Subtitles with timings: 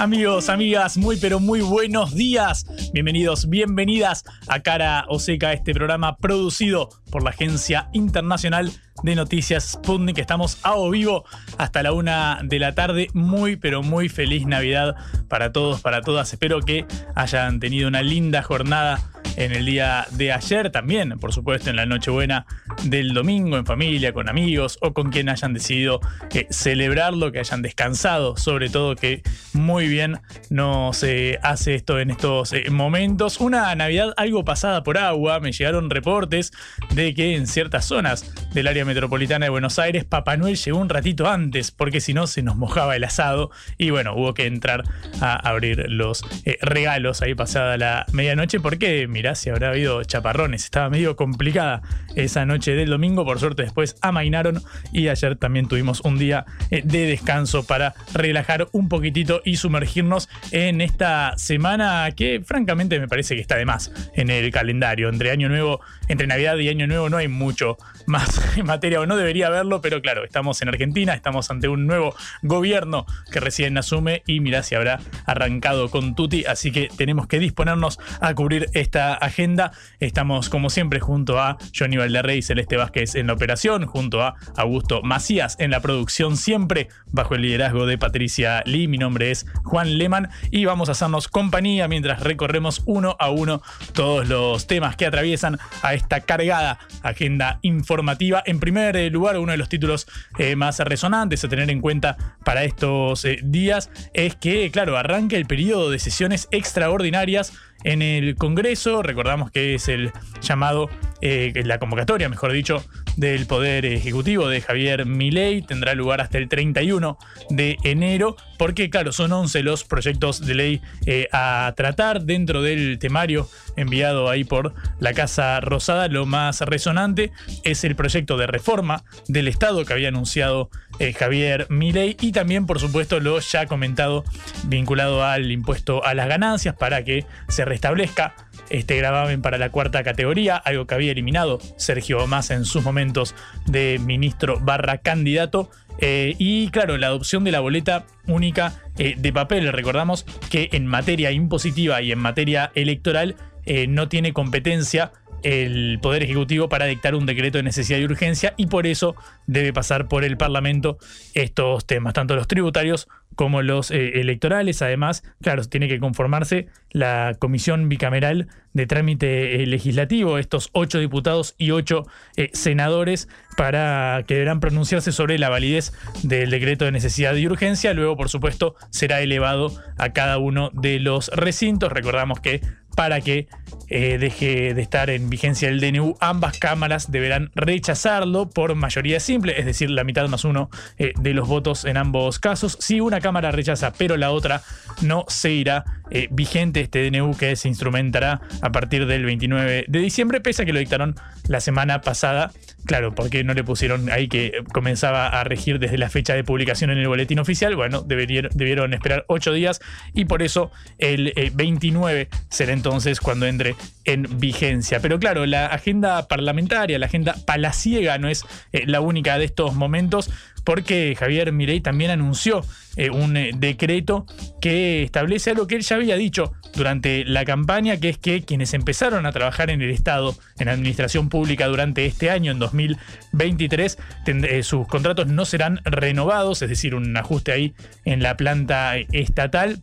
[0.00, 2.64] Amigos, amigas, muy pero muy buenos días.
[2.94, 9.72] Bienvenidos, bienvenidas a Cara o Seca, este programa producido por la Agencia Internacional de Noticias
[9.72, 10.18] Sputnik.
[10.18, 11.24] Estamos a o vivo
[11.58, 13.08] hasta la una de la tarde.
[13.14, 14.96] Muy pero muy feliz Navidad
[15.28, 16.32] para todos, para todas.
[16.32, 19.00] Espero que hayan tenido una linda jornada
[19.36, 22.46] en el día de ayer, también, por supuesto, en la Nochebuena
[22.84, 26.00] del domingo, en familia, con amigos o con quien hayan decidido
[26.34, 30.18] eh, celebrarlo, que hayan descansado, sobre todo que muy bien
[30.50, 33.40] no se hace esto en estos eh, momentos.
[33.40, 36.52] Una Navidad algo pasada por agua, me llegaron reportes
[36.94, 40.90] de que en ciertas zonas del área metropolitana de Buenos Aires, Papá Noel llegó un
[40.90, 43.50] ratito antes, porque si no se nos mojaba el asado.
[43.78, 44.84] Y bueno, hubo que entrar
[45.20, 50.64] a abrir los eh, regalos ahí pasada la medianoche, porque mirá si habrá habido chaparrones,
[50.64, 51.80] estaba medio complicada
[52.16, 56.82] esa noche del domingo, por suerte después amainaron y ayer también tuvimos un día eh,
[56.84, 63.36] de descanso para relajar un poquitito y sumergirnos en esta semana que francamente me parece
[63.36, 66.89] que está de más en el calendario, entre año nuevo, entre Navidad y año nuevo
[66.90, 71.14] no hay mucho más en materia, o no debería haberlo, pero claro, estamos en Argentina,
[71.14, 76.44] estamos ante un nuevo gobierno que recién asume y mirá si habrá arrancado con Tuti,
[76.44, 79.72] así que tenemos que disponernos a cubrir esta agenda.
[80.00, 84.34] Estamos como siempre junto a Johnny Valderrey y Celeste Vázquez en la operación, junto a
[84.56, 88.88] Augusto Macías en la producción, siempre bajo el liderazgo de Patricia Lee.
[88.88, 93.62] Mi nombre es Juan Leman y vamos a hacernos compañía mientras recorremos uno a uno
[93.92, 98.42] todos los temas que atraviesan a esta cargada agenda informativa.
[98.46, 100.06] En primer lugar, uno de los títulos
[100.38, 105.36] eh, más resonantes a tener en cuenta para estos eh, días es que, claro, arranca
[105.36, 107.52] el periodo de sesiones extraordinarias
[107.84, 109.02] en el Congreso.
[109.02, 110.90] Recordamos que es el llamado,
[111.20, 112.84] eh, la convocatoria, mejor dicho,
[113.20, 115.60] del Poder Ejecutivo de Javier Milei.
[115.60, 117.18] Tendrá lugar hasta el 31
[117.50, 122.98] de enero, porque, claro, son 11 los proyectos de ley eh, a tratar dentro del
[122.98, 126.08] temario enviado ahí por la Casa Rosada.
[126.08, 127.30] Lo más resonante
[127.62, 132.64] es el proyecto de reforma del Estado que había anunciado eh, Javier Milei y también,
[132.64, 134.24] por supuesto, lo ya comentado
[134.64, 138.34] vinculado al impuesto a las ganancias para que se restablezca
[138.70, 143.34] este gravamen para la cuarta categoría, algo que había eliminado Sergio Massa en sus momentos
[143.66, 145.70] de ministro barra candidato.
[145.98, 149.70] Eh, y claro, la adopción de la boleta única eh, de papel.
[149.72, 153.36] Recordamos que en materia impositiva y en materia electoral
[153.66, 158.54] eh, no tiene competencia el Poder Ejecutivo para dictar un decreto de necesidad y urgencia
[158.56, 159.14] y por eso
[159.46, 160.98] debe pasar por el Parlamento
[161.34, 164.82] estos temas, tanto los tributarios como los eh, electorales.
[164.82, 171.54] Además, claro, tiene que conformarse la comisión bicameral de trámite eh, legislativo, estos ocho diputados
[171.56, 177.34] y ocho eh, senadores, para que deberán pronunciarse sobre la validez del decreto de necesidad
[177.34, 177.94] y urgencia.
[177.94, 181.92] Luego, por supuesto, será elevado a cada uno de los recintos.
[181.92, 182.60] Recordamos que
[182.94, 183.48] para que
[183.88, 189.66] deje de estar en vigencia el DNU, ambas cámaras deberán rechazarlo por mayoría simple, es
[189.66, 192.76] decir, la mitad más uno de los votos en ambos casos.
[192.80, 194.62] Si una cámara rechaza, pero la otra
[195.02, 199.98] no se irá eh, vigente este DNU que se instrumentará a partir del 29 de
[200.00, 201.14] diciembre, pese a que lo dictaron
[201.46, 202.52] la semana pasada.
[202.86, 206.90] Claro, porque no le pusieron ahí que comenzaba a regir desde la fecha de publicación
[206.90, 207.76] en el boletín oficial.
[207.76, 209.80] Bueno, debieron, debieron esperar ocho días
[210.14, 215.00] y por eso el 29 eh, será entonces cuando entre en vigencia.
[215.00, 219.74] Pero claro, la agenda parlamentaria, la agenda palaciega no es eh, la única de estos
[219.74, 220.30] momentos
[220.64, 222.64] porque Javier Mirey también anunció
[222.96, 224.26] eh, un eh, decreto
[224.60, 228.74] que establece algo que él ya había dicho durante la campaña, que es que quienes
[228.74, 234.62] empezaron a trabajar en el Estado, en administración pública durante este año, en 2023, eh,
[234.62, 237.74] sus contratos no serán renovados, es decir, un ajuste ahí
[238.04, 239.82] en la planta estatal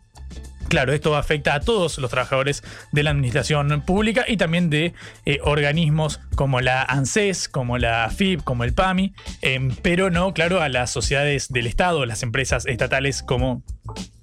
[0.68, 2.62] Claro, esto afecta a todos los trabajadores
[2.92, 4.94] de la administración pública y también de
[5.26, 10.62] eh, organismos como la ANSES, como la FIP, como el PAMI, em, pero no, claro,
[10.62, 13.64] a las sociedades del Estado, las empresas estatales como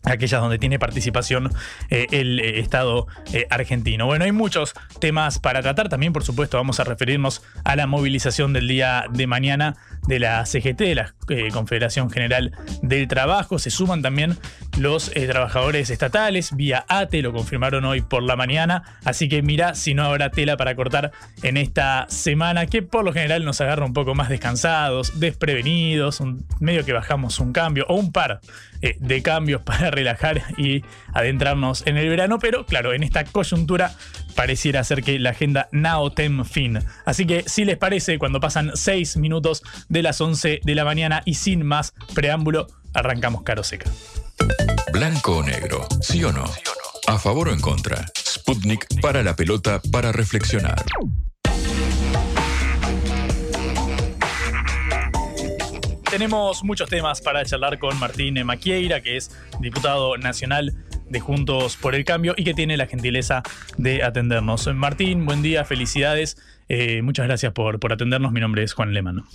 [0.02, 1.50] aquellas donde tiene participación
[1.88, 3.06] eh, el eh, Estado
[3.49, 4.05] argentino.
[4.05, 5.88] Bueno, hay muchos temas para tratar.
[5.88, 10.44] También, por supuesto, vamos a referirnos a la movilización del día de mañana de la
[10.46, 11.14] CGT, de la
[11.52, 12.52] Confederación General
[12.82, 13.58] del Trabajo.
[13.58, 14.36] Se suman también
[14.78, 18.82] los trabajadores estatales vía ATE, lo confirmaron hoy por la mañana.
[19.04, 21.12] Así que mira si no habrá tela para cortar
[21.42, 26.22] en esta semana, que por lo general nos agarra un poco más descansados, desprevenidos,
[26.60, 28.40] medio que bajamos un cambio o un par
[28.98, 33.92] de cambios para relajar y adentrarnos en el verano, pero claro, en esta coyuntura
[34.34, 36.78] pareciera ser que la agenda nao tem fin.
[37.04, 41.22] Así que si les parece, cuando pasan 6 minutos de las 11 de la mañana
[41.25, 43.90] y sin más preámbulo, arrancamos caro seca.
[44.92, 46.44] Blanco o negro, sí o no.
[47.06, 48.06] A favor o en contra.
[48.16, 50.84] Sputnik para la pelota para reflexionar.
[56.14, 60.72] tenemos muchos temas para charlar con Martín Maquieira, que es diputado nacional
[61.08, 63.42] de Juntos por el Cambio y que tiene la gentileza
[63.76, 64.66] de atendernos.
[64.74, 66.36] Martín, buen día, felicidades.
[66.68, 68.32] Eh, muchas gracias por, por atendernos.
[68.32, 69.26] Mi nombre es Juan Lemano.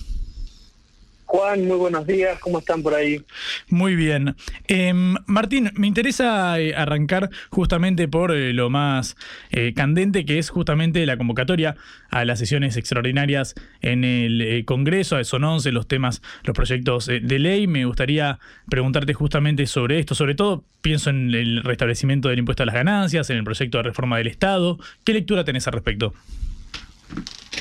[1.30, 3.24] Juan, muy buenos días, ¿cómo están por ahí?
[3.68, 4.36] Muy bien.
[4.68, 9.16] Em, Martín, me interesa eh, arrancar justamente por eh, lo más
[9.52, 11.76] eh, candente, que es justamente la convocatoria
[12.10, 17.68] a las sesiones extraordinarias en el Congreso, son 11 los temas, los proyectos de ley.
[17.68, 22.66] Me gustaría preguntarte justamente sobre esto, sobre todo pienso en el restablecimiento del impuesto a
[22.66, 24.80] las ganancias, en el proyecto de reforma del Estado.
[25.04, 26.12] ¿Qué lectura tenés al respecto?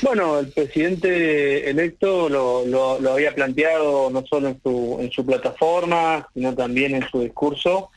[0.01, 6.27] Bueno, el presidente electo lo, lo, había planteado no solo en su, en su plataforma,
[6.33, 7.91] sino también en su discurso,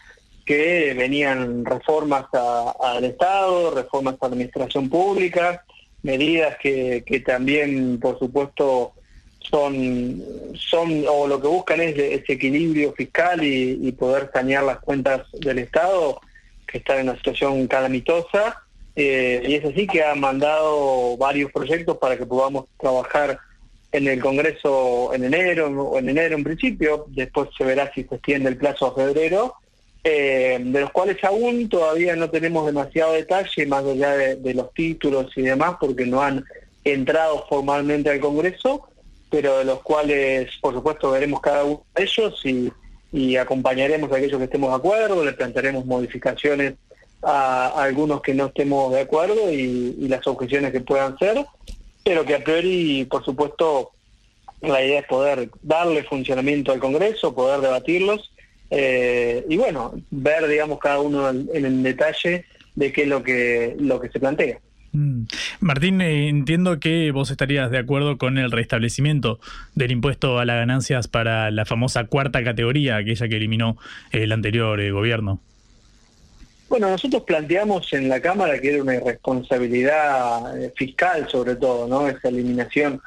[0.44, 2.24] que venían reformas
[2.80, 5.64] al Estado, reformas a la administración pública,
[6.02, 8.94] medidas que, también, por supuesto,
[9.38, 10.20] son,
[10.54, 15.22] son o lo que buscan es ese equilibrio fiscal y, y poder sanear las cuentas
[15.32, 16.20] del Estado,
[16.66, 18.62] que están en una situación calamitosa
[18.94, 23.38] eh, y es así que ha mandado varios proyectos para que podamos trabajar
[23.90, 28.14] en el Congreso en enero, o en enero en principio, después se verá si se
[28.14, 29.54] extiende el plazo a febrero,
[30.04, 35.30] eh, de los cuales aún todavía no tenemos demasiado detalle, más allá de, los títulos
[35.36, 36.44] y demás, porque no han
[36.84, 38.88] entrado formalmente al Congreso,
[39.30, 42.72] pero de los cuales, por supuesto, veremos cada uno de ellos y,
[43.12, 46.74] y acompañaremos a aquellos que estemos de acuerdo, le plantearemos modificaciones
[47.22, 51.44] a, algunos que no estemos de acuerdo y, las objeciones que puedan ser,
[52.04, 53.92] pero que a priori, por supuesto,
[54.60, 58.32] la idea es poder darle funcionamiento al Congreso, poder debatirlos
[58.74, 63.76] eh, y bueno, ver, digamos, cada uno en, el detalle de qué es lo que,
[63.78, 64.58] lo que se plantea.
[64.92, 65.24] Mm.
[65.60, 69.40] Martín, eh, entiendo que vos estarías de acuerdo con el restablecimiento
[69.74, 73.76] del impuesto a las ganancias para la famosa cuarta categoría, aquella que eliminó
[74.10, 75.38] el anterior eh, gobierno.
[76.72, 82.08] Bueno, nosotros planteamos en la Cámara que era una irresponsabilidad eh, fiscal sobre todo, ¿no?
[82.08, 83.02] Esa eliminación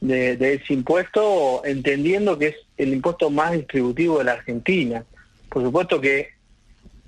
[0.00, 5.04] de, ese impuesto, entendiendo que es el impuesto más distributivo de la Argentina.
[5.50, 6.30] Por supuesto que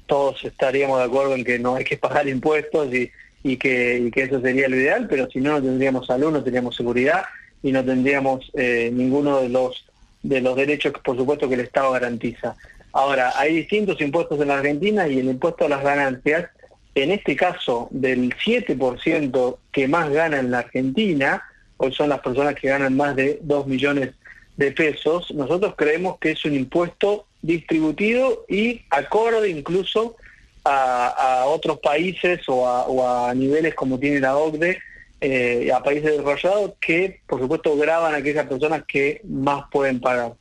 [0.05, 4.69] todos estaríamos de acuerdo en que no hay que pagar impuestos y, que, eso sería
[4.69, 7.25] lo ideal, pero si no, no tendríamos salud, no tendríamos seguridad
[7.62, 9.87] y no tendríamos eh, ninguno de los,
[10.23, 12.54] de los derechos que por supuesto que el Estado garantiza.
[12.92, 16.50] Ahora, hay distintos impuestos en la Argentina y el impuesto a las ganancias,
[16.94, 21.42] en este caso del 7% que más gana en la Argentina,
[21.78, 24.11] hoy son las personas que ganan más de 2 millones
[24.56, 30.16] de pesos, nosotros creemos que es un impuesto distributivo y acorde incluso
[30.64, 34.78] a, otros países o a, niveles como tiene la OCDE,
[35.20, 40.34] eh, a países desarrollados que por supuesto graban a aquellas personas que más pueden pagar.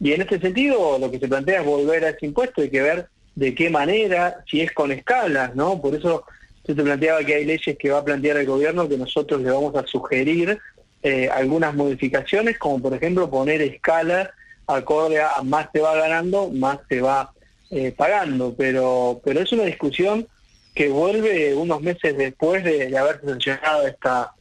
[0.00, 2.82] Y en este sentido, lo que se plantea es volver a ese impuesto, hay que
[2.82, 5.80] ver de qué manera, si es con escalas, ¿no?
[5.80, 6.24] Por eso
[6.64, 9.74] se planteaba que hay leyes que va a plantear el gobierno que nosotros le vamos
[9.74, 10.58] a sugerir
[11.02, 14.32] eh, algunas modificaciones, como por ejemplo poner escala
[14.66, 17.32] acorde a más se va ganando, más se va
[17.70, 18.54] eh, pagando.
[18.56, 20.26] Pero, pero es una discusión
[20.74, 24.32] que vuelve unos meses después de, de haber sancionado esta,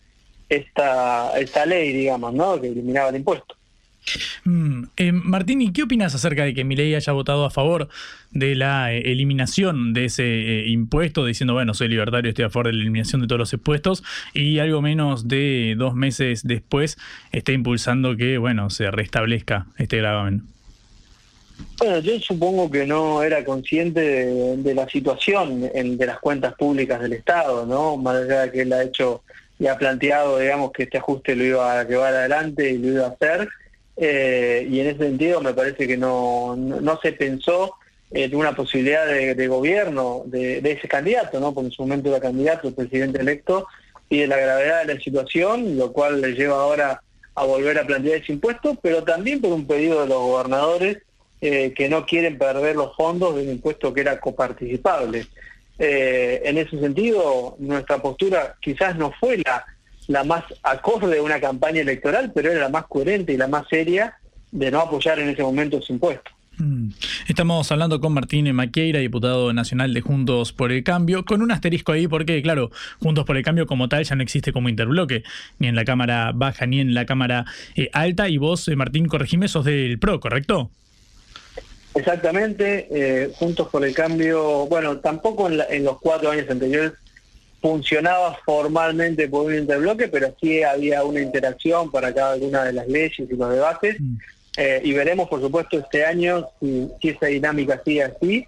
[0.49, 2.59] esta, esta ley, digamos, ¿no?
[2.59, 3.56] Que eliminaba el impuesto.
[4.43, 7.89] Mm, eh, Martín, ¿y qué opinas acerca de que Milei haya votado a favor
[8.31, 12.67] de la eh, eliminación de ese eh, impuesto, diciendo, bueno, soy libertario, estoy a favor
[12.67, 16.97] de la eliminación de todos los impuestos, y algo menos de dos meses después
[17.31, 20.43] está impulsando que, bueno, se restablezca este gravamen?
[21.79, 27.13] Bueno, yo supongo que no era consciente de, la situación de las cuentas públicas del
[27.13, 27.97] Estado, ¿no?
[27.97, 29.23] Más allá de que él ha hecho
[29.59, 33.05] y ha planteado, digamos, que este ajuste lo iba a llevar adelante y lo iba
[33.07, 33.49] a hacer.
[34.00, 37.74] Eh, y en ese sentido me parece que no, no, se pensó
[38.12, 41.54] en una posibilidad de, gobierno de, ese candidato, ¿no?
[41.54, 43.68] Porque en su momento era candidato, presidente electo,
[44.10, 47.01] y de la gravedad de la situación, lo cual le lleva ahora
[47.36, 51.00] a volver a plantear ese impuesto, pero también por un pedido de los gobernadores
[51.42, 55.27] eh, que no quieren perder los fondos de un impuesto que era coparticipable.
[55.80, 59.66] Eh, en ese sentido, nuestra postura quizás no fue la,
[60.07, 63.67] la más acorde de una campaña electoral, pero era la más coherente y la más
[63.69, 64.17] seria
[64.51, 66.31] de no apoyar en ese momento ese impuesto.
[66.57, 66.89] Mm.
[67.27, 71.91] Estamos hablando con Martín Maqueira, diputado nacional de Juntos por el Cambio, con un asterisco
[71.91, 75.23] ahí porque, claro, Juntos por el Cambio como tal ya no existe como interbloque,
[75.59, 77.45] ni en la Cámara Baja ni en la Cámara
[77.75, 80.71] eh, Alta, y vos, eh, Martín, corregime, sos del PRO, ¿correcto?
[81.93, 86.93] Exactamente, eh, Juntos por el Cambio, bueno, tampoco en, los cuatro años anteriores
[87.61, 92.87] funcionaba formalmente por un interbloque, pero sí había una interacción para cada una de las
[92.87, 93.99] leyes y los debates.
[93.99, 94.17] Mm.
[94.57, 98.47] Eh, y veremos, por supuesto, este año si, esa dinámica sigue así.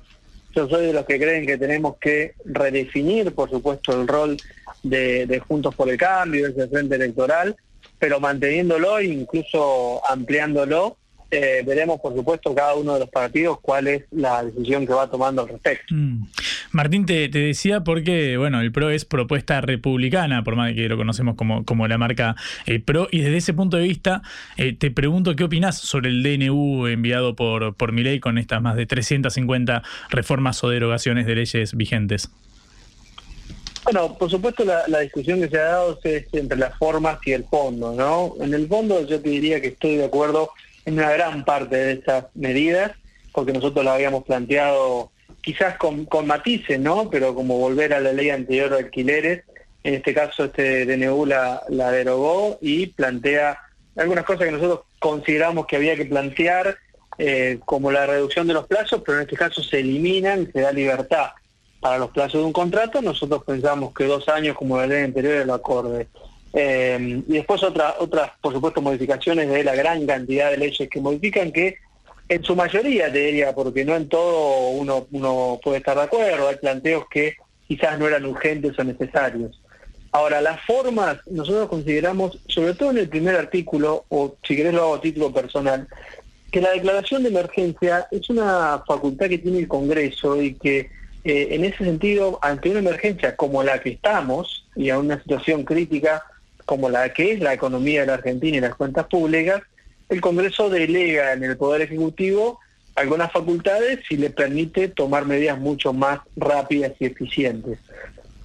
[0.55, 4.37] Yo soy de los que creen que tenemos que redefinir, por supuesto, el rol
[4.81, 7.55] de, Juntos por el Cambio, ese frente electoral,
[7.99, 10.97] pero manteniéndolo e incluso ampliándolo
[11.31, 15.09] eh, veremos, por supuesto, cada uno de los partidos cuál es la decisión que va
[15.09, 15.93] tomando al respecto.
[15.93, 16.27] Mm.
[16.71, 21.35] Martín, te, decía porque, bueno, el PRO es propuesta republicana, por más que lo conocemos
[21.35, 24.21] como, como la marca eh, PRO, y desde ese punto de vista,
[24.57, 28.75] eh, te pregunto qué opinas sobre el DNU enviado por, por ley con estas más
[28.75, 32.29] de 350 reformas o derogaciones de leyes vigentes.
[33.83, 37.31] Bueno, por supuesto la, la, discusión que se ha dado es entre las formas y
[37.31, 38.35] el fondo, ¿no?
[38.43, 40.51] En el fondo yo te diría que estoy de acuerdo
[40.85, 42.91] en una gran parte de estas medidas,
[43.33, 47.09] porque nosotros las habíamos planteado quizás con, matices, ¿no?
[47.09, 49.43] Pero como volver a la ley anterior de alquileres,
[49.83, 53.59] en este caso este DNU la, la derogó y plantea
[53.95, 56.77] algunas cosas que nosotros consideramos que había que plantear,
[57.21, 60.71] eh, como la reducción de los plazos, pero en este caso se eliminan, se da
[60.71, 61.31] libertad
[61.81, 63.01] para los plazos de un contrato.
[63.01, 66.07] Nosotros pensamos que dos años, como la ley anterior, era lo acorde.
[66.53, 71.01] Eh, y después otras, otras, por supuesto, modificaciones de la gran cantidad de leyes que
[71.01, 71.77] modifican que
[72.27, 76.47] en su mayoría, te diría, porque no en todo uno, uno puede estar de acuerdo,
[76.47, 77.37] hay planteos que
[77.67, 79.59] quizás no eran urgentes o necesarios.
[80.11, 84.83] Ahora, las formas, nosotros consideramos, sobre todo en el primer artículo, o si querés lo
[84.83, 85.87] hago a título personal,
[86.51, 90.89] que la declaración de emergencia es una facultad que tiene el Congreso y que
[91.23, 95.63] eh, en ese sentido, ante una emergencia como la que estamos y a una situación
[95.63, 96.23] crítica
[96.69, 99.63] como la que es la economía de la Argentina y las cuentas públicas,
[100.07, 102.59] el Congreso delega en el Poder Ejecutivo
[102.93, 107.79] algunas facultades y le permite tomar medidas mucho más rápidas y eficientes.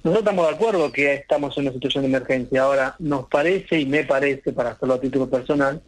[0.02, 2.62] Nosotros estamos de acuerdo que estamos en una situación de emergencia.
[2.62, 5.82] Ahora, nos parece y me parece, para hacerlo a título personal,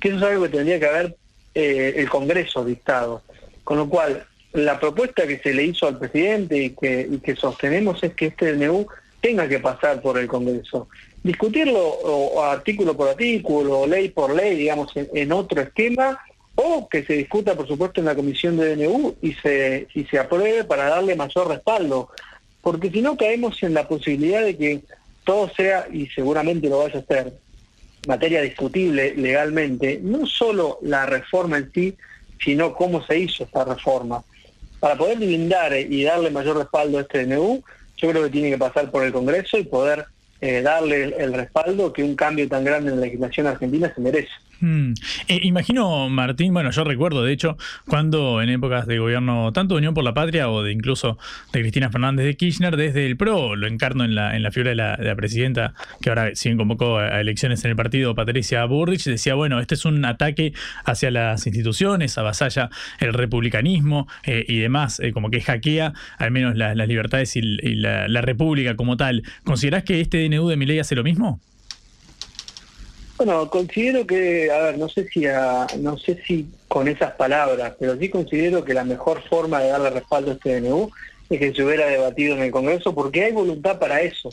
[0.00, 1.16] que eso es algo que tendría que haber
[1.54, 3.20] eh, el Congreso dictado.
[3.64, 7.36] Con lo cual, la propuesta que se le hizo al presidente y que, y que
[7.36, 8.86] sostenemos es que este DNU
[9.20, 10.88] tenga que pasar por el Congreso
[11.22, 16.20] discutirlo o, artículo por artículo, ley por ley, digamos, en, otro esquema,
[16.54, 20.18] o que se discuta, por supuesto, en la comisión de DNU y se, y se
[20.18, 22.10] apruebe para darle mayor respaldo.
[22.60, 24.82] Porque si no caemos en la posibilidad de que
[25.24, 27.32] todo sea, y seguramente lo vaya a hacer,
[28.06, 31.96] materia discutible legalmente, no solo la reforma en sí,
[32.42, 34.24] sino cómo se hizo esta reforma.
[34.80, 37.62] Para poder blindar y darle mayor respaldo a este DNU,
[37.96, 40.06] yo creo que tiene que pasar por el Congreso y poder
[40.42, 44.32] eh, darle el respaldo que un cambio tan grande en la legislación argentina se merece.
[44.62, 44.94] Mm.
[45.26, 47.56] Eh, imagino, Martín, bueno, yo recuerdo, de hecho,
[47.88, 51.18] cuando en épocas de gobierno tanto de Unión por la Patria o de incluso
[51.52, 54.70] de Cristina Fernández de Kirchner, desde el PRO, lo encarno en la, en la figura
[54.70, 59.34] de la, presidenta, que ahora bien convocó a elecciones en el partido, Patricia Burrich, decía,
[59.34, 60.52] bueno, este es un ataque
[60.84, 66.56] hacia las instituciones, avasalla el republicanismo eh, y demás, eh, como que hackea al menos
[66.56, 69.24] las libertades y, la, la, república como tal.
[69.42, 71.40] ¿Considerás que este DNU de Milei hace lo mismo?
[73.16, 75.24] Bueno, considero que, a ver, no sé si
[75.78, 79.90] no sé si con esas palabras, pero sí considero que la mejor forma de darle
[79.90, 80.90] respaldo a este DNU
[81.28, 84.32] es que se hubiera debatido en el Congreso, porque hay voluntad para eso.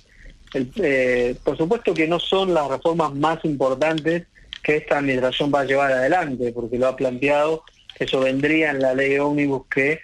[0.53, 4.25] Eh, por supuesto que no son las reformas más importantes
[4.63, 7.63] que esta administración va a llevar adelante, porque lo ha planteado,
[7.99, 9.99] eso vendría en la ley ómnibus que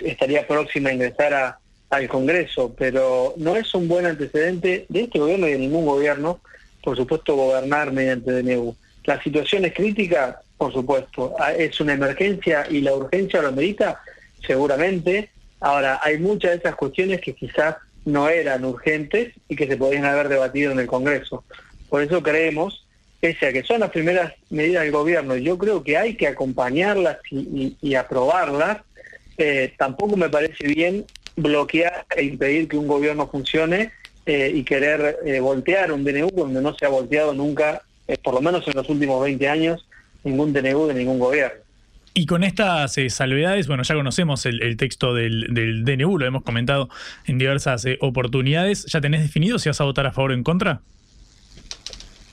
[0.00, 1.56] estaría próxima a ingresar
[1.90, 6.40] al Congreso, pero no es un buen antecedente de este gobierno y de ningún gobierno
[6.82, 8.74] por supuesto, gobernar mediante DNU.
[9.04, 11.34] La situación es crítica, por supuesto.
[11.38, 14.00] Ah, ¿Es una emergencia y la urgencia lo medita?
[14.46, 15.30] Seguramente.
[15.60, 20.04] Ahora, hay muchas de esas cuestiones que quizás no eran urgentes y que se podían
[20.04, 21.44] haber debatido en el Congreso.
[21.88, 22.84] Por eso creemos,
[23.20, 27.18] pese a que son las primeras medidas del gobierno, yo creo que hay que acompañarlas
[27.30, 28.78] y, aprobarlas,
[29.38, 31.04] eh, tampoco me parece bien
[31.36, 33.92] bloquear e impedir que un gobierno funcione
[34.26, 37.82] eh, y querer eh, voltear un DNU donde no se ha volteado nunca,
[38.22, 39.86] por lo menos en los últimos 20 años,
[40.24, 41.62] ningún DNU de ningún gobierno.
[42.14, 46.90] Y con estas eh, salvedades, bueno, ya conocemos el, texto del, DNU, lo hemos comentado
[47.26, 48.84] en diversas eh, oportunidades.
[48.86, 50.82] ¿Ya tenés definido si vas a votar a favor o en contra?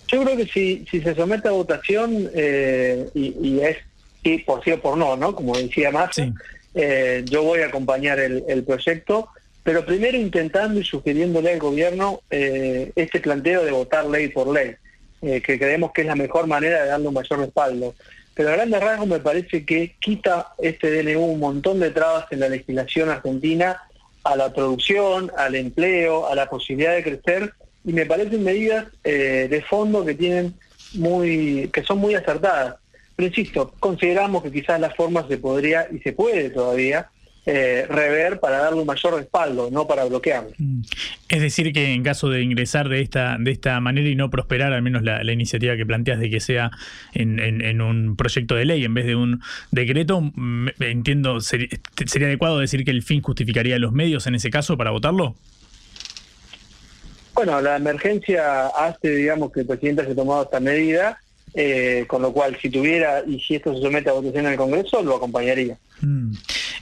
[0.09, 3.77] Yo creo que si, si se somete a votación eh, y, es
[4.21, 5.33] sí, por sí o por no, ¿no?
[5.33, 9.29] Como decía más, yo voy a acompañar el, el, proyecto,
[9.63, 14.75] pero primero intentando y sugiriéndole al gobierno este planteo de votar ley por ley,
[15.21, 17.93] que creemos que es la mejor manera de darle un mayor respaldo
[18.39, 22.39] pero a grandes rasgos me parece que quita este DNU un montón de trabas en
[22.39, 23.81] la legislación argentina
[24.23, 29.47] a la producción, al empleo, a la posibilidad de crecer, y me parecen medidas eh,
[29.49, 30.53] de fondo que tienen
[30.93, 32.75] muy, que son muy acertadas.
[33.17, 37.09] Pero insisto, consideramos que quizás la forma se podría y se puede todavía
[37.51, 40.51] eh, rever para darle un mayor respaldo, no para bloquearlo.
[40.59, 40.81] Mm.
[41.29, 44.71] Es decir, que en caso de ingresar de esta, de esta manera y no prosperar,
[44.71, 46.69] al menos la, iniciativa que planteas de que sea
[47.11, 49.41] en, un proyecto de ley en vez de un
[49.71, 50.21] decreto,
[50.79, 51.69] entiendo, sería,
[52.05, 55.35] ¿sería adecuado decir que el fin justificaría los medios en ese caso para votarlo?
[57.33, 61.19] Bueno, la emergencia hace, digamos, que el presidente haya tomado esta medida,
[61.53, 64.57] eh, con lo cual, si tuviera y si esto se somete a votación en el
[64.57, 65.77] Congreso, lo acompañaría.
[66.01, 66.33] Mm.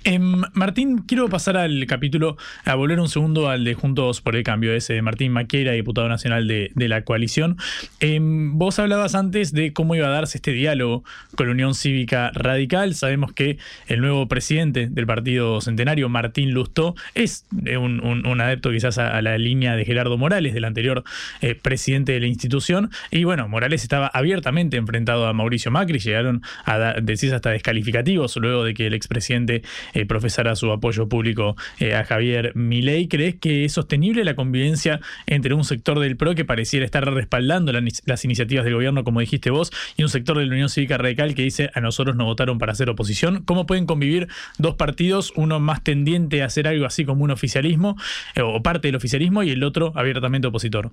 [0.04, 4.44] Em, Martín, quiero pasar al capítulo, a volver un segundo al de Juntos por el
[4.44, 7.58] Cambio, ese de Martín Maquera, diputado nacional de, la coalición.
[8.00, 11.04] Em, vos hablabas antes de cómo iba a darse este diálogo
[11.36, 12.96] con la Unión Cívica Radical.
[12.96, 13.58] Sabemos que
[13.88, 19.38] el nuevo presidente del Partido Centenario, Martín Lustó, es eh, un, adepto quizás a, la
[19.38, 21.04] línea de Gerardo Morales, del anterior
[21.42, 22.92] eh, presidente de la institución.
[23.12, 28.64] Y bueno, Morales estaba abiertamente enfrentado a Mauricio Macri, llegaron a decir hasta descalificativos luego
[28.64, 29.62] de que el expresidente
[29.94, 33.08] eh, profesara su apoyo público eh, a Javier Milei.
[33.08, 37.72] ¿Crees que es sostenible la convivencia entre un sector del PRO que pareciera estar respaldando
[37.72, 41.36] las iniciativas del gobierno, como dijiste vos, y un sector de la Unión Cívica Radical
[41.36, 43.44] que dice a nosotros no votaron para hacer oposición?
[43.46, 47.98] ¿Cómo pueden convivir dos partidos, uno más tendiente a hacer algo así como un oficialismo
[48.36, 50.92] eh, o parte del oficialismo y el otro abiertamente opositor?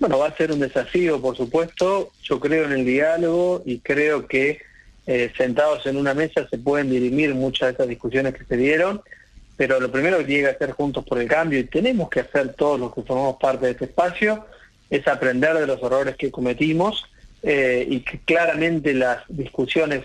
[0.00, 2.12] Bueno, va a ser un desafío, por supuesto.
[2.22, 4.60] Yo creo en el diálogo y creo que
[5.06, 9.00] eh, sentados en una mesa se pueden dirimir muchas de esas discusiones que se dieron,
[9.56, 12.54] pero lo primero que tiene que hacer Juntos por el Cambio, y tenemos que hacer
[12.54, 14.46] todos los que formamos parte de este espacio,
[14.88, 17.04] es aprender de los errores que cometimos
[17.42, 20.04] eh, y que claramente las discusiones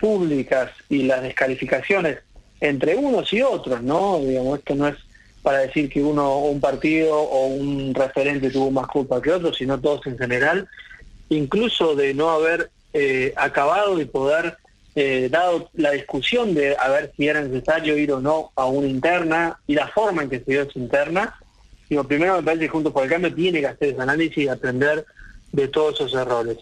[0.00, 2.18] públicas y las descalificaciones
[2.60, 4.20] entre unos y otros, ¿no?
[4.20, 4.96] Digamos, esto no es
[5.44, 9.78] para decir que uno, un partido o un referente tuvo más culpa que otro, sino
[9.78, 10.66] todos en general,
[11.28, 14.56] incluso de no haber eh, acabado de poder,
[14.94, 18.86] eh, dado la discusión de a ver si era necesario ir o no a una
[18.86, 21.36] interna y la forma en que se dio esa interna,
[21.90, 24.48] digo, primero me parece que Juntos por el Cambio tiene que hacer ese análisis y
[24.48, 25.04] aprender
[25.52, 26.56] de todos esos errores.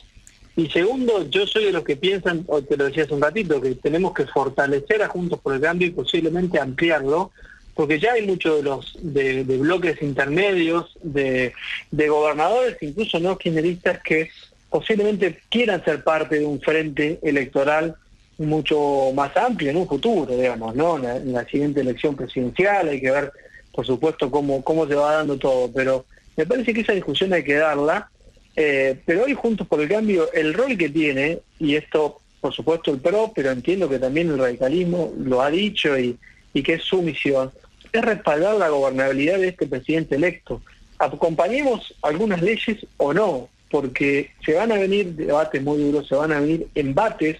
[0.57, 3.61] Y segundo, yo soy de los que piensan, o te lo decía hace un ratito,
[3.61, 7.31] que tenemos que fortalecer a Juntos por el Cambio y posiblemente ampliarlo,
[7.75, 11.53] porque ya hay muchos de los de, bloques intermedios, de,
[11.91, 14.31] de, gobernadores, incluso no kirchneristas, que
[14.69, 17.97] posiblemente quieran ser parte de un frente electoral
[18.39, 20.97] mucho más amplio en un futuro, digamos, ¿no?
[20.97, 23.33] En la, siguiente elección presidencial hay que ver,
[23.73, 26.05] por supuesto, cómo, cómo se va dando todo, pero
[26.37, 28.11] me parece que esa discusión hay que darla,
[28.57, 32.91] eh, pero hoy Juntos por el Cambio, el rol que tiene, y esto, por supuesto,
[32.91, 36.19] el PRO, pero entiendo que también el radicalismo lo ha dicho y,
[36.53, 37.53] y que es su misión,
[37.93, 40.63] es respaldar la gobernabilidad de este presidente electo.
[40.99, 46.33] Acompañemos algunas leyes o no, porque se van a venir debates muy duros, se van
[46.33, 47.39] a venir embates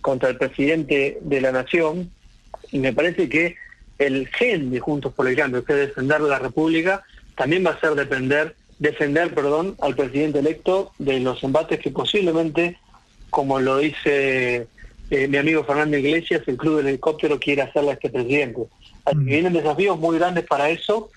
[0.00, 2.10] contra el presidente de la nación,
[2.72, 3.56] y me parece que
[3.98, 7.02] el gen de Juntos por el Cambio, que es defender la República,
[7.36, 12.78] también va a ser defender, defender perdón, al presidente electo de los embates que posiblemente,
[13.30, 14.66] como lo dice
[15.10, 18.62] eh, mi amigo Fernando Iglesias, el Club del Helicóptero quiere hacerle a este presidente.
[19.12, 19.24] Mm.
[19.24, 21.10] vienen desafíos muy grandes para eso,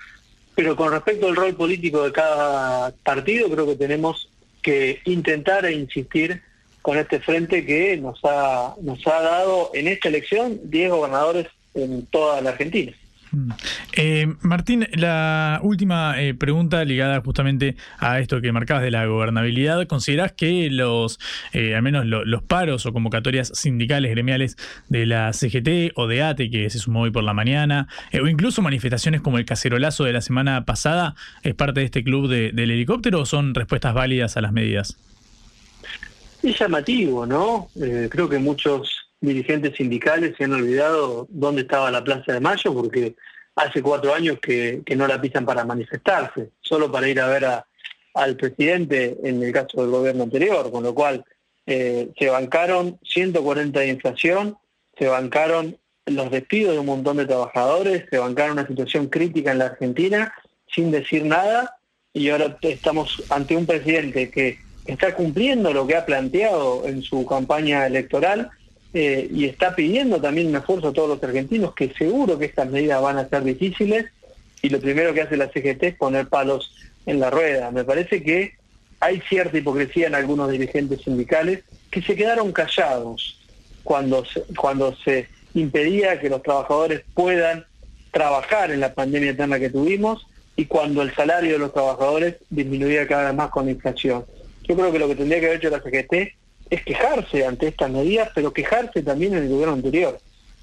[0.56, 4.30] pero con respecto al rol político de cada partido, creo que tenemos
[4.62, 6.42] que intentar e insistir
[6.82, 12.06] con este frente que nos ha, nos ha dado en esta elección 10 gobernadores en
[12.08, 12.94] toda la Argentina.
[13.32, 13.52] Mm.
[13.94, 19.86] Eh, Martín, la última eh, pregunta ligada justamente a esto que marcabas de la gobernabilidad.
[19.88, 21.20] ¿Considerás que los,
[21.54, 24.58] eh, al menos los paros o convocatorias sindicales, gremiales
[24.90, 27.88] de la CGT o de ATE, que se sumó hoy por la mañana,
[28.22, 32.28] o incluso manifestaciones como el cacerolazo de la semana pasada, es parte de este club
[32.30, 34.98] del helicóptero o son respuestas válidas a las medidas?
[36.44, 37.68] Es llamativo, ¿no?
[38.10, 43.16] creo que muchos dirigentes sindicales se han olvidado dónde estaba la Plaza de Mayo porque
[43.56, 47.46] hace cuatro años que, no la pisan para manifestarse, solo para ir a ver
[48.14, 51.26] al presidente en el caso del gobierno anterior, con lo cual
[51.66, 54.58] eh, se bancaron 140 de inflación,
[54.98, 59.60] se bancaron los despidos de un montón de trabajadores, se bancaron una situación crítica en
[59.60, 60.34] la Argentina
[60.74, 61.78] sin decir nada
[62.14, 67.26] y ahora estamos ante un presidente que está cumpliendo lo que ha planteado en su
[67.26, 68.50] campaña electoral,
[68.94, 72.70] eh, y está pidiendo también un esfuerzo a todos los argentinos, que seguro que estas
[72.70, 74.06] medidas van a ser difíciles,
[74.62, 76.74] y lo primero que hace la CGT es poner palos
[77.06, 77.72] en la rueda.
[77.72, 78.54] Me parece que
[79.00, 83.40] hay cierta hipocresía en algunos dirigentes sindicales que se quedaron callados
[83.84, 87.66] cuando se, cuando se impedía que los trabajadores puedan
[88.12, 93.08] trabajar en la pandemia eterna que tuvimos y cuando el salario de los trabajadores disminuía
[93.08, 94.26] cada vez más con la inflación.
[94.64, 96.34] Yo creo que lo que tendría que haber hecho la CGT
[96.70, 100.20] es quejarse ante estas medidas, pero quejarse también en el gobierno anterior.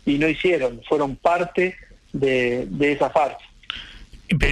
[0.06, 1.74] Y no hicieron, fueron parte
[2.12, 3.44] de, esa farsa.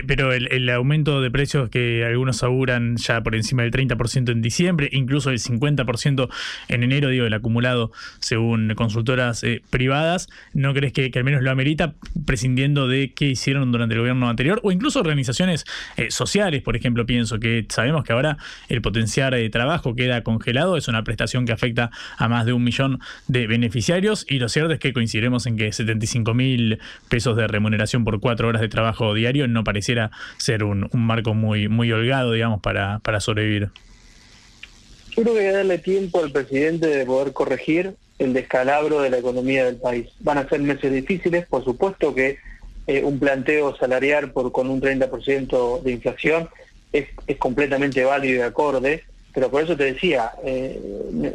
[0.07, 4.89] Pero el, aumento de precios que algunos auguran ya por encima del 30% en diciembre,
[4.93, 6.29] incluso el 50%
[6.69, 11.51] en enero, digo, el acumulado según consultoras eh, privadas, ¿no crees que, al menos lo
[11.51, 11.95] amerita
[12.27, 14.61] prescindiendo de qué hicieron durante el gobierno anterior?
[14.63, 15.65] O incluso organizaciones
[15.97, 18.37] eh, sociales, por ejemplo, pienso que sabemos que ahora
[18.69, 22.63] el potenciar de trabajo queda congelado, es una prestación que afecta a más de un
[22.63, 27.47] millón de beneficiarios y lo cierto es que coincidiremos en que 75 mil pesos de
[27.47, 32.33] remuneración por cuatro horas de trabajo diario no pareciera ser un, marco muy, muy holgado,
[32.33, 33.70] digamos, para, para sobrevivir.
[35.16, 39.11] Yo creo que hay que darle tiempo al presidente de poder corregir el descalabro de
[39.11, 40.09] la economía del país.
[40.20, 42.38] Van a ser meses difíciles, por supuesto que
[42.87, 46.48] eh, un planteo salarial por con un 30% de inflación
[46.92, 50.81] es, es, completamente válido y acorde, pero por eso te decía, eh,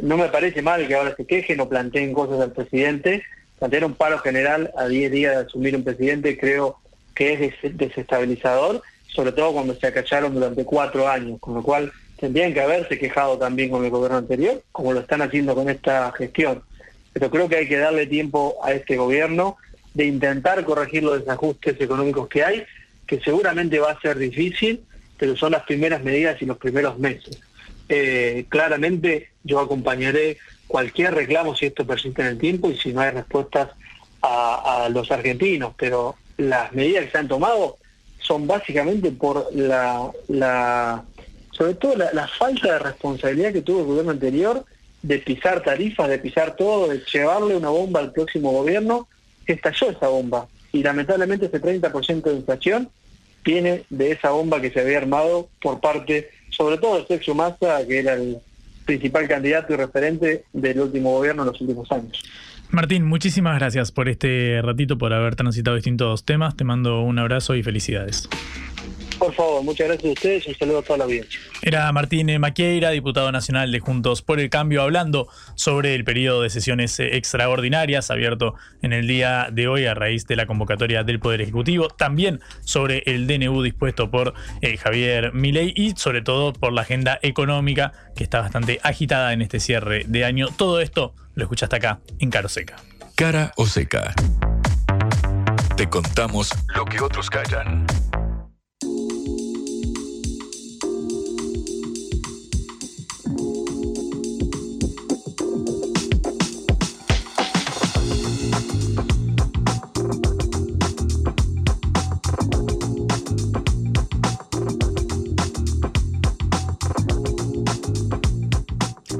[0.02, 3.22] no me parece mal que ahora se quejen o planteen cosas al presidente,
[3.58, 6.78] plantear un paro general a 10 días de asumir un presidente creo
[7.18, 12.54] que es desestabilizador, sobre todo cuando se acacharon durante cuatro años, con lo cual tendrían
[12.54, 16.62] que haberse quejado también con el gobierno anterior, como lo están haciendo con esta gestión.
[17.12, 19.56] Pero creo que hay que darle tiempo a este gobierno
[19.94, 22.64] de intentar corregir los desajustes económicos que hay,
[23.04, 24.84] que seguramente va a ser difícil,
[25.18, 27.40] pero son las primeras medidas y los primeros meses.
[27.88, 33.00] Eh, claramente yo acompañaré cualquier reclamo si esto persiste en el tiempo y si no
[33.00, 33.70] hay respuestas
[34.22, 37.76] a, a los argentinos, pero las medidas que se han tomado
[38.20, 41.04] son básicamente por la, la
[41.50, 44.64] sobre todo la, falta de responsabilidad que tuvo el gobierno anterior
[45.02, 49.08] de pisar tarifas, de pisar todo, de llevarle una bomba al próximo gobierno,
[49.46, 50.46] estalló esa bomba.
[50.72, 52.90] Y lamentablemente ese 30% de inflación
[53.44, 57.84] viene de esa bomba que se había armado por parte, sobre todo de Sergio Massa,
[57.86, 58.38] que era el
[58.84, 62.22] principal candidato y referente del último gobierno en los últimos años.
[62.70, 66.54] Martín, muchísimas gracias por este ratito, por haber transitado distintos temas.
[66.54, 68.28] Te mando un abrazo y felicidades.
[69.18, 71.40] Por favor, muchas gracias a ustedes y un saludo a toda la audiencia.
[71.62, 76.50] Era Martín Maquieira, diputado nacional de Juntos por el Cambio, hablando sobre el periodo de
[76.50, 81.40] sesiones extraordinarias abierto en el día de hoy a raíz de la convocatoria del Poder
[81.40, 86.82] Ejecutivo, también sobre el DNU dispuesto por eh, Javier Milei y sobre todo por la
[86.82, 90.46] agenda económica que está bastante agitada en este cierre de año.
[90.56, 92.76] Todo esto lo escuchaste acá en Caro Seca.
[93.14, 94.12] Cara o Seca.
[95.76, 97.86] Te contamos lo que otros callan.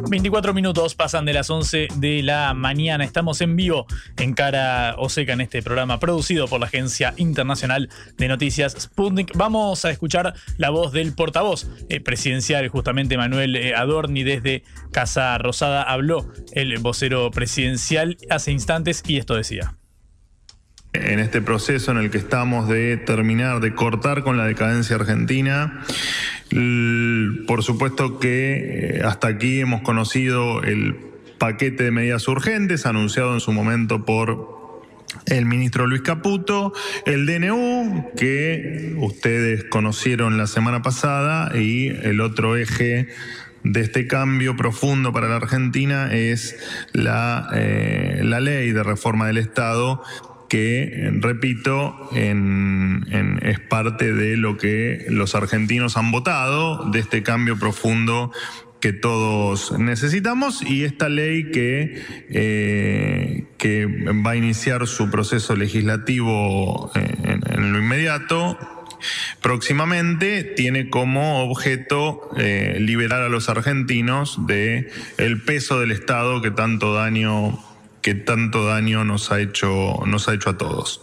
[0.09, 3.05] 24 minutos pasan de las 11 de la mañana.
[3.05, 7.91] Estamos en vivo en Cara o Seca en este programa producido por la Agencia Internacional
[8.17, 9.37] de Noticias Sputnik.
[9.37, 15.37] Vamos a escuchar la voz del portavoz eh, presidencial, justamente Manuel eh, Adorni, desde Casa
[15.37, 15.83] Rosada.
[15.83, 19.79] Habló el vocero presidencial hace instantes y esto decía
[20.93, 25.85] en este proceso en el que estamos de terminar, de cortar con la decadencia argentina.
[27.47, 30.97] Por supuesto que eh, hasta aquí hemos conocido el
[31.39, 34.59] paquete de medidas urgentes anunciado en su momento por
[35.27, 36.73] el ministro Luis Caputo,
[37.07, 43.09] el DNU, que ustedes conocieron la semana pasada, y el otro eje
[43.65, 46.57] de este cambio profundo para la Argentina es
[46.93, 50.03] la, eh, la ley de reforma del Estado
[50.49, 58.33] que, repito, es parte de lo que los argentinos han votado, de este cambio profundo
[58.81, 66.91] que todos necesitamos y esta ley que, eh, que va a iniciar su proceso legislativo
[66.95, 68.57] en, lo inmediato
[69.43, 76.51] próximamente tiene como objeto eh, liberar a los argentinos de el peso del Estado que
[76.51, 77.59] tanto daño
[78.03, 81.03] que tanto daño nos ha hecho, nos ha hecho a todos.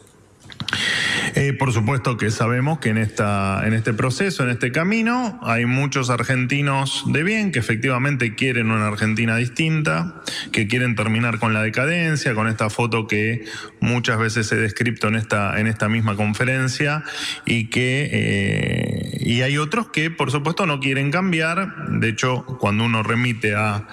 [1.36, 5.66] Eh, por supuesto que sabemos que en, esta, en este proceso, en este camino, hay
[5.66, 11.62] muchos argentinos de bien que efectivamente quieren una Argentina distinta, que quieren terminar con la
[11.62, 13.44] decadencia, con esta foto que
[13.80, 17.04] muchas veces he descrito en esta, en esta misma conferencia,
[17.46, 21.90] y que eh, y hay otros que por supuesto no quieren cambiar.
[21.90, 23.88] De hecho, cuando uno remite a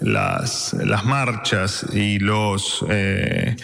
[0.00, 3.56] las, las marchas y los eh,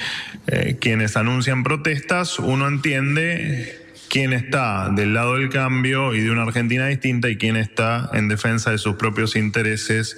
[0.47, 6.43] eh, quienes anuncian protestas, uno entiende quién está del lado del cambio y de una
[6.43, 10.17] Argentina distinta y quién está en defensa de sus propios intereses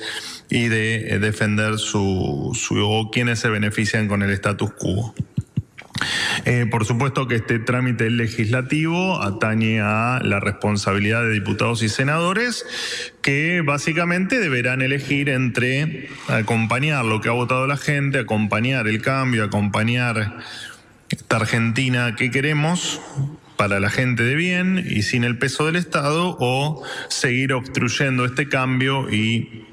[0.48, 5.14] y de eh, defender su, su o quienes se benefician con el status quo.
[6.44, 12.64] Eh, por supuesto que este trámite legislativo atañe a la responsabilidad de diputados y senadores
[13.22, 19.44] que básicamente deberán elegir entre acompañar lo que ha votado la gente, acompañar el cambio,
[19.44, 20.38] acompañar
[21.08, 23.00] esta Argentina que queremos
[23.56, 28.48] para la gente de bien y sin el peso del Estado o seguir obstruyendo este
[28.48, 29.66] cambio y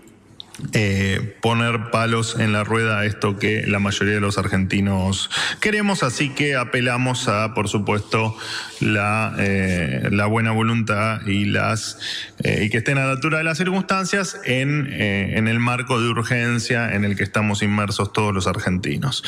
[0.74, 5.30] eh, poner palos en la rueda a esto que la mayoría de los argentinos
[5.62, 8.38] queremos, así que apelamos a, por supuesto,
[8.82, 11.98] la, eh, la buena voluntad y, las,
[12.44, 16.10] eh, y que estén a la altura de las circunstancias en, en, el marco de
[16.10, 19.24] urgencia en el que estamos inmersos todos los argentinos.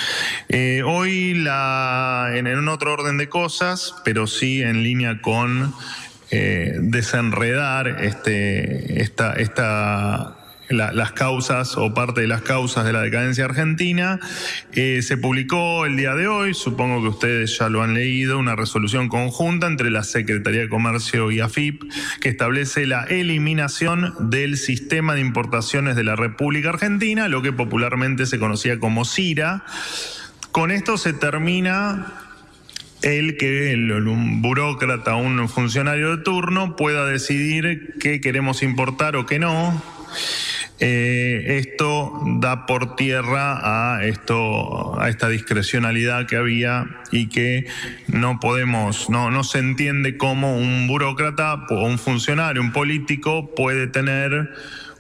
[0.85, 5.73] hoy, la, en, otro orden de cosas, pero sí en línea con
[6.29, 10.37] desenredar este, esta, esta
[10.71, 14.19] las causas o parte de las causas de la decadencia argentina.
[14.73, 18.55] Eh, se publicó el día de hoy, supongo que ustedes ya lo han leído, una
[18.55, 21.83] resolución conjunta entre la Secretaría de Comercio y AFIP
[22.19, 28.25] que establece la eliminación del sistema de importaciones de la República Argentina, lo que popularmente
[28.25, 29.63] se conocía como CIRA.
[30.51, 32.13] Con esto se termina
[33.01, 39.39] el que un burócrata, un funcionario de turno pueda decidir qué queremos importar o qué
[39.39, 39.81] no
[40.83, 43.59] eh, esto da por tierra
[43.93, 47.67] a, esto, a esta discrecionalidad que había y que
[48.07, 53.85] no podemos, no, no se entiende cómo un burócrata o un funcionario, un político puede
[53.85, 54.49] tener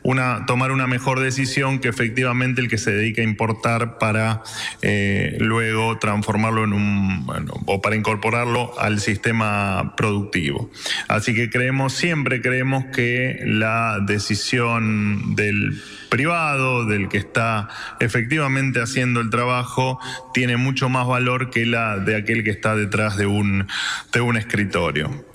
[0.03, 4.43] una, tomar una mejor decisión que efectivamente el que se dedica a importar para
[4.81, 10.71] eh, luego transformarlo en un, bueno, o para incorporarlo al sistema productivo.
[11.07, 19.21] Así que creemos, siempre creemos que la decisión del privado, del que está efectivamente haciendo
[19.21, 19.99] el trabajo,
[20.33, 23.67] tiene mucho más valor que la de aquel que está detrás de un,
[24.11, 25.30] de un escritorio.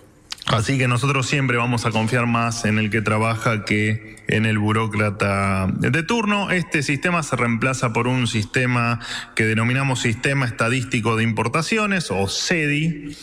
[0.47, 4.59] Así que nosotros siempre vamos a confiar más en el que trabaja que en el
[4.59, 6.51] burócrata de turno.
[6.51, 9.01] Este sistema se reemplaza por un sistema
[9.35, 13.17] que denominamos Sistema Estadístico de Importaciones o SEDI.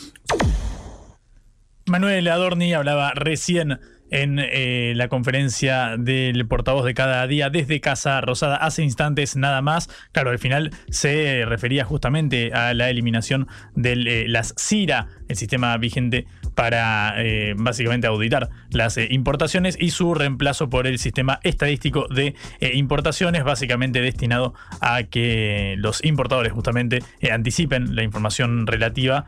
[1.86, 3.80] Manuel Adorni hablaba recién
[4.14, 9.62] en eh, la conferencia del portavoz de cada día desde Casa Rosada hace instantes nada
[9.64, 9.90] más.
[10.12, 15.76] Claro, al final se refería justamente a la eliminación de eh, las CIRA, el sistema
[15.78, 22.36] vigente para eh, básicamente auditar las importaciones y su reemplazo por el sistema estadístico de
[22.62, 27.00] importaciones, básicamente destinado a que los importadores justamente
[27.32, 29.26] anticipen la información relativa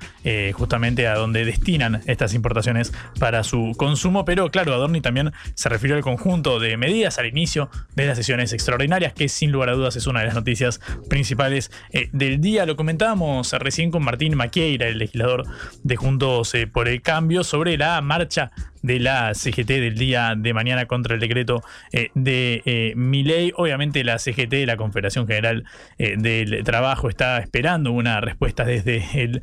[0.53, 4.25] justamente a donde destinan estas importaciones para su consumo.
[4.25, 8.53] Pero claro, Adorni también se refirió al conjunto de medidas al inicio de las sesiones
[8.53, 12.65] extraordinarias, que sin lugar a dudas es una de las noticias principales eh, del día.
[12.65, 15.45] Lo comentábamos recién con Martín Maquieira, el legislador
[15.83, 18.51] de Juntos eh, por el Cambio, sobre la marcha
[18.85, 23.51] de la CGT del día de mañana contra el decreto eh, de eh, Miley.
[23.55, 25.63] Obviamente la CGT, la Confederación General
[25.97, 29.41] eh, del Trabajo, está esperando una respuesta desde el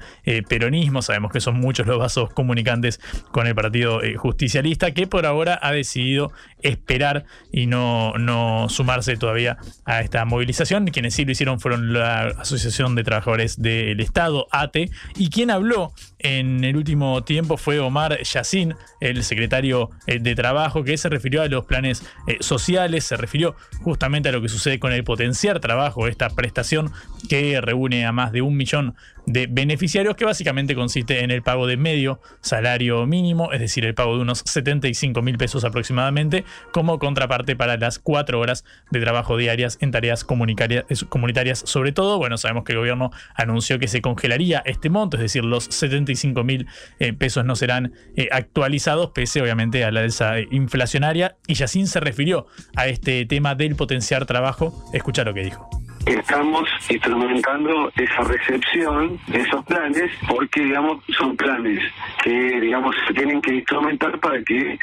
[0.49, 1.03] peronismo.
[1.03, 3.01] Sabemos que son muchos los vasos comunicantes
[3.33, 9.59] con el Partido Justicialista, que por ahora ha decidido esperar y no, no sumarse todavía
[9.85, 10.87] a esta movilización.
[10.87, 15.93] Quienes sí lo hicieron fueron la Asociación de Trabajadores del Estado, ATE, y quien habló
[16.23, 21.43] en el último tiempo fue Omar Yacine, el secretario eh, de Trabajo, que se refirió
[21.43, 25.61] a los planes eh, sociales, se refirió justamente a lo que sucede con el potenciar
[25.61, 26.91] trabajo, esta prestación
[27.29, 28.95] que reúne a más de un millón
[29.27, 33.95] de beneficiarios, que básicamente consiste en el pago de medio salario mínimo, es decir, el
[33.95, 39.37] pago de unos 75 mil pesos aproximadamente, como contraparte para las cuatro horas de trabajo
[39.37, 41.63] diarias en tareas comunitarias.
[41.65, 45.45] Sobre todo, bueno, sabemos que el gobierno anunció que se congelaría este monto, es decir,
[45.45, 46.12] los 75
[46.45, 46.67] mil
[46.99, 51.37] eh, pesos no serán eh, actualizados, pese obviamente a la alza inflacionaria.
[51.47, 52.47] Y Yacine se refirió
[52.77, 54.85] a este tema del potenciar trabajo.
[54.93, 55.69] Escucha lo que dijo
[56.07, 61.81] estamos instrumentando esa recepción de esos planes porque digamos son planes
[62.25, 64.79] que digamos se tienen que instrumentar para que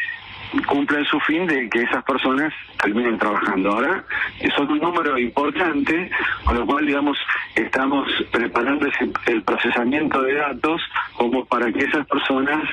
[0.67, 3.71] cumplan su fin de que esas personas terminen trabajando.
[3.71, 4.03] Ahora
[4.55, 6.09] son un número importante,
[6.43, 7.17] con lo cual, digamos,
[7.55, 8.88] estamos preparando
[9.27, 10.81] el procesamiento de datos
[11.13, 12.63] como para que esas personas,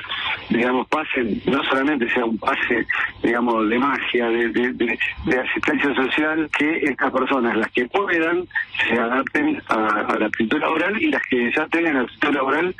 [0.49, 2.85] digamos, pasen, no solamente sea un pase,
[3.21, 4.99] digamos, de magia, de,
[5.39, 8.47] asistencia social, que estas personas, las que puedan,
[8.87, 12.75] se adapten a, la actitud laboral y las que ya tengan actitud laboral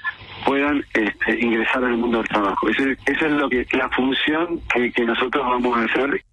[0.45, 2.69] puedan este, ingresar al mundo del trabajo.
[2.69, 6.23] esa es lo que la función que, que nosotros vamos a hacer.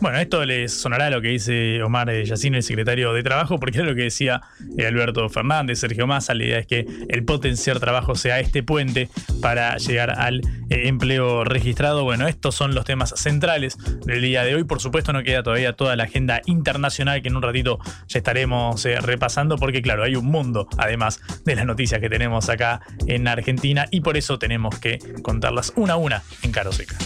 [0.00, 3.84] Bueno, esto les sonará lo que dice Omar Yacine, el secretario de Trabajo, porque es
[3.84, 4.40] lo que decía
[4.78, 6.32] eh, Alberto Fernández, Sergio Massa.
[6.32, 9.10] La idea es que el potenciar trabajo sea este puente
[9.42, 12.02] para llegar al eh, empleo registrado.
[12.04, 14.64] Bueno, estos son los temas centrales del día de hoy.
[14.64, 18.82] Por supuesto, no queda todavía toda la agenda internacional que en un ratito ya estaremos
[18.86, 23.28] eh, repasando, porque claro, hay un mundo, además de las noticias que tenemos acá en
[23.28, 26.96] Argentina, y por eso tenemos que contarlas una a una en Caro Seca.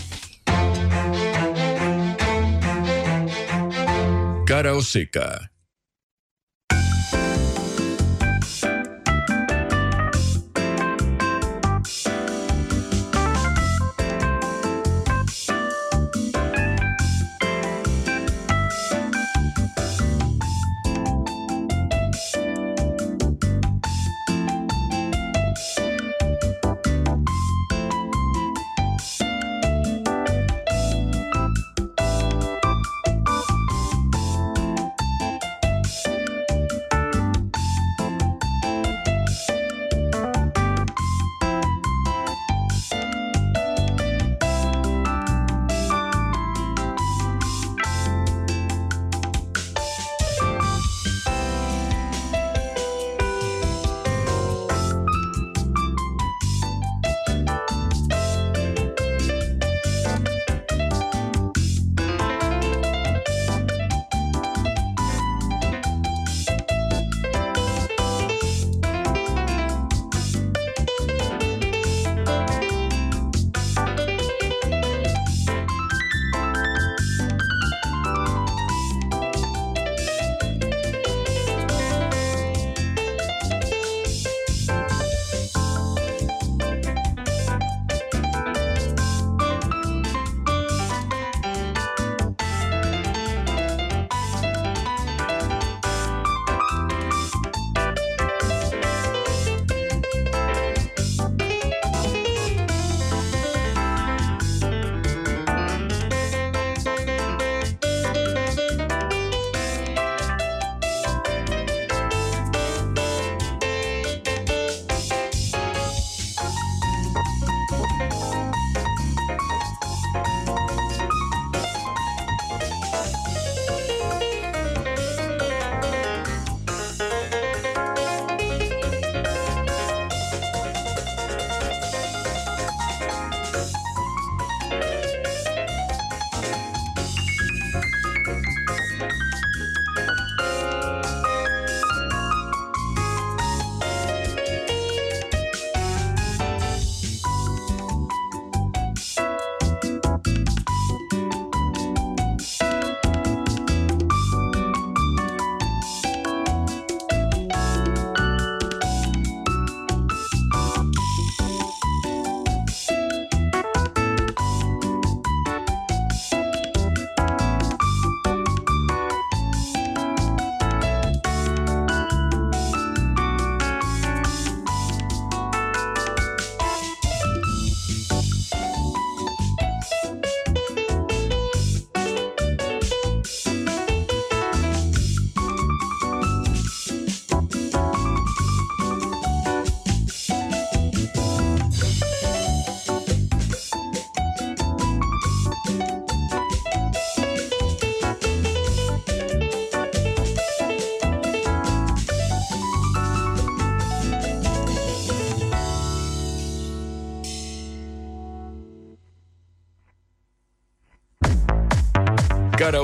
[4.55, 5.54] Cara o seca.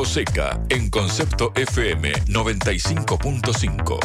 [0.00, 3.98] Cara o Seca en Concepto FM 95.5.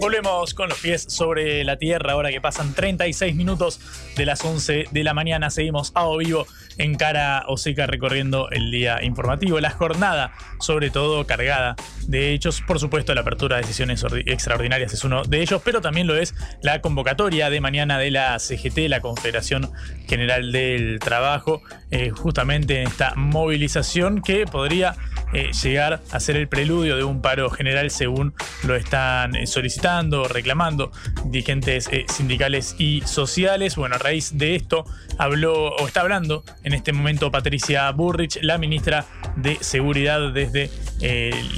[0.00, 3.78] Volvemos con los pies sobre la tierra, ahora que pasan 36 minutos
[4.16, 5.50] de las 11 de la mañana.
[5.50, 6.46] Seguimos a o vivo
[6.78, 11.76] en cara o seca recorriendo el día informativo, la jornada, sobre todo cargada
[12.08, 12.62] de hechos.
[12.66, 16.34] Por supuesto, la apertura de sesiones extraordinarias es uno de ellos, pero también lo es
[16.62, 19.70] la convocatoria de mañana de la CGT, la Confederación
[20.08, 24.94] General del Trabajo, eh, justamente en esta movilización que podría
[25.32, 30.28] eh, llegar a ser el preludio de un paro general según lo están eh, solicitando,
[30.28, 30.92] reclamando
[31.24, 33.76] dirigentes eh, sindicales y sociales.
[33.76, 34.84] Bueno, a raíz de esto
[35.18, 39.06] habló o está hablando en este momento Patricia Burrich, la ministra
[39.36, 40.70] de Seguridad desde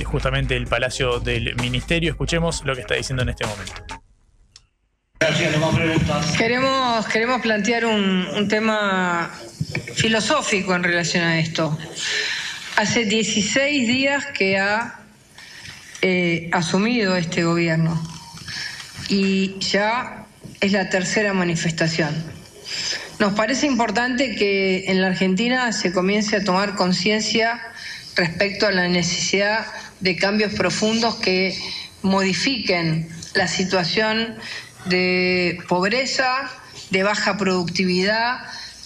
[0.04, 2.12] justamente el Palacio del Ministerio.
[2.12, 3.72] Escuchemos lo que está diciendo en este momento.
[6.36, 9.30] Queremos, queremos plantear un, un tema
[9.94, 11.76] filosófico en relación a esto.
[12.76, 14.98] Hace 16 días que ha
[16.02, 18.02] eh, asumido este gobierno
[19.08, 20.26] y ya
[20.60, 22.12] es la tercera manifestación.
[23.20, 27.60] Nos parece importante que en la Argentina se comience a tomar conciencia
[28.16, 29.66] respecto a la necesidad
[30.00, 31.56] de cambios profundos que
[32.02, 34.34] modifiquen la situación
[34.86, 36.50] de pobreza,
[36.90, 38.38] de baja productividad,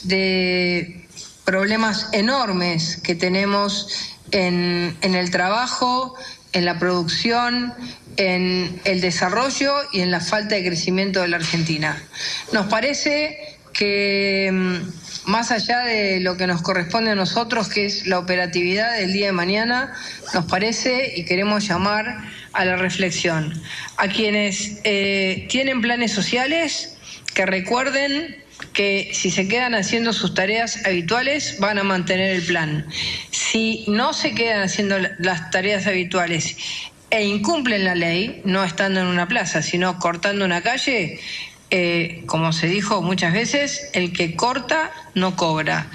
[0.03, 1.08] de
[1.49, 3.89] problemas enormes que tenemos
[4.33, 6.15] en, el trabajo,
[6.53, 7.73] en la producción,
[8.19, 12.03] en el desarrollo y en la falta de crecimiento de la Argentina.
[12.53, 13.39] Nos parece
[13.73, 18.99] que mm, más allá de lo que nos corresponde a nosotros, que es la operatividad
[18.99, 19.95] del día de mañana,
[20.35, 23.59] nos parece y queremos llamar a la reflexión.
[23.97, 26.99] A quienes eh, tienen planes sociales,
[27.33, 28.37] que recuerden
[28.79, 32.87] que si se quedan haciendo sus tareas habituales van a mantener el plan.
[33.33, 36.57] Si no se quedan haciendo las tareas habituales
[37.11, 41.19] e incumplen la ley, no estando en una plaza, sino cortando una calle,
[41.73, 45.91] eh, como se dijo muchas veces, el que corta no cobra.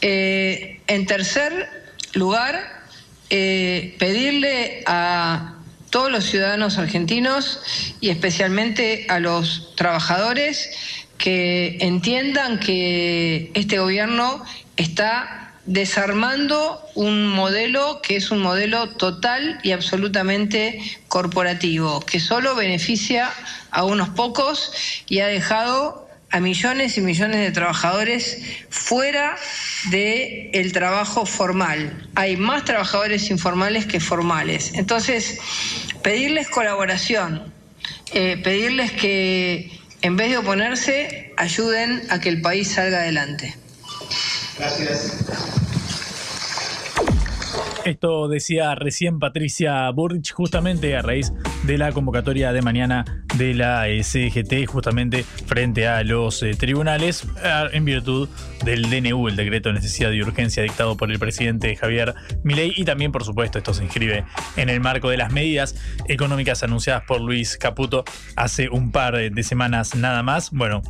[0.00, 1.68] Eh, en tercer
[2.14, 2.82] lugar,
[3.30, 5.54] eh, pedirle a
[5.90, 7.60] todos los ciudadanos argentinos
[8.00, 14.44] y especialmente a los trabajadores que entiendan que este gobierno
[14.76, 23.30] está desarmando un modelo que es un modelo total y absolutamente corporativo, que solo beneficia
[23.70, 24.72] a unos pocos
[25.08, 29.36] y ha dejado a millones y millones de trabajadores fuera
[29.90, 32.08] del el trabajo formal.
[32.16, 34.72] Hay más trabajadores informales que formales.
[34.74, 35.38] Entonces,
[36.02, 37.52] pedirles colaboración,
[38.12, 39.70] eh, pedirles que
[40.04, 43.56] en vez de oponerse, ayuden a que el país salga adelante.
[44.58, 45.16] Gracias.
[47.84, 51.32] Esto decía recién Patricia Burrich, justamente a raíz
[51.64, 53.04] de la convocatoria de mañana
[53.36, 57.26] de la CGT, justamente frente a los eh, tribunales,
[57.72, 58.28] en virtud
[58.64, 62.84] del DNU, el decreto de necesidad y urgencia dictado por el presidente Javier Milei, y
[62.84, 64.24] también, por supuesto, esto se inscribe
[64.56, 65.74] en el marco de las medidas
[66.08, 68.04] económicas anunciadas por Luis Caputo
[68.36, 70.50] hace un par de semanas nada más.
[70.52, 70.82] Bueno,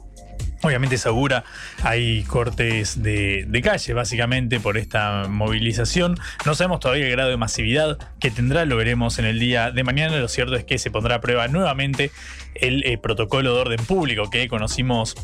[0.65, 1.45] Obviamente segura
[1.83, 6.19] hay cortes de, calle básicamente por esta movilización.
[6.47, 9.85] No sabemos todavía el grado de masividad que tendrá, lo veremos en el día de
[9.85, 10.17] mañana.
[10.17, 12.11] Lo cierto es que se pondrá a prueba nuevamente
[12.55, 15.15] el eh, protocolo de orden público que conocimos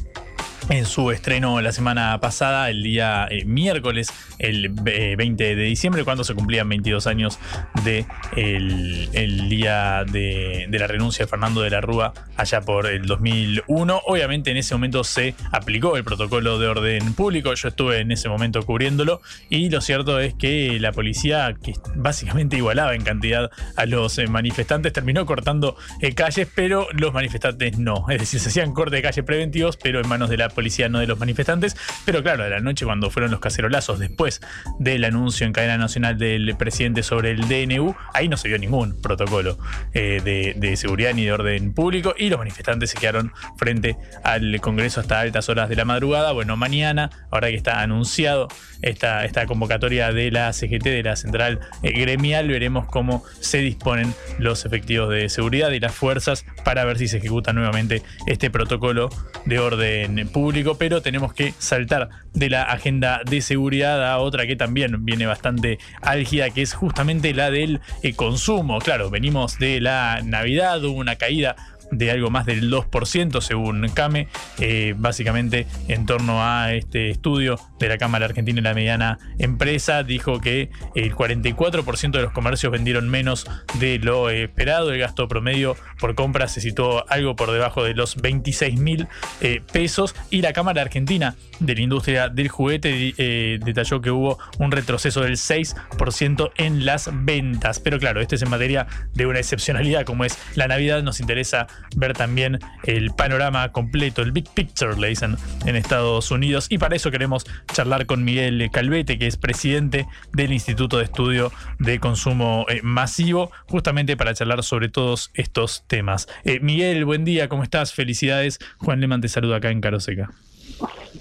[0.70, 6.04] en su estreno la semana pasada, el día eh, miércoles, el 20 eh, de diciembre,
[6.04, 7.38] cuando se cumplían 22 años
[7.84, 8.06] de
[8.36, 14.00] el, día de, la renuncia de Fernando de la Rúa allá por el 2001.
[14.06, 18.28] Obviamente en ese momento se aplicó el protocolo de orden público, yo estuve en ese
[18.28, 23.86] momento cubriéndolo y lo cierto es que la policía, que básicamente igualaba en cantidad a
[23.86, 25.76] los eh, manifestantes, terminó cortando
[26.14, 28.06] calles, pero los manifestantes no.
[28.08, 30.98] Es decir, se hacían cortes de calle preventivos, pero en manos de la policía, no
[30.98, 31.76] de los manifestantes.
[32.04, 34.40] Pero claro, de la noche cuando fueron los cacerolazos después
[34.78, 39.00] del anuncio en cadena nacional del presidente sobre el DNU, ahí no se vio ningún
[39.00, 39.58] protocolo
[39.94, 40.20] eh,
[40.56, 45.20] de, seguridad ni de orden público y los manifestantes se quedaron frente al Congreso hasta
[45.20, 46.32] altas horas de la madrugada.
[46.32, 48.48] Bueno, mañana, ahora que está anunciado
[48.82, 54.14] esta, esta convocatoria de la CGT, de la central eh, gremial, veremos cómo se disponen
[54.38, 59.10] los efectivos de seguridad y las fuerzas para ver si se ejecuta nuevamente este protocolo
[59.44, 64.56] de orden público pero tenemos que saltar de la agenda de seguridad a otra que
[64.56, 68.78] también viene bastante álgida, que es justamente la del eh, consumo.
[68.78, 71.56] Claro, venimos de la Navidad, hubo una caída
[71.90, 74.28] de algo más del 2% según CAME,
[74.58, 80.02] eh, básicamente en torno a este estudio de la Cámara Argentina y la Mediana Empresa,
[80.02, 83.46] dijo que el 44% de los comercios vendieron menos
[83.78, 88.16] de lo esperado, el gasto promedio por compra se situó algo por debajo de los
[88.16, 89.08] 26 mil
[89.40, 94.38] eh, pesos y la Cámara Argentina de la Industria del Juguete eh, detalló que hubo
[94.58, 97.80] un retroceso del 6% en las ventas.
[97.80, 101.02] Pero claro, esto es en materia de una excepcionalidad como es la Navidad.
[101.02, 101.66] Nos interesa
[101.96, 106.66] ver también el panorama completo, el big picture, le dicen en Estados Unidos.
[106.70, 111.52] Y para eso queremos charlar con Miguel Calvete, que es presidente del Instituto de Estudio
[111.78, 116.28] de Consumo eh, Masivo, justamente para charlar sobre todos estos temas.
[116.44, 117.92] Eh, Miguel, buen día, ¿cómo estás?
[117.92, 118.58] Felicidades.
[118.78, 120.30] Juan Leman te saluda acá en Caroseca.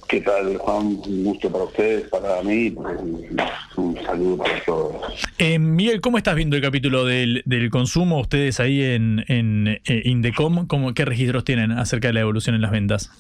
[0.08, 1.00] ¿Qué tal, Juan?
[1.06, 2.74] Un gusto para ustedes, para mí,
[3.78, 4.96] un saludo para todos.
[5.38, 8.20] Eh, Miguel, ¿cómo estás viendo el capítulo del, consumo?
[8.20, 12.62] Ustedes ahí en, en eh, Indecom, ¿cómo, ¿qué registros tienen acerca de la evolución en
[12.62, 13.12] las ventas?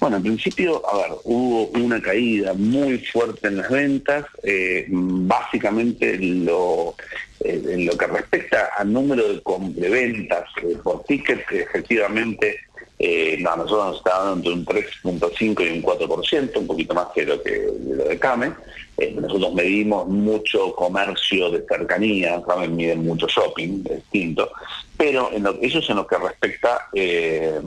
[0.00, 6.16] Bueno, en principio, a ver, hubo una caída muy fuerte en las ventas, eh, básicamente
[6.18, 6.94] lo,
[7.40, 10.44] en lo que respecta al número de, ventas
[10.82, 12.60] por ticket, efectivamente
[13.02, 17.06] eh, no, nosotros nos está dando entre un 3.5 y un 4%, un poquito más
[17.14, 18.52] que lo, que, lo de CAME.
[18.98, 24.52] Eh, nosotros medimos mucho comercio de cercanía, CAME mide mucho shopping, distinto,
[24.98, 27.58] pero en eso es en lo que respecta eh,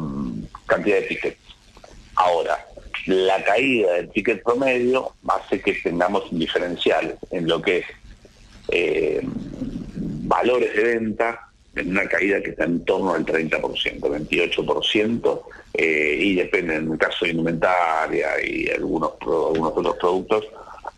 [0.68, 1.38] cantidad de tickets.
[2.14, 2.64] Ahora,
[3.08, 7.84] la caída del ticket promedio hace que tengamos un diferencial en lo que
[8.70, 9.24] es
[10.26, 15.42] valores de venta en una caída que está en torno al 30%, 28%,
[15.74, 20.46] eh, y depende en el caso de indumentaria y algunos, algunos otros productos,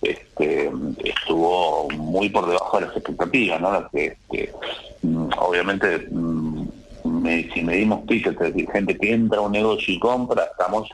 [0.01, 0.69] este,
[1.03, 3.89] estuvo muy por debajo de las expectativas, ¿no?
[3.91, 4.17] que,
[5.01, 6.67] mm, obviamente mm,
[7.53, 10.89] si medimos tickets, es decir, gente que entra a un negocio y compra, estamos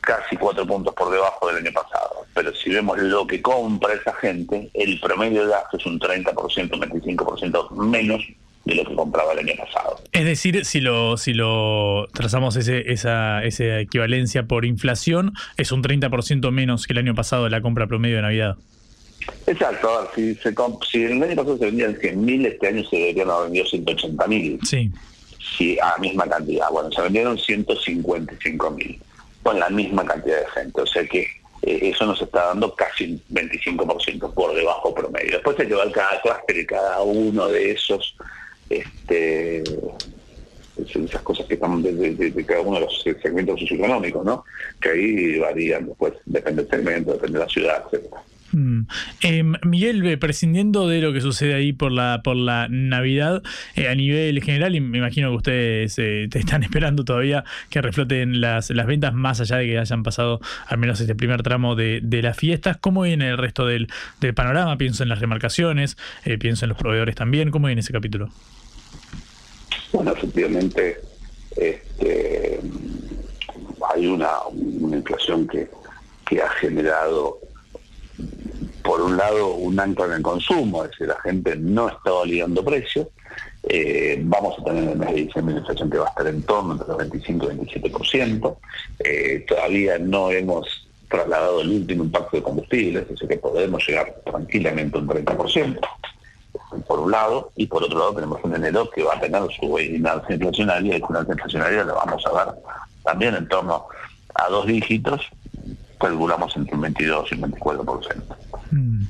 [0.00, 2.24] casi cuatro puntos por debajo del año pasado.
[2.34, 6.32] Pero si vemos lo que compra esa gente, el promedio de gasto es un 30%,
[6.34, 8.22] 25% menos
[8.68, 10.00] de lo que compraba el año pasado.
[10.12, 15.82] Es decir, si lo, si lo trazamos ese, esa, esa equivalencia por inflación, es un
[15.82, 18.56] 30% menos que el año pasado de la compra promedio de Navidad.
[19.46, 20.54] Exacto, a ver, si, se,
[20.90, 24.64] si el año pasado se vendían 100.000, este año se deberían haber vendido 180.000.
[24.64, 24.90] Sí.
[25.56, 26.68] Sí, a la misma cantidad.
[26.70, 28.98] Bueno, se vendieron 155.000
[29.42, 30.80] con la misma cantidad de gente.
[30.82, 31.20] O sea que
[31.62, 35.32] eh, eso nos está dando casi un 25% por debajo promedio.
[35.32, 38.14] Después hay que ver cada clúster y cada uno de esos
[38.68, 39.62] este,
[40.76, 44.44] esas cosas que están de, cada uno de los segmentos socioeconómicos, ¿no?
[44.80, 48.22] Que ahí varían después, depende del segmento, depende de la ciudad, etcétera.
[48.52, 48.80] Mm.
[49.22, 53.42] Em, Miguel, eh, prescindiendo de lo que sucede ahí por la por la Navidad,
[53.74, 57.82] eh, a nivel general, y me imagino que ustedes eh, te están esperando todavía que
[57.82, 61.74] refloten las, las ventas, más allá de que hayan pasado al menos este primer tramo
[61.74, 63.88] de, de las fiestas, ¿cómo viene el resto del,
[64.20, 64.78] del panorama?
[64.78, 65.96] Pienso en las remarcaciones,
[66.40, 68.30] pienso en los proveedores también, ¿cómo viene ese capítulo?
[69.92, 71.00] Bueno, efectivamente,
[71.56, 72.60] este,
[73.94, 74.30] hay una,
[74.92, 75.68] inflación que,
[76.26, 77.38] que ha generado,
[78.82, 82.64] por un lado, un ancla en el consumo, es decir, la gente no está validando
[82.64, 83.08] precios.
[83.62, 86.26] Eh, vamos a tener en el mes de diciembre una inflación que va a estar
[86.26, 88.56] en torno entre los 25 y 27%.
[89.00, 94.14] Eh, todavía no hemos trasladado el último impacto de combustibles, es decir, que podemos llegar
[94.24, 95.80] tranquilamente a un 30%
[96.86, 99.76] por un lado, y por otro lado tenemos un enero que va a tener su
[99.76, 102.54] alza inflacionaria, y con alza inflacionaria la vamos a ver
[103.04, 103.86] también en torno
[104.34, 105.22] a dos dígitos,
[105.98, 108.36] calculamos entre un 22 y un 24%.
[108.70, 109.06] Mm.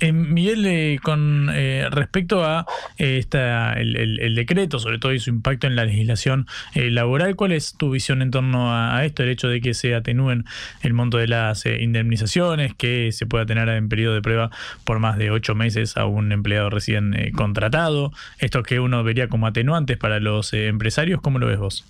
[0.00, 2.66] Eh, Miguel, eh, con eh, respecto a
[2.96, 7.90] esta, el, decreto, sobre todo y su impacto en la legislación laboral, ¿cuál es tu
[7.90, 10.44] visión en torno a, esto, el hecho de que se atenúen
[10.82, 14.50] el monto de las indemnizaciones, que se pueda tener en periodo de prueba
[14.84, 19.46] por más de ocho meses a un empleado recién contratado, esto que uno vería como
[19.46, 21.84] atenuantes para los empresarios, ¿cómo lo ves vos?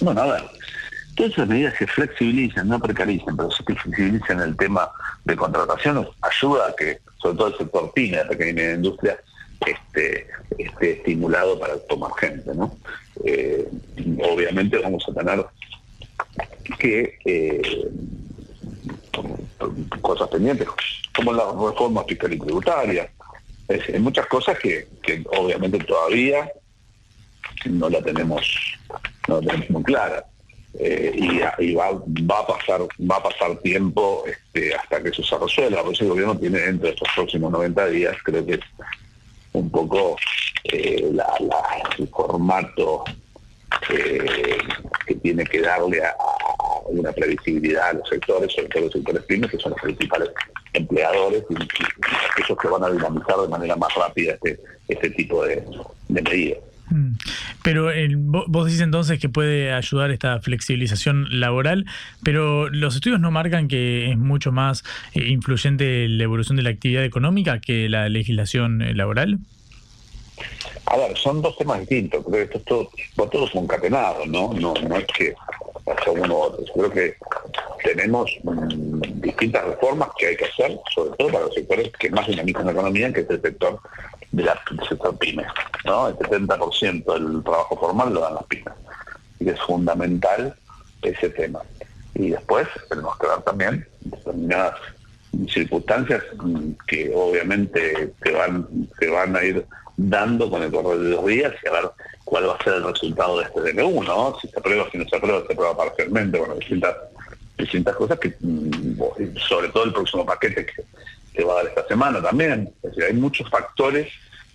[0.00, 0.42] Bueno, a ver,
[1.20, 4.90] Todas esas medidas se flexibilizan, no precaricen, pero se flexibilizan el tema
[5.26, 9.20] de contratación, ayuda a que, sobre todo el sector pyme, la pequeña industria,
[9.66, 12.54] esté, esté estimulado para tomar gente.
[12.54, 12.74] ¿no?
[13.22, 13.68] Eh,
[14.32, 15.44] obviamente vamos a tener
[16.78, 17.90] que eh,
[20.00, 20.68] cosas pendientes,
[21.14, 23.12] como la reforma fiscal y tributaria.
[23.68, 26.50] hay muchas cosas que, que obviamente todavía
[27.66, 28.78] no la tenemos,
[29.28, 30.24] no la tenemos muy clara.
[30.78, 31.12] Eh,
[31.58, 35.82] y, va, a pasar va a pasar tiempo este, hasta que eso se resuelva.
[35.82, 38.60] Por eso el gobierno tiene dentro de estos próximos 90 días, creo que
[39.52, 40.16] un poco
[40.64, 41.10] eh,
[41.98, 43.04] el formato
[43.90, 44.58] eh,
[45.06, 46.14] que tiene que darle a,
[46.86, 50.30] una previsibilidad a los sectores, sobre todo los sectores pymes, que son los principales
[50.72, 55.64] empleadores y, aquellos que van a dinamizar de manera más rápida este, este tipo de
[56.08, 56.58] medidas.
[56.90, 57.12] Mm.
[57.62, 61.86] Pero el, vos decís entonces que puede ayudar esta flexibilización laboral,
[62.22, 64.84] pero los estudios no marcan que es mucho más
[65.14, 69.38] eh, influyente la evolución de la actividad económica que la legislación eh, laboral.
[70.86, 74.52] A ver, son dos temas distintos, creo que esto es todo, concatenado, ¿no?
[74.54, 74.74] ¿no?
[74.74, 75.34] No es que
[75.90, 76.52] haya uno.
[76.74, 77.16] Creo que
[77.82, 82.26] tenemos mm, distintas reformas que hay que hacer, sobre todo para los sectores que más
[82.26, 83.80] dinamizan la economía, que es el sector
[84.32, 85.44] de la, del sector pyme.
[85.84, 86.08] ¿no?
[86.08, 88.74] El 70% del trabajo formal lo dan las pymes.
[89.38, 90.54] Y es fundamental
[91.02, 91.60] ese tema.
[92.14, 94.74] Y después tenemos que ver también determinadas
[95.48, 98.66] circunstancias mm, que obviamente se van,
[98.98, 99.66] se van a ir
[99.96, 101.90] dando con el correr de los días y a ver
[102.30, 104.38] cuál va a ser el resultado de este DNU, ¿no?
[104.40, 106.96] Si se aprueba, si no se aprueba, se aprueba parcialmente, bueno, distintas,
[107.58, 110.84] distintas cosas que, mm, sobre todo el próximo paquete que,
[111.34, 112.72] que va a dar esta semana también.
[112.84, 114.06] Es decir, hay muchos factores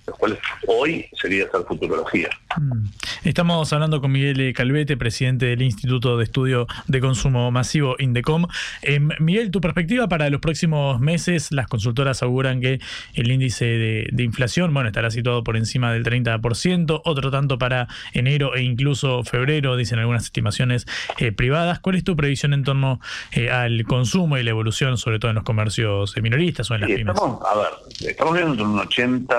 [0.08, 2.30] los cuales hoy sería hacer futurología.
[2.58, 2.86] Mm.
[3.24, 8.48] Estamos hablando con Miguel Calvete, presidente del Instituto de Estudio de Consumo Masivo, INDECOM.
[8.82, 12.80] Eh, Miguel, tu perspectiva para los próximos meses, las consultoras auguran que
[13.14, 18.56] el índice de, inflación, bueno, estará situado por encima del 30%, otro tanto para enero
[18.56, 20.86] e incluso febrero, dicen algunas estimaciones
[21.18, 21.80] eh, privadas.
[21.80, 23.00] ¿Cuál es tu previsión en torno
[23.32, 26.90] eh, al consumo y la evolución, sobre todo en los comercios minoristas o en las
[26.90, 27.16] pymes?
[27.18, 29.36] a ver, estamos viendo entre un 80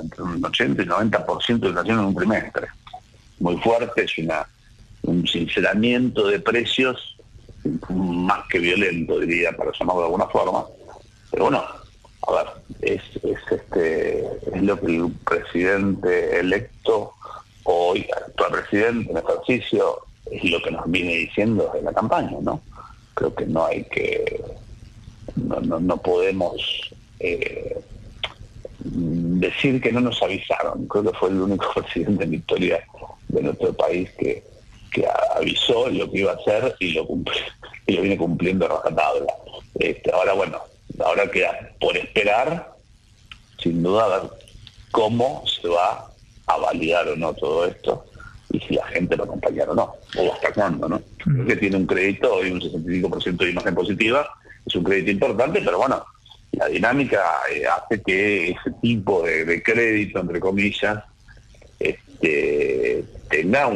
[0.00, 2.68] entre un 80 y 90% de inflación en un trimestre.
[3.40, 4.46] Muy fuerte, es una
[5.06, 7.16] un sinceramiento de precios
[7.88, 10.64] más que violento, diría, para llamarlo de alguna forma.
[11.30, 11.64] Pero bueno,
[12.26, 12.46] a ver,
[12.80, 13.02] es,
[13.50, 17.12] este, es lo que el presidente electo,
[17.64, 19.98] hoy actual presidente en ejercicio,
[20.30, 22.60] es lo que nos viene diciendo en la campaña, ¿no?
[23.14, 24.42] Creo que no hay que,
[25.36, 27.78] no, no, no podemos eh,
[28.84, 30.86] decir que no nos avisaron.
[30.86, 32.84] Creo que fue el único presidente en la historia
[33.28, 34.44] de nuestro país que,
[34.92, 37.42] que avisó lo que iba a hacer y lo cumplió,
[37.86, 39.32] y lo viene cumpliendo a rajatabla.
[39.78, 40.58] Este, ahora bueno,
[41.04, 42.74] ahora queda por esperar,
[43.58, 44.30] sin duda, a ver
[44.90, 46.10] cómo se va
[46.46, 48.04] a validar o no todo esto
[48.54, 51.02] y si la gente lo acompaña o no, o hasta cuándo, ¿no?
[51.18, 54.28] Creo que tiene un crédito hoy un 65% de imagen positiva,
[54.64, 56.04] es un crédito importante, pero bueno,
[56.56, 61.02] la dinámica eh, hace que ese tipo de, crédito, entre comillas,
[61.78, 63.68] este, tenga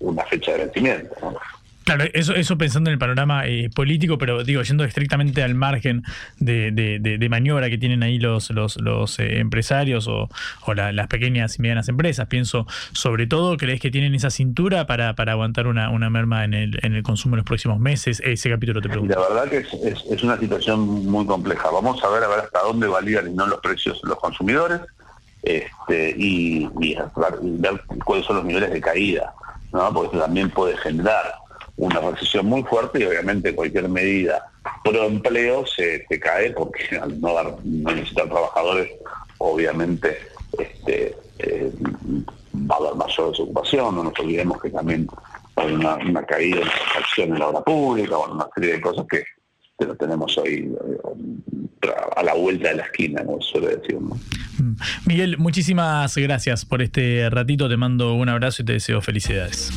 [0.00, 1.14] una fecha de vencimiento.
[1.84, 6.02] Claro, eso, eso pensando en el panorama eh, político, pero digo, yendo estrictamente al margen
[6.38, 10.28] de, maniobra que tienen ahí los, los, los eh, empresarios o,
[10.74, 15.32] las pequeñas y medianas empresas, pienso sobre todo, ¿crees que tienen esa cintura para, para
[15.32, 18.20] aguantar una, una merma en el, en el consumo en los próximos meses?
[18.24, 19.14] Ese capítulo te pregunto.
[19.14, 21.70] La verdad que es, es, una situación muy compleja.
[21.70, 24.80] Vamos a ver a ver hasta dónde validan y no los precios los consumidores
[25.42, 26.96] este, y, y
[27.42, 29.34] ver cuáles son los niveles de caída,
[29.72, 29.92] ¿no?
[29.92, 31.43] porque eso también puede generar
[31.76, 34.46] una recesión muy fuerte y obviamente cualquier medida
[34.82, 38.90] pro empleo se, cae porque al no, dar, necesitar trabajadores,
[39.38, 40.18] obviamente
[40.58, 41.72] este, eh,
[42.54, 45.08] va a haber mayor desocupación, no nos olvidemos que también
[45.56, 49.06] hay una, caída en la acción en la obra pública, bueno, una serie de cosas
[49.08, 49.24] que,
[49.84, 50.72] lo tenemos hoy
[51.82, 53.98] eh, a la vuelta de la esquina, como suele decir.
[54.00, 54.76] Mm.
[55.04, 59.70] Miguel, muchísimas gracias por este ratito, te mando un abrazo y te deseo felicidades.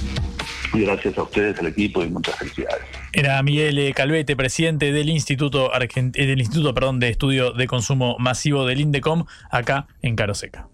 [0.85, 2.81] Gracias a ustedes, al equipo y muchas felicidades.
[3.13, 8.65] Era Miguel Calvete, presidente del Instituto, eh, del Instituto perdón, de Estudio de Consumo Masivo
[8.65, 10.67] del INDECOM, acá en Caroseca.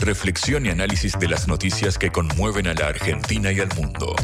[0.00, 4.16] Reflexión y análisis de las noticias que conmueven a la Argentina y al mundo.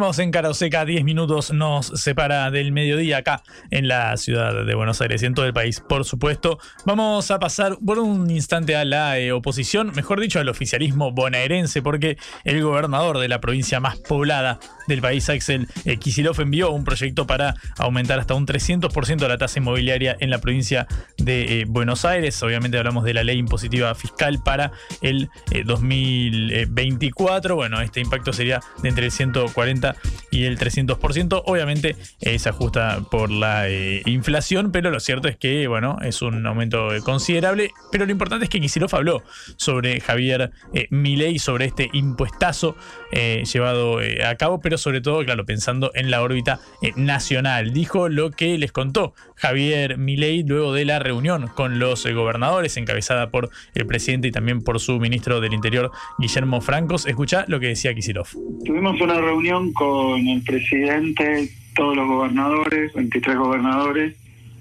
[0.00, 4.98] Seguimos en Seca, 10 minutos nos separa del mediodía acá en la ciudad de Buenos
[5.02, 6.58] Aires y en todo el país, por supuesto.
[6.86, 11.82] Vamos a pasar por un instante a la eh, oposición, mejor dicho, al oficialismo bonaerense,
[11.82, 14.58] porque el gobernador de la provincia más poblada
[14.90, 15.98] del país, Axel eh,
[16.38, 20.86] envió un proyecto para aumentar hasta un 300% la tasa inmobiliaria en la provincia
[21.18, 22.42] de eh, Buenos Aires.
[22.42, 25.30] Obviamente hablamos de la ley impositiva fiscal para el
[25.64, 27.54] 2024.
[27.54, 29.96] Eh, bueno, este impacto sería de entre el 140
[30.30, 31.42] y el 300%.
[31.46, 33.66] Obviamente eh, se ajusta por la
[34.06, 37.70] inflación, pero lo cierto es que, bueno, es un aumento considerable.
[37.92, 39.22] Pero lo importante es que Kicillof habló
[39.56, 40.50] sobre Javier
[40.90, 42.76] Milei, sobre este impuestazo
[43.12, 47.72] llevado a cabo, pero sobre todo, claro, pensando en la órbita eh, nacional.
[47.72, 52.76] Dijo lo que les contó Javier Milei luego de la reunión con los eh, gobernadores,
[52.76, 57.06] encabezada por el presidente y también por su ministro del Interior, Guillermo Francos.
[57.06, 58.28] Escucha lo que decía Kisilov.
[58.64, 64.16] Tuvimos una reunión con el presidente, todos los gobernadores, 23 gobernadores,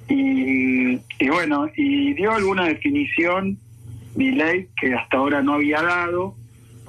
[0.07, 3.57] y, y bueno, y dio alguna definición
[4.15, 6.35] Milei que hasta ahora no había dado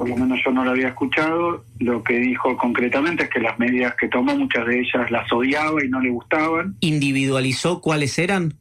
[0.00, 3.58] por lo menos yo no lo había escuchado, lo que dijo concretamente es que las
[3.58, 6.74] medidas que tomó, muchas de ellas las odiaba y no le gustaban.
[6.80, 8.54] ¿Individualizó cuáles eran?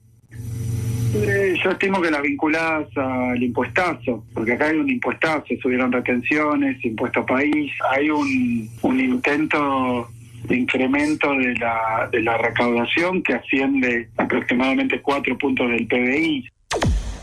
[1.15, 6.83] Eh, yo estimo que las vinculadas al impuestazo, porque acá hay un impuestazo, subieron retenciones,
[6.83, 10.09] impuesto país, hay un, un intento
[10.43, 16.49] de incremento de la, de la recaudación que asciende aproximadamente cuatro puntos del PBI.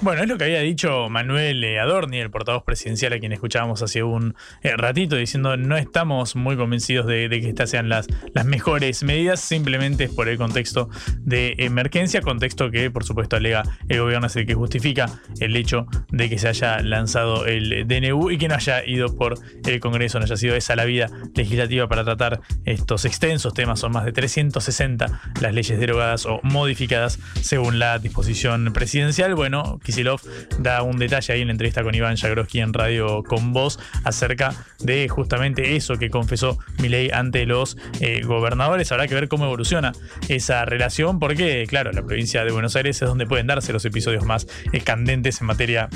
[0.03, 3.81] Bueno, es lo que había dicho Manuel eh, Adorni, el portavoz presidencial a quien escuchábamos
[3.81, 8.45] hace un eh, ratito, diciendo no estamos muy convencidos de, que estas sean las, las
[8.45, 10.91] mejores medidas, simplemente es por el contexto
[11.21, 15.07] de emergencia, contexto que por supuesto alega el gobierno es el que justifica
[15.41, 19.39] el hecho de que se haya lanzado el DNU y que no haya ido por
[19.65, 23.93] el Congreso, no haya sido esa la vida legislativa para tratar estos extensos temas, son
[23.93, 29.35] más de 360 las leyes derogadas o modificadas según la disposición presidencial.
[29.35, 30.21] Bueno, Kisilov
[30.59, 34.53] da un detalle ahí en la entrevista con Iván Jagroski en Radio Con Voz acerca
[34.81, 38.91] de justamente eso que confesó Milei ante los eh, gobernadores.
[38.91, 39.93] Habrá que ver cómo evoluciona
[40.29, 44.25] esa relación, porque, claro, la provincia de Buenos Aires es donde pueden darse los episodios
[44.25, 44.47] más
[44.85, 45.89] candentes en materia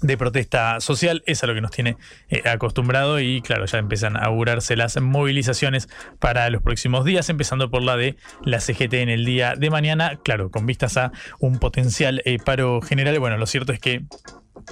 [0.00, 1.96] de protesta social, es a lo que nos tiene
[2.28, 5.88] eh, acostumbrado y claro, ya empiezan a augurarse las movilizaciones
[6.18, 10.20] para los próximos días, empezando por la de la CGT en el día de mañana,
[10.22, 13.18] claro, con vistas a un potencial eh, paro general.
[13.18, 14.04] Bueno, lo cierto es que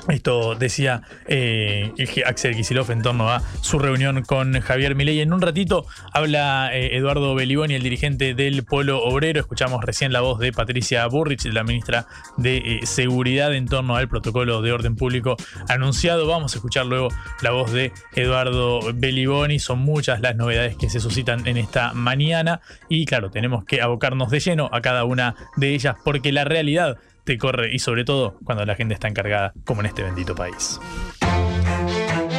[0.09, 1.93] esto decía eh,
[2.27, 5.21] Axel Kisilov en torno a su reunión con Javier Milei.
[5.21, 9.41] En un ratito habla eh, Eduardo Beliboni, el dirigente del Polo Obrero.
[9.41, 12.07] Escuchamos recién la voz de Patricia Burrich, la ministra
[12.37, 15.37] de eh, Seguridad, en torno al protocolo de orden público
[15.69, 16.27] anunciado.
[16.27, 17.09] Vamos a escuchar luego
[17.43, 19.59] la voz de Eduardo Beliboni.
[19.59, 24.31] Son muchas las novedades que se suscitan en esta mañana y claro, tenemos que abocarnos
[24.31, 28.39] de lleno a cada una de ellas porque la realidad te corre y sobre todo
[28.45, 30.81] cuando la gente está encargada, como en este bendito país.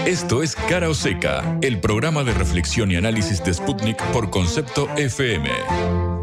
[0.07, 4.87] Esto es Cara o Seca, el programa de reflexión y análisis de Sputnik por concepto
[4.95, 6.16] FM.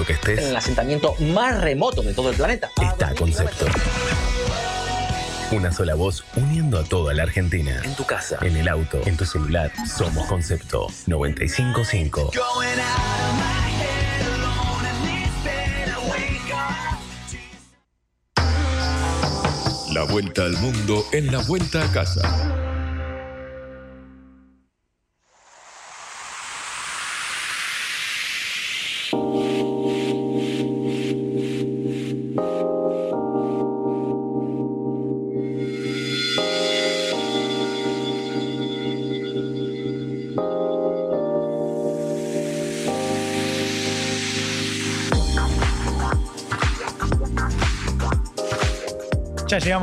[0.00, 0.38] Mundo que estés.
[0.38, 2.70] En el asentamiento más remoto de todo el planeta.
[2.80, 3.66] Está Concepto.
[5.52, 7.80] Una sola voz uniendo a toda la Argentina.
[7.84, 9.72] En tu casa, en el auto, en tu celular.
[9.86, 12.30] Somos Concepto 955.
[19.92, 22.39] La vuelta al mundo en la vuelta a casa.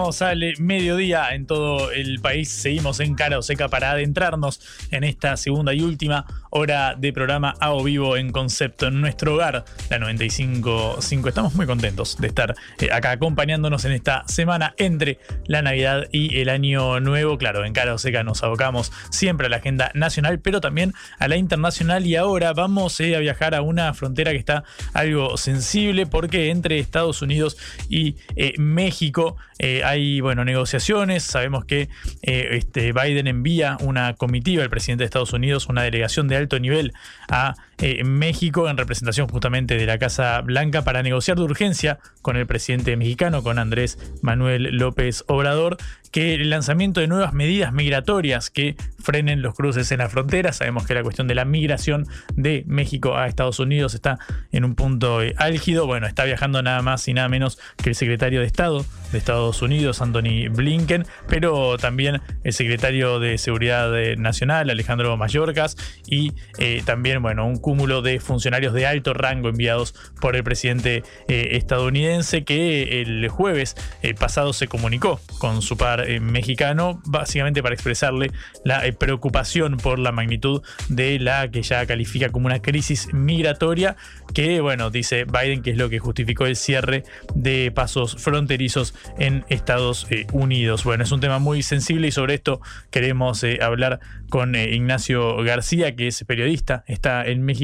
[0.08, 2.48] Llegamos al mediodía en todo el país.
[2.48, 7.56] Seguimos en cara o seca para adentrarnos en esta segunda y última hora de programa
[7.60, 11.28] Hago Vivo en concepto en nuestro hogar, la 95.5.
[11.28, 16.40] Estamos muy contentos de estar eh, acá acompañándonos en esta semana entre la Navidad y
[16.40, 17.38] el Año Nuevo.
[17.38, 21.28] Claro, en cara o seca nos abocamos siempre a la agenda nacional, pero también a
[21.28, 22.06] la internacional.
[22.06, 26.80] Y ahora vamos eh, a viajar a una frontera que está algo sensible porque entre
[26.80, 27.58] Estados Unidos
[27.90, 29.36] y eh, México
[29.84, 31.90] hay bueno, negociaciones, sabemos que
[32.22, 36.92] este Biden envía una comitiva, el presidente de Estados Unidos, una delegación de alto nivel
[37.30, 42.36] a eh, México en representación justamente de la Casa Blanca para negociar de urgencia con
[42.36, 45.78] el presidente mexicano, con Andrés Manuel López Obrador,
[46.12, 50.54] que el lanzamiento de nuevas medidas migratorias que frenen los cruces en la frontera.
[50.54, 54.18] Sabemos que la cuestión de la migración de México a Estados Unidos está
[54.52, 55.86] en un punto álgido.
[55.86, 59.62] Bueno, está viajando nada más y nada menos que el secretario de Estado de Estados
[59.62, 67.22] Unidos, Anthony Blinken, pero también el secretario de Seguridad Nacional, Alejandro Mayorkas, y eh, también,
[67.22, 73.02] bueno, un cúmulo de funcionarios de alto rango enviados por el presidente eh, estadounidense que
[73.02, 78.32] el jueves eh, pasado se comunicó con su par mexicano, básicamente para expresarle
[78.64, 83.98] la preocupación por la magnitud de la que ya califica como una crisis migratoria,
[84.34, 87.04] que, bueno, dice Biden que es lo que justificó el cierre
[87.36, 90.84] de pasos fronterizos en Estados eh, Unidos.
[90.84, 92.62] Bueno, es un tema muy sensible y sobre esto
[92.92, 94.00] queremos eh, hablar
[94.30, 97.57] con eh, Ignacio García, que es periodista, está en México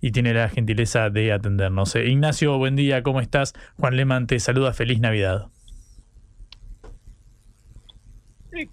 [0.00, 1.94] y tiene la gentileza de atendernos.
[1.96, 3.54] Ignacio, buen día, ¿cómo estás?
[3.78, 5.48] Juan Leman te saluda, feliz Navidad.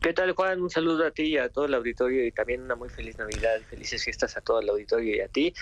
[0.01, 0.61] ¿Qué tal, Juan?
[0.61, 3.59] Un saludo a ti y a todo el auditorio y también una muy feliz Navidad,
[3.69, 5.53] felices fiestas a todo el auditorio y a ti.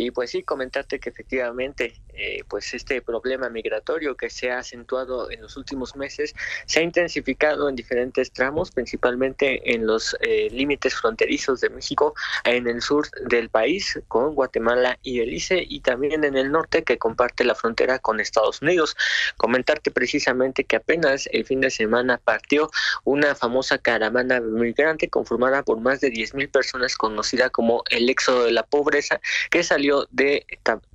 [0.00, 5.30] Y pues sí, comentarte que efectivamente, eh, pues este problema migratorio que se ha acentuado
[5.30, 6.34] en los últimos meses
[6.64, 12.66] se ha intensificado en diferentes tramos, principalmente en los eh, límites fronterizos de México, en
[12.66, 17.44] el sur del país con Guatemala y Belice y también en el norte que comparte
[17.44, 18.96] la frontera con Estados Unidos.
[19.36, 22.70] Comentarte precisamente que apenas el fin de semana partió
[23.04, 28.52] una famosa caravana migrante conformada por más de 10.000 personas conocida como el éxodo de
[28.52, 29.20] la pobreza
[29.50, 30.46] que salió de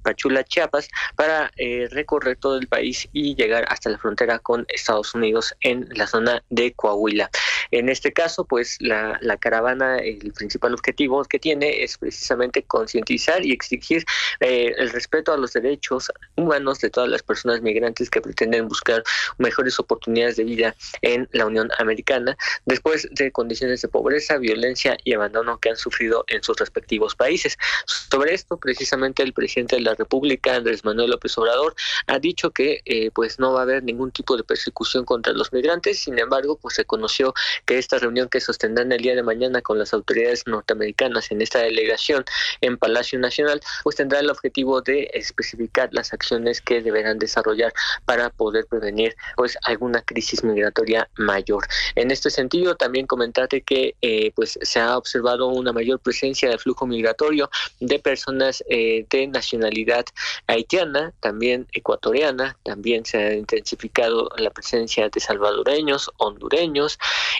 [0.05, 5.15] Tapachula, Chiapas para eh, recorrer todo el país y llegar hasta la frontera con Estados
[5.15, 7.29] Unidos en la zona de Coahuila.
[7.71, 13.43] En este caso, pues la, la caravana, el principal objetivo que tiene es precisamente concientizar
[13.43, 14.05] y exigir
[14.39, 19.03] eh, el respeto a los derechos humanos de todas las personas migrantes que pretenden buscar
[19.39, 25.13] mejores oportunidades de vida en la Unión Americana, después de condiciones de pobreza, violencia y
[25.13, 27.57] abandono que han sufrido en sus respectivos países.
[27.85, 31.75] Sobre esto, precisamente el presidente de la República, Andrés Manuel López Obrador,
[32.07, 35.51] ha dicho que eh, pues no va a haber ningún tipo de persecución contra los
[35.53, 37.33] migrantes, sin embargo, pues se conoció
[37.65, 41.59] que esta reunión que sostendrán el día de mañana con las autoridades norteamericanas en esta
[41.59, 42.25] delegación
[42.61, 47.73] en Palacio Nacional, pues tendrá el objetivo de especificar las acciones que deberán desarrollar
[48.05, 51.65] para poder prevenir pues alguna crisis migratoria mayor.
[51.95, 56.57] En este sentido, también comentarte que eh, pues se ha observado una mayor presencia de
[56.57, 59.84] flujo migratorio de personas eh, de nacionalidad
[60.47, 66.97] haitiana, también ecuatoriana, también se ha intensificado la presencia de salvadoreños, hondureños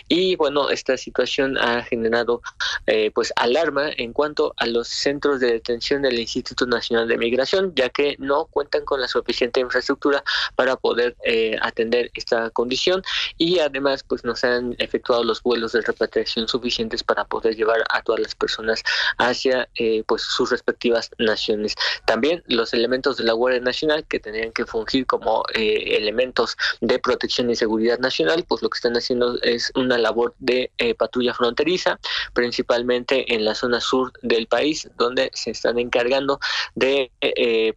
[0.08, 2.42] y bueno, esta situación ha generado
[2.86, 7.72] eh, pues alarma en cuanto a los centros de detención del Instituto Nacional de Migración,
[7.74, 10.22] ya que no cuentan con la suficiente infraestructura
[10.54, 11.16] para poder
[11.60, 13.02] atender esta condición
[13.36, 18.02] y además pues nos han efectuado los vuelos de repatriación suficientes para poder llevar a
[18.02, 18.82] todas las personas
[19.18, 21.74] hacia eh, pues sus respectivas naciones.
[22.04, 26.98] También los elementos de la Guardia Nacional que tenían que fungir como eh, elementos de
[26.98, 31.98] protección y seguridad nacional, pues lo que están haciendo es una labor de patrulla fronteriza,
[32.32, 36.38] principalmente en la zona sur del país, donde se están encargando
[36.74, 37.10] de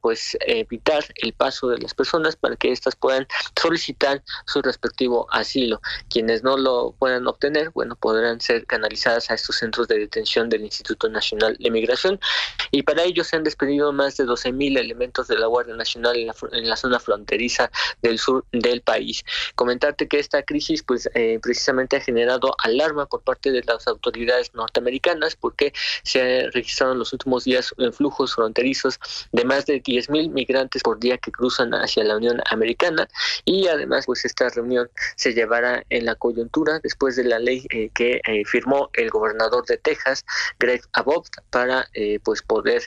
[0.02, 3.28] pues evitar el paso de las personas para que éstas puedan
[3.60, 5.82] solicitar su respectivo asilo.
[6.10, 10.62] Quienes no lo puedan obtener, bueno, podrán ser canalizadas a estos centros de detención del
[10.62, 12.20] Instituto Nacional de Migración
[12.72, 16.28] y para ello se han despedido más de 12.000 elementos de la Guardia Nacional en
[16.28, 17.72] la, en la, zona fronteriza
[18.02, 19.24] del sur del país.
[19.56, 24.54] Comentarte que esta crisis pues eh, precisamente ha generado alarma por parte de las autoridades
[24.54, 25.74] norteamericanas porque
[26.04, 29.00] se han registrado en los últimos días flujos fronterizos
[29.32, 33.08] de más de 10.000 migrantes por día que cruzan hacia la Unión Americana
[33.46, 37.90] y además pues esta reunión se llevará en la coyuntura después de la ley eh,
[37.94, 40.26] que eh, firmó el gobernador de Texas,
[40.60, 42.84] Greg Abbott, para eh, pues poder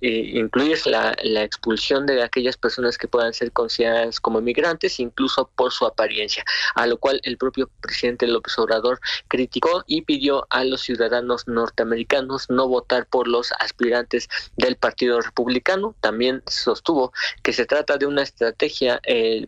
[0.00, 5.72] incluir la, la, expulsión de aquellas personas que puedan ser consideradas como migrantes, incluso por
[5.72, 6.44] su apariencia,
[6.74, 12.50] a lo cual el propio presidente López Obrador criticó y pidió a los ciudadanos norteamericanos
[12.50, 15.94] no votar por los aspirantes del Partido Republicano.
[16.00, 17.12] También sostuvo
[17.42, 19.00] que se trata de una estrategia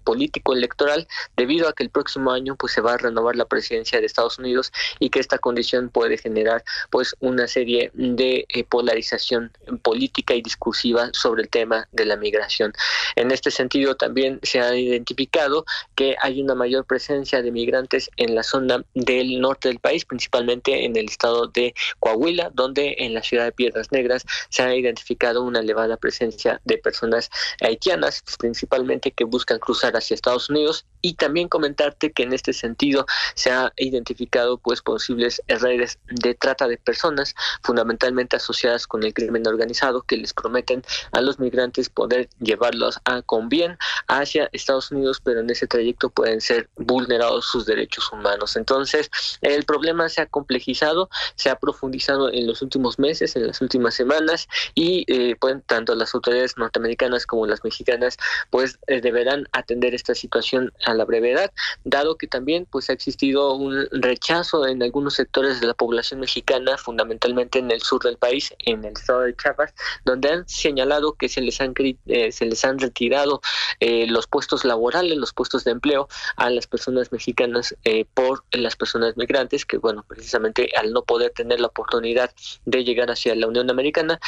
[0.04, 1.06] político electoral
[1.36, 4.38] debido a que el próximo año pues se va a renovar la presidencia de Estados
[4.38, 9.52] Unidos y que esta condición puede generar pues una serie de eh, polarización
[9.82, 12.72] política y discursiva sobre el tema de la migración.
[13.16, 18.34] En este sentido también se ha identificado que hay una mayor presencia de migrantes en
[18.34, 23.22] la zona del norte del país, principalmente en el estado de Coahuila, donde en la
[23.22, 27.30] ciudad de Piedras Negras se ha identificado una elevada presencia de personas
[27.60, 33.06] haitianas, principalmente que buscan cruzar hacia Estados Unidos y también comentarte que en este sentido
[33.34, 39.46] se ha identificado pues posibles redes de trata de personas fundamentalmente asociadas con el crimen
[39.46, 40.82] organizado que les prometen
[41.12, 43.78] a los migrantes poder llevarlos a con bien
[44.08, 48.56] hacia Estados Unidos pero en ese trayecto pueden ser vulnerados sus derechos humanos.
[48.56, 49.08] Entonces
[49.42, 53.94] el problema se ha complejizado se ha profundizado en los últimos meses en las últimas
[53.94, 58.16] semanas y eh, pues, tanto las autoridades norteamericanas como las mexicanas
[58.50, 61.52] pues eh, deberán atender esta situación la brevedad,
[61.84, 66.76] dado que también pues ha existido un rechazo en algunos sectores de la población mexicana,
[66.76, 69.74] fundamentalmente en el sur del país, en el estado de Chiapas,
[70.04, 71.74] donde han señalado que se les han
[72.06, 73.40] eh, se les han retirado
[73.80, 78.76] eh, los puestos laborales, los puestos de empleo a las personas mexicanas eh, por las
[78.76, 82.30] personas migrantes que bueno precisamente al no poder tener la oportunidad
[82.64, 84.18] de llegar hacia la Unión Americana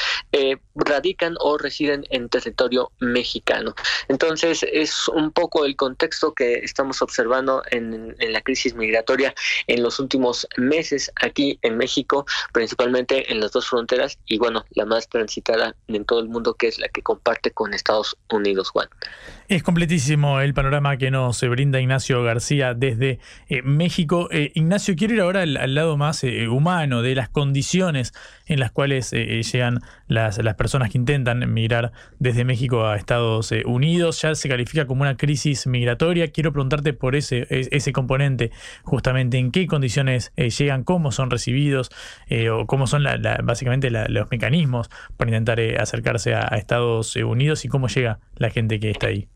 [0.75, 3.75] radican o residen en territorio mexicano.
[4.09, 9.35] Entonces es un poco el contexto que estamos observando en, la crisis migratoria
[9.67, 14.85] en los últimos meses aquí en México, principalmente en las dos fronteras y bueno, la
[14.85, 18.89] más transitada en todo el mundo que es la que comparte con Estados Unidos, Juan.
[19.49, 23.19] Es completísimo el panorama que nos brinda Ignacio García desde
[23.49, 24.29] eh, México.
[24.31, 28.13] Eh, Ignacio, quiero ir ahora al, lado más eh, humano de las condiciones
[28.47, 34.21] en las cuales llegan las, las, personas que intentan migrar desde México a Estados Unidos.
[34.23, 36.29] Ya se califica como una crisis migratoria.
[36.39, 38.53] Quiero preguntarte por ese, ese componente,
[38.85, 41.91] justamente en qué condiciones eh, llegan, cómo son recibidos
[42.29, 43.03] eh, o cómo son
[43.43, 48.79] básicamente los mecanismos para intentar eh, acercarse a Estados Unidos y cómo llega la gente
[48.79, 49.27] que está ahí.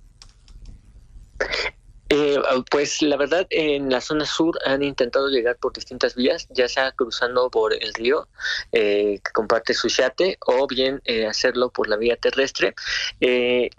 [2.14, 2.38] Eh,
[2.70, 6.92] pues la verdad, en la zona sur han intentado llegar por distintas vías, ya sea
[6.92, 8.28] cruzando por el río
[8.70, 12.74] eh, que comparte su yate o bien eh, hacerlo por la vía terrestre.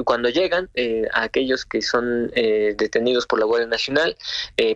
[0.03, 0.69] cuando llegan,
[1.13, 4.17] a aquellos que son detenidos por la Guardia Nacional,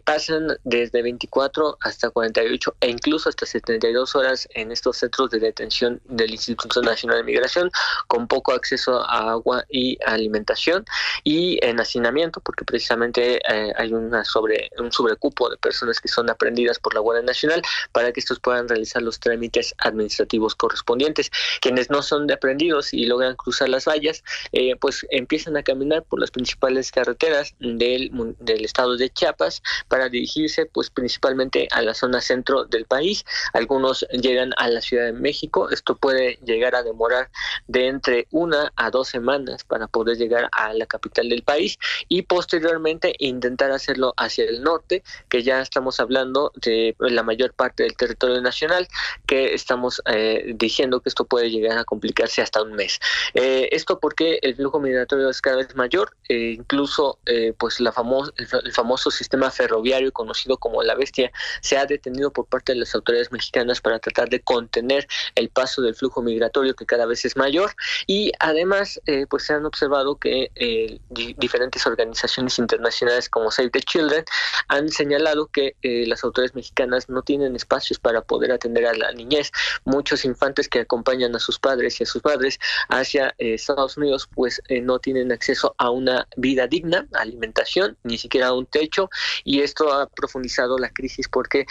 [0.03, 5.99] pasan desde 24 hasta 48 e incluso hasta 72 horas en estos centros de detención
[6.05, 7.71] del Instituto Nacional de Migración
[8.07, 10.85] con poco acceso a agua y alimentación
[11.23, 16.29] y en hacinamiento, porque precisamente eh, hay una sobre un sobrecupo de personas que son
[16.29, 21.31] aprendidas por la Guardia Nacional para que estos puedan realizar los trámites administrativos correspondientes.
[21.61, 26.03] Quienes no son de aprendidos y logran cruzar las vallas, eh, pues empiezan a caminar
[26.03, 31.93] por las principales carreteras del, del estado de Chiapas para dirigirse pues principalmente a la
[31.93, 33.25] zona centro del país.
[33.53, 35.69] Algunos llegan a la Ciudad de México.
[35.69, 37.29] Esto puede llegar a demorar
[37.67, 41.77] de entre una a dos semanas para poder llegar a la capital del país
[42.07, 47.83] y posteriormente intentar hacerlo hacia el norte, que ya estamos hablando de la mayor parte
[47.83, 48.87] del territorio nacional,
[49.25, 52.99] que estamos eh, diciendo que esto puede llegar a complicarse hasta un mes.
[53.33, 57.91] Eh, esto porque el flujo migratorio es cada vez mayor, e incluso eh, pues la
[57.91, 61.31] famoso, el, famoso sistema ferroviario conocido como la bestia
[61.61, 65.81] se ha detenido por parte de las autoridades mexicanas para tratar de contener el paso
[65.81, 67.71] del flujo migratorio que cada vez es mayor
[68.07, 70.51] y además pues se han observado que
[71.37, 74.23] diferentes organizaciones internacionales como Save the Children
[74.67, 79.11] han señalado que eh, las autoridades mexicanas no tienen espacios para poder atender a la
[79.11, 79.51] niñez.
[79.85, 82.59] Muchos infantes que acompañan a sus padres y a sus padres
[82.89, 88.17] hacia eh, Estados Unidos pues eh, no tienen acceso a una vida digna, alimentación, ni
[88.17, 89.09] siquiera a un techo
[89.43, 91.65] y esto ha profundizado la crisis porque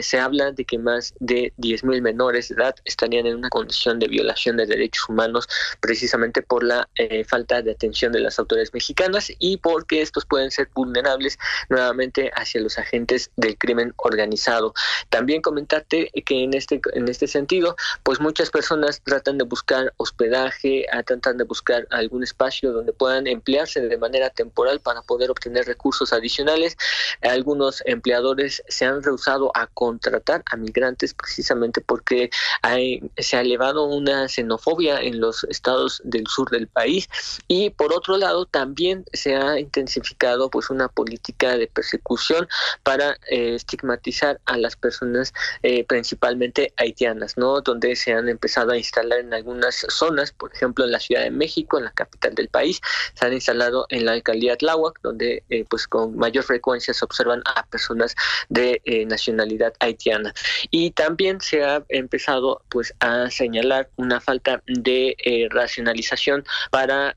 [0.00, 4.08] se habla de que más de 10.000 menores de edad estarían en una condición de
[4.08, 5.48] violación de derechos humanos
[5.80, 6.88] precisamente por la
[7.28, 12.60] falta de atención de las autoridades mexicanas y porque estos pueden ser vulnerables nuevamente hacia
[12.60, 14.74] los agentes del crimen organizado.
[15.10, 20.86] También comentarte que en este en este sentido, pues muchas personas tratan de buscar hospedaje,
[21.06, 26.12] tratan de buscar algún espacio donde puedan emplearse de manera temporal para poder obtener recursos
[26.12, 26.76] adicionales.
[27.22, 32.30] Algunos empleadores se han rehusado a contratar a migrantes precisamente porque
[33.18, 37.08] se ha elevado una xenofobia en los estados del sur del país
[37.48, 42.48] y por otro lado también se ha intensificado pues una política de persecución
[42.82, 47.60] para eh, estigmatizar a las personas eh, principalmente haitianas, ¿no?
[47.60, 51.30] Donde se han empezado a instalar en algunas zonas, por ejemplo en la Ciudad de
[51.30, 52.80] México, en la capital del país,
[53.14, 57.42] se han instalado en la alcaldía Tláhuac, donde eh, pues con mayor frecuencia se observan
[57.54, 58.14] a personas
[58.48, 60.32] de nacionalidad haitiana.
[60.70, 65.16] Y también se ha empezado pues a señalar una falta de
[65.50, 67.16] racionalización para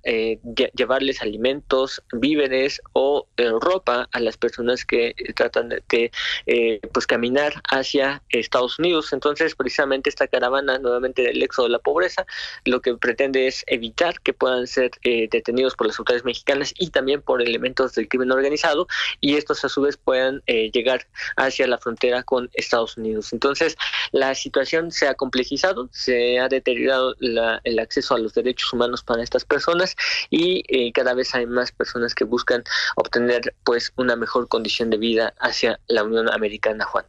[0.75, 3.27] llevarles alimentos, víveres o
[3.59, 6.11] ropa a las personas que tratan de,
[6.45, 9.13] eh, pues caminar hacia Estados Unidos.
[9.13, 12.25] Entonces, precisamente esta caravana nuevamente del éxodo de la pobreza,
[12.65, 16.89] lo que pretende es evitar que puedan ser eh, detenidos por las autoridades mexicanas y
[16.89, 18.87] también por elementos del crimen organizado
[19.21, 23.33] y estos a su vez puedan eh, llegar hacia la frontera con Estados Unidos.
[23.33, 23.77] Entonces,
[24.11, 29.23] la situación se ha complejizado, se ha deteriorado el acceso a los derechos humanos para
[29.23, 29.95] estas personas
[30.29, 32.63] y cada vez hay más personas que buscan
[32.95, 37.05] obtener pues una mejor condición de vida hacia la Unión Americana, Juan.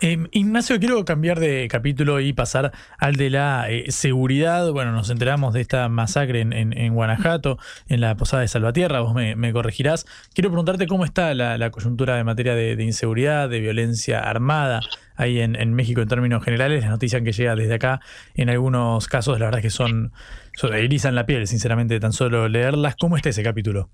[0.00, 4.70] Em, Ignacio, quiero cambiar de capítulo y pasar al de la eh, seguridad.
[4.72, 9.52] Bueno, nos enteramos de esta masacre en, Guanajuato, en la posada de Salvatierra, vos me,
[9.52, 10.06] corregirás.
[10.34, 14.80] Quiero preguntarte cómo está la, coyuntura de materia de, inseguridad, de violencia armada
[15.14, 16.82] ahí en, México en términos generales.
[16.82, 18.00] La noticia que llega desde acá,
[18.34, 20.12] en algunos casos, la verdad es que son,
[20.56, 22.96] son erizan la piel, sinceramente, tan solo leerlas.
[22.96, 23.90] ¿Cómo está ese capítulo?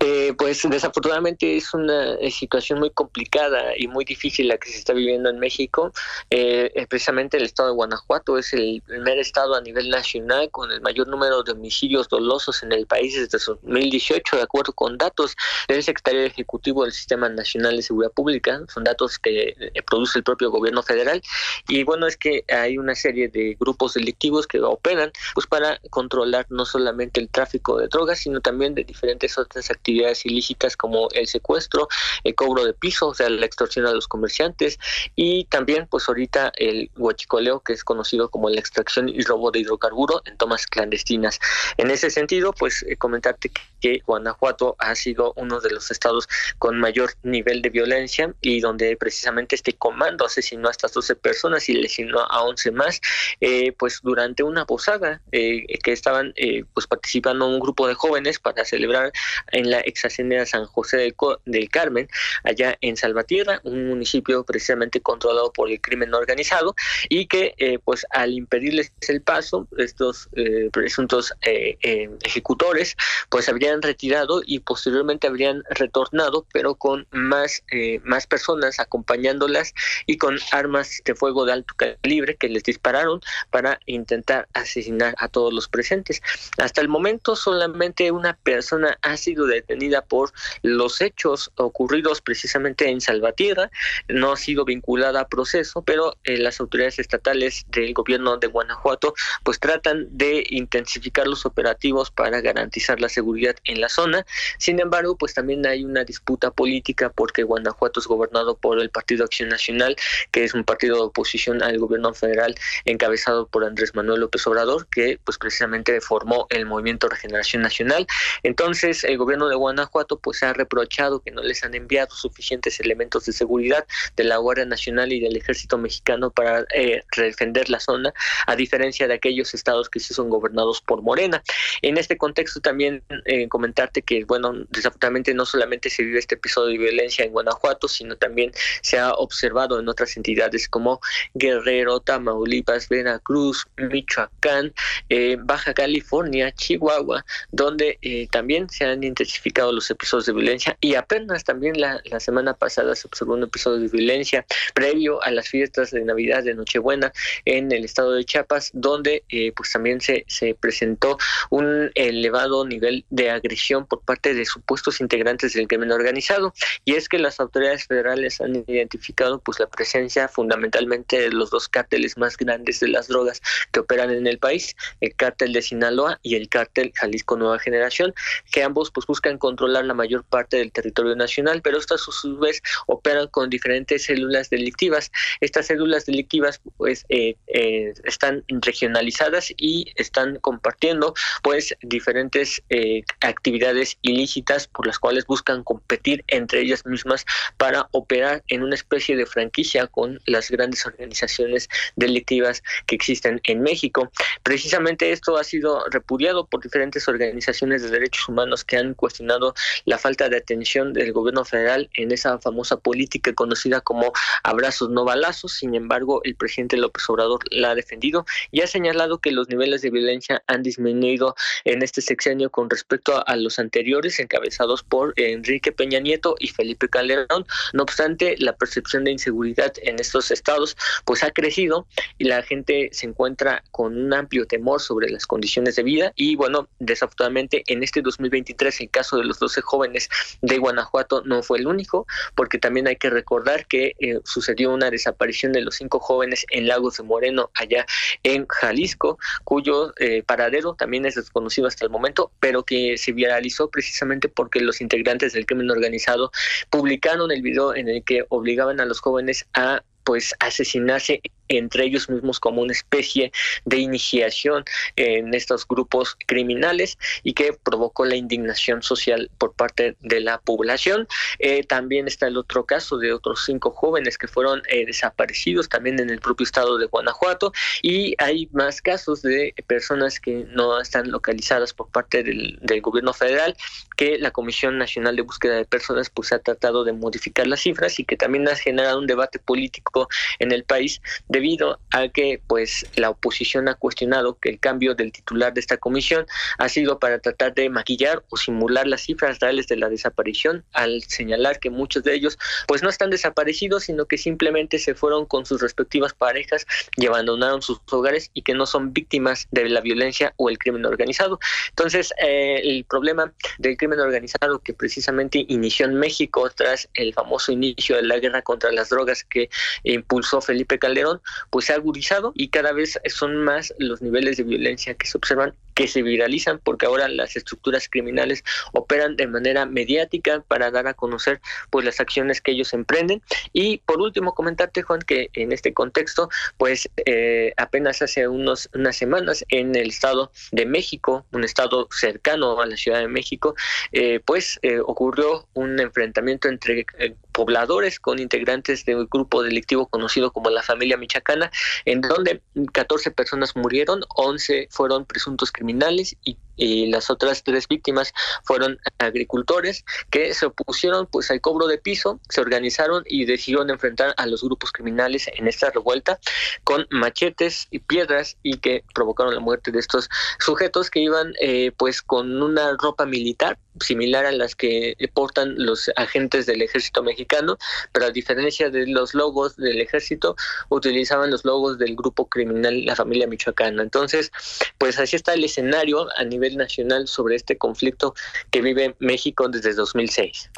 [0.00, 4.78] Eh, pues desafortunadamente es una eh, situación muy complicada y muy difícil la que se
[4.78, 5.92] está viviendo en México.
[6.30, 10.80] Eh, precisamente el estado de Guanajuato es el primer estado a nivel nacional con el
[10.80, 15.36] mayor número de homicidios dolosos en el país desde 2018, de acuerdo con datos
[15.68, 18.60] del secretario ejecutivo del Sistema Nacional de Seguridad Pública.
[18.74, 19.54] Son datos que
[19.86, 21.22] produce el propio gobierno federal.
[21.68, 26.46] Y bueno, es que hay una serie de grupos delictivos que operan pues para controlar
[26.50, 31.26] no solamente el tráfico de drogas, sino también de diferentes otras actividades ilícitas como el
[31.26, 31.88] secuestro,
[32.24, 34.78] el cobro de piso, o sea, la extorsión a los comerciantes
[35.16, 39.60] y también pues ahorita el huachicoleo que es conocido como la extracción y robo de
[39.60, 41.38] hidrocarburo en tomas clandestinas.
[41.76, 46.28] En ese sentido, pues eh, comentarte que Guanajuato ha sido uno de los estados
[46.58, 51.68] con mayor nivel de violencia y donde precisamente este comando asesinó a estas 12 personas
[51.68, 53.00] y lesionó a 11 más,
[53.40, 56.34] eh, pues durante una posada eh, que estaban
[56.74, 59.12] pues participando un grupo de jóvenes para celebrar
[59.52, 60.96] en la ex hacienda San José
[61.44, 62.08] del, Carmen,
[62.44, 66.74] allá en Salvatierra, un municipio precisamente controlado por el crimen organizado
[67.08, 71.76] y que eh, pues al impedirles el paso, estos eh, presuntos eh,
[72.22, 72.96] ejecutores
[73.28, 77.62] pues habrían retirado y posteriormente habrían retornado, pero con más,
[78.04, 79.74] más personas acompañándolas
[80.06, 83.20] y con armas de fuego de alto calibre que les dispararon
[83.50, 86.22] para intentar asesinar a todos los presentes.
[86.58, 90.32] Hasta el momento solamente una persona ha sido detenida por
[90.62, 93.70] los hechos ocurridos precisamente en Salvatierra,
[94.08, 99.14] no ha sido vinculada a proceso, pero eh, las autoridades estatales del gobierno de Guanajuato
[99.42, 104.24] pues tratan de intensificar los operativos para garantizar la seguridad en la zona.
[104.58, 109.24] Sin embargo, pues también hay una disputa política porque Guanajuato es gobernado por el Partido
[109.24, 109.96] Acción Nacional,
[110.30, 112.54] que es un partido de oposición al gobierno federal
[112.84, 118.06] encabezado por Andrés Manuel López Obrador, que pues precisamente formó el Movimiento Regeneración Nacional.
[118.42, 122.80] Entonces, el gobierno de Guanajuato pues se ha reprochado que no les han enviado suficientes
[122.80, 123.86] elementos de seguridad
[124.16, 128.12] de la Guardia Nacional y del Ejército Mexicano para eh, defender la zona,
[128.46, 131.42] a diferencia de aquellos estados que sí son gobernados por Morena.
[131.82, 136.72] En este contexto también eh, comentarte que, bueno, desafortunadamente no solamente se vive este episodio
[136.72, 141.00] de violencia en Guanajuato, sino también se ha observado en otras entidades como
[141.34, 144.74] Guerrero, Tamaulipas, Veracruz, Michoacán,
[145.08, 147.98] eh, Baja California, Chihuahua, donde
[148.30, 152.94] también se han intensificado los episodios de violencia y apenas también la, la semana pasada
[152.94, 154.44] se observó un episodio de violencia
[154.74, 157.12] previo a las fiestas de Navidad de Nochebuena
[157.44, 161.18] en el estado de Chiapas, donde eh, pues también se, se presentó
[161.50, 166.54] un elevado nivel de agresión por parte de supuestos integrantes del crimen organizado.
[166.84, 171.68] Y es que las autoridades federales han identificado pues la presencia fundamentalmente de los dos
[171.68, 176.18] cárteles más grandes de las drogas que operan en el país, el cártel de Sinaloa
[176.22, 178.14] y el cártel Jalisco Nueva Generación,
[178.50, 182.38] que ambos pues buscan controlar la mayor parte del territorio nacional, pero estas a su
[182.38, 185.10] vez operan con diferentes células delictivas.
[185.40, 193.98] Estas células delictivas pues eh, eh, están regionalizadas y están compartiendo pues diferentes eh, actividades
[194.02, 197.24] ilícitas por las cuales buscan competir entre ellas mismas
[197.56, 203.62] para operar en una especie de franquicia con las grandes organizaciones delictivas que existen en
[203.62, 204.10] México.
[204.42, 209.54] Precisamente esto ha sido repudiado por diferentes organizaciones de derechos humanos que han cuestionado
[209.84, 214.12] la falta de atención del gobierno federal en esa famosa política conocida como
[214.42, 215.52] abrazos no balazos.
[215.52, 219.82] Sin embargo, el presidente López Obrador la ha defendido y ha señalado que los niveles
[219.82, 225.72] de violencia han disminuido en este sexenio con respecto a los anteriores encabezados por Enrique
[225.72, 227.46] Peña Nieto y Felipe Calderón.
[227.72, 231.86] No obstante, la percepción de inseguridad en estos estados pues ha crecido
[232.18, 236.36] y la gente se encuentra con un amplio temor sobre las condiciones de vida y
[236.36, 240.08] bueno, desafortunadamente en este 2023 el caso de los 12 jóvenes
[240.40, 244.90] de Guanajuato no fue el único, porque también hay que recordar que eh, sucedió una
[244.90, 247.86] desaparición de los cinco jóvenes en Lagos de Moreno, allá
[248.22, 253.70] en Jalisco, cuyo eh, paradero también es desconocido hasta el momento, pero que se viralizó
[253.70, 256.30] precisamente porque los integrantes del crimen organizado
[256.70, 261.20] publicaron el video en el que obligaban a los jóvenes a pues asesinarse
[261.56, 263.32] entre ellos mismos como una especie
[263.64, 264.64] de iniciación
[264.96, 271.06] en estos grupos criminales y que provocó la indignación social por parte de la población.
[271.38, 276.00] Eh, también está el otro caso de otros cinco jóvenes que fueron eh, desaparecidos también
[276.00, 277.52] en el propio estado de Guanajuato
[277.82, 283.12] y hay más casos de personas que no están localizadas por parte del, del gobierno
[283.12, 283.56] federal
[283.96, 287.98] que la Comisión Nacional de Búsqueda de Personas pues ha tratado de modificar las cifras
[287.98, 289.91] y que también ha generado un debate político
[290.38, 295.12] en el país debido a que pues la oposición ha cuestionado que el cambio del
[295.12, 296.26] titular de esta comisión
[296.58, 301.02] ha sido para tratar de maquillar o simular las cifras reales de la desaparición al
[301.02, 305.46] señalar que muchos de ellos pues no están desaparecidos sino que simplemente se fueron con
[305.46, 306.66] sus respectivas parejas
[306.96, 310.84] y abandonaron sus hogares y que no son víctimas de la violencia o el crimen
[310.86, 311.38] organizado.
[311.70, 317.52] Entonces eh, el problema del crimen organizado que precisamente inició en México tras el famoso
[317.52, 319.50] inicio de la guerra contra las drogas que
[319.84, 324.44] impulsó Felipe Calderón, pues se ha agudizado y cada vez son más los niveles de
[324.44, 329.66] violencia que se observan que se viralizan porque ahora las estructuras criminales operan de manera
[329.66, 331.40] mediática para dar a conocer
[331.70, 333.22] pues las acciones que ellos emprenden.
[333.52, 338.96] Y por último comentarte Juan que en este contexto pues eh, apenas hace unos unas
[338.96, 343.54] semanas en el estado de México un estado cercano a la Ciudad de México
[343.92, 346.86] eh, pues eh, ocurrió un enfrentamiento entre
[347.32, 351.50] pobladores con integrantes de un grupo delictivo conocido como la familia michacana
[351.84, 352.42] en donde
[352.72, 358.12] 14 personas murieron 11 fueron presuntos criminales criminales y y las otras tres víctimas
[358.44, 364.14] fueron agricultores que se opusieron pues al cobro de piso, se organizaron y decidieron enfrentar
[364.16, 366.18] a los grupos criminales en esta revuelta
[366.64, 370.08] con machetes y piedras y que provocaron la muerte de estos
[370.38, 375.90] sujetos que iban eh, pues con una ropa militar similar a las que portan los
[375.96, 377.56] agentes del ejército mexicano,
[377.92, 380.36] pero a diferencia de los logos del ejército,
[380.68, 383.82] utilizaban los logos del grupo criminal La Familia Michoacana.
[383.82, 384.30] Entonces,
[384.78, 388.14] pues así está el escenario a nivel nacional sobre este conflicto
[388.50, 390.50] que vive México desde 2006.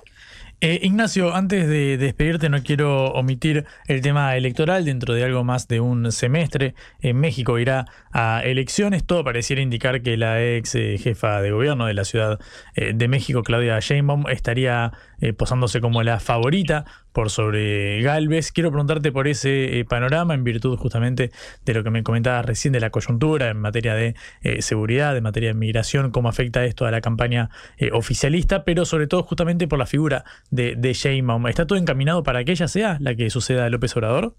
[0.60, 4.86] Eh, Ignacio, antes de despedirte, no quiero omitir el tema electoral.
[4.86, 9.04] Dentro de algo más de un semestre, en México irá a elecciones.
[9.04, 12.40] Todo pareciera indicar que la ex eh, jefa de gobierno de la Ciudad
[12.76, 14.92] eh, de México, Claudia Sheinbaum, estaría
[15.32, 18.52] posándose como la favorita por sobre Galvez.
[18.52, 21.30] Quiero preguntarte por ese eh, panorama en virtud justamente
[21.64, 25.22] de lo que me comentabas recién de la coyuntura en materia de eh, seguridad, en
[25.22, 29.68] materia de migración, cómo afecta esto a la campaña eh, oficialista, pero sobre todo justamente
[29.68, 31.46] por la figura de, de Sheinbaum.
[31.46, 34.34] ¿Está todo encaminado para que ella sea la que suceda a López Obrador?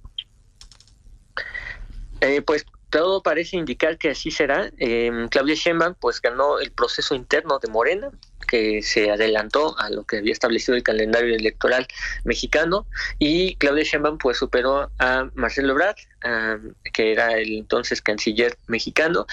[2.46, 4.72] pues todo parece indicar que así será.
[5.30, 8.10] Claudia Sheinbaum pues ganó el proceso interno de Morena
[8.48, 11.88] que se adelantó a lo que había establecido el calendario electoral
[12.24, 12.86] mexicano
[13.20, 15.96] y Claudia Sheinbaum pues superó a Marcelo Ebrard
[16.94, 19.28] que era el entonces canciller mexicano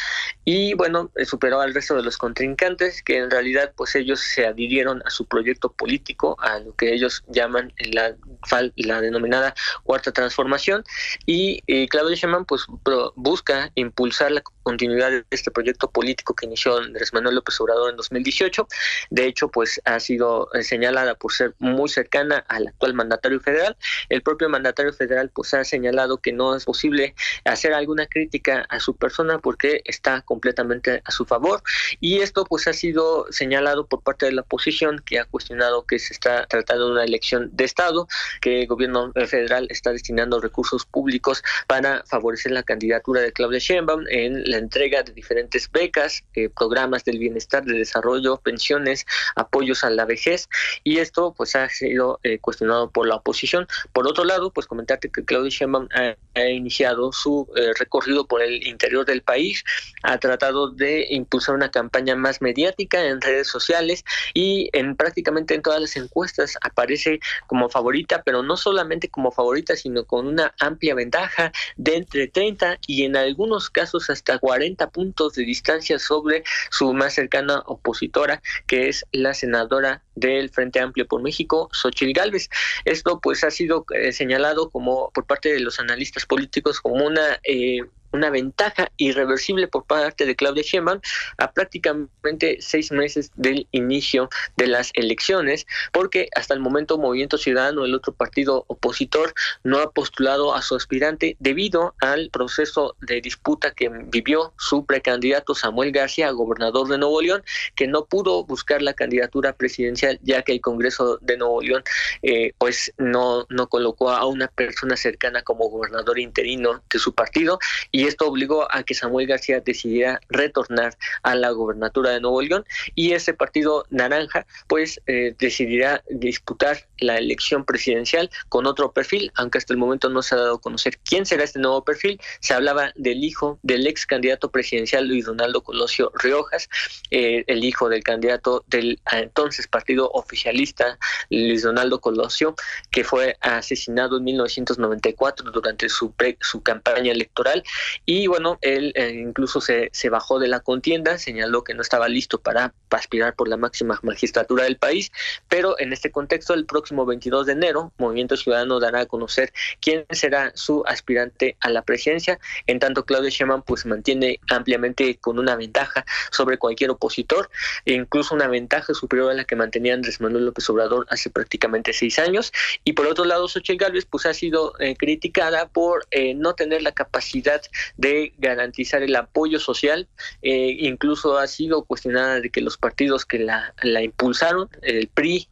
[0.44, 5.02] y bueno superó al resto de los contrincantes que en realidad pues ellos se adhirieron
[5.06, 10.84] a su proyecto político a lo que ellos llaman la denominada cuarta transformación
[11.26, 12.66] y Claudia Sheinbaum pues
[13.14, 17.96] busca impulsar la continuidad de este proyecto político que inició Andrés Manuel López Obrador en
[17.96, 18.66] 2018
[19.10, 23.76] de hecho, pues ha sido eh, señalada por ser muy cercana al actual mandatario federal.
[24.08, 27.14] El propio mandatario federal pues ha señalado que no es posible
[27.44, 31.62] hacer alguna crítica a su persona porque está completamente a su favor
[32.00, 35.98] y esto pues ha sido señalado por parte de la oposición que ha cuestionado que
[35.98, 38.08] se está tratando de una elección de Estado,
[38.40, 44.04] que el gobierno federal está destinando recursos públicos para favorecer la candidatura de Claudia Sheinbaum
[44.08, 49.04] en la entrega de diferentes becas, eh, programas del bienestar, de desarrollo, pensiones,
[49.34, 50.48] apoyos a la vejez
[50.84, 53.66] y esto pues ha sido eh, cuestionado por la oposición.
[53.92, 56.14] Por otro lado, pues comentarte que Claudia Sheinbaum ha,
[56.50, 59.64] iniciado su eh, recorrido por el interior del país,
[60.04, 64.04] ha tratado de impulsar una campaña más mediática en redes sociales
[64.34, 69.74] y en prácticamente en todas las encuestas aparece como favorita, pero no solamente como favorita,
[69.74, 75.34] sino con una amplia ventaja de entre 30 y en algunos casos hasta 40 puntos
[75.34, 81.22] de distancia sobre su más cercana opositora, que es la senadora del Frente Amplio por
[81.22, 82.48] México, Xochitl Gálvez.
[82.84, 87.40] Esto pues ha sido eh, señalado como por parte de los analistas políticos como una
[87.44, 87.80] eh,
[88.12, 91.00] una ventaja irreversible por parte de Claudia Sheinbaum
[91.38, 97.84] a prácticamente seis meses del inicio de las elecciones, porque hasta el momento Movimiento Ciudadano,
[97.84, 99.34] el otro partido opositor,
[99.64, 105.54] no ha postulado a su aspirante debido al proceso de disputa que vivió su precandidato
[105.54, 107.42] Samuel García, gobernador de Nuevo León,
[107.74, 111.82] que no pudo buscar la candidatura presidencial ya que el Congreso de Nuevo León
[112.22, 117.58] eh, pues no, no colocó a una persona cercana como gobernador interino de su partido
[117.90, 122.42] y y esto obligó a que Samuel García decidiera retornar a la gobernatura de Nuevo
[122.42, 122.64] León
[122.96, 129.58] y ese partido naranja pues eh, decidirá disputar la elección presidencial con otro perfil, aunque
[129.58, 132.20] hasta el momento no se ha dado a conocer quién será este nuevo perfil.
[132.40, 136.68] Se hablaba del hijo del ex candidato presidencial Luis Donaldo Colosio Riojas,
[137.12, 140.98] eh, el hijo del candidato del entonces partido oficialista
[141.30, 142.56] Luis Donaldo Colosio,
[142.90, 147.62] que fue asesinado en 1994 durante su, su campaña electoral
[148.04, 152.08] y bueno, él eh, incluso se, se bajó de la contienda, señaló que no estaba
[152.08, 155.10] listo para aspirar por la máxima magistratura del país,
[155.48, 160.04] pero en este contexto, el próximo 22 de enero, Movimiento Ciudadano dará a conocer quién
[160.10, 165.56] será su aspirante a la presidencia, en tanto Claudia Sheinbaum pues mantiene ampliamente con una
[165.56, 167.50] ventaja sobre cualquier opositor,
[167.84, 171.92] e incluso una ventaja superior a la que mantenía Andrés Manuel López Obrador hace prácticamente
[171.92, 172.52] seis años,
[172.84, 176.82] y por otro lado, Xochitl Gálvez pues ha sido eh, criticada por eh, no tener
[176.82, 177.62] la capacidad
[177.96, 180.08] de garantizar el apoyo social,
[180.42, 185.48] eh, incluso ha sido cuestionada de que los partidos que la, la impulsaron, el PRI,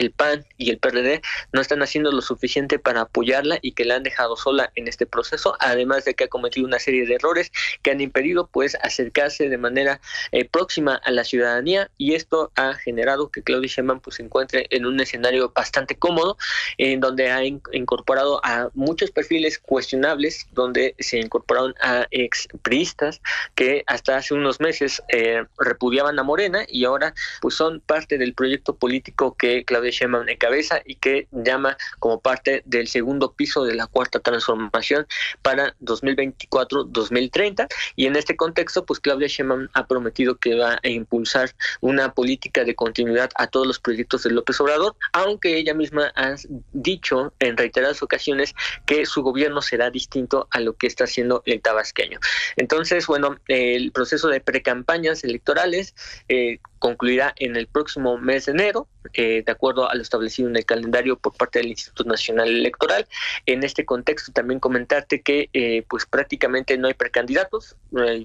[0.00, 1.20] el PAN y el PRD
[1.52, 5.06] no están haciendo lo suficiente para apoyarla y que la han dejado sola en este
[5.06, 7.52] proceso, además de que ha cometido una serie de errores
[7.82, 10.00] que han impedido pues acercarse de manera
[10.32, 14.66] eh, próxima a la ciudadanía y esto ha generado que Claudia Sheinbaum pues se encuentre
[14.70, 16.38] en un escenario bastante cómodo
[16.78, 23.20] en donde ha incorporado a muchos perfiles cuestionables donde se incorporaron a ex priistas
[23.54, 28.34] que hasta hace unos meses eh, repudiaban a Morena y ahora pues son parte del
[28.34, 33.64] proyecto político que Claudia de en cabeza y que llama como parte del segundo piso
[33.64, 35.06] de la cuarta transformación
[35.42, 41.50] para 2024-2030 y en este contexto pues Claudia Sheinbaum ha prometido que va a impulsar
[41.80, 46.34] una política de continuidad a todos los proyectos de López Obrador, aunque ella misma ha
[46.72, 48.54] dicho en reiteradas ocasiones
[48.86, 52.18] que su gobierno será distinto a lo que está haciendo el tabasqueño.
[52.56, 55.94] Entonces, bueno, el proceso de precampañas electorales
[56.28, 60.56] eh, concluirá en el próximo mes de enero, eh, de acuerdo a lo establecido en
[60.56, 63.06] el calendario por parte del Instituto Nacional Electoral.
[63.46, 67.76] En este contexto también comentarte que eh, pues prácticamente no hay precandidatos,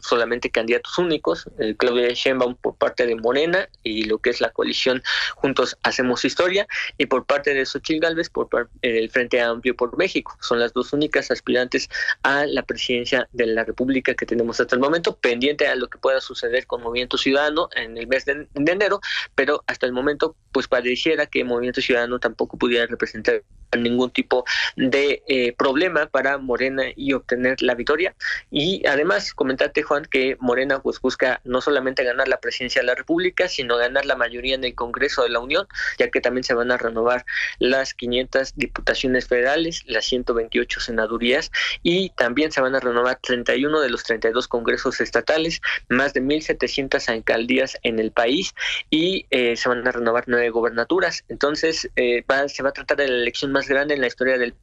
[0.02, 4.52] solamente candidatos únicos, el Claudia Sheinbaum por parte de Morena y lo que es la
[4.52, 5.04] coalición
[5.36, 6.68] Juntos Hacemos Historia
[6.98, 8.48] y por parte de Xochitl Galvez por
[8.82, 10.38] del Frente Amplio por México.
[10.40, 11.90] Son las dos únicas aspirantes
[12.24, 15.98] a la presidencia de la República que tenemos hasta el momento, pendiente a lo que
[15.98, 19.00] pueda suceder con Movimiento Ciudadano en el mes de de enero,
[19.36, 23.44] pero hasta el momento pues pareciera que Movimiento Ciudadano tampoco pudiera representar
[23.78, 24.46] ningún tipo
[24.76, 28.16] de eh, problema para Morena y obtener la victoria.
[28.52, 32.96] Y además, comentarte, Juan, que Morena pues busca no solamente ganar la presidencia de la
[32.96, 36.54] República, sino ganar la mayoría en el Congreso de la Unión, ya que también se
[36.54, 37.26] van a renovar
[37.60, 41.52] las 500 diputaciones federales, las 128 senadurías
[41.84, 47.10] y también se van a renovar 31 de los 32 congresos estatales, más de 1.700
[47.10, 48.54] alcaldías en el país
[48.90, 51.24] y eh, se van a renovar nueve gobernaturas.
[51.30, 54.56] Entonces, eh, se va a tratar de la elección más grande en la historia del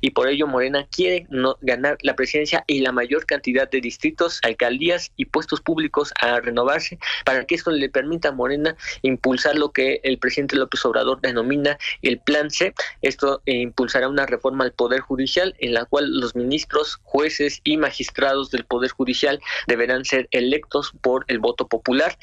[0.00, 4.40] y por ello Morena quiere no, ganar la presidencia y la mayor cantidad de distritos,
[4.42, 9.72] alcaldías y puestos públicos a renovarse para que esto le permita a Morena impulsar lo
[9.72, 12.74] que el presidente López Obrador denomina el Plan C.
[13.02, 17.76] Esto eh, impulsará una reforma al Poder Judicial en la cual los ministros, jueces y
[17.76, 22.16] magistrados del Poder Judicial deberán ser electos por el voto popular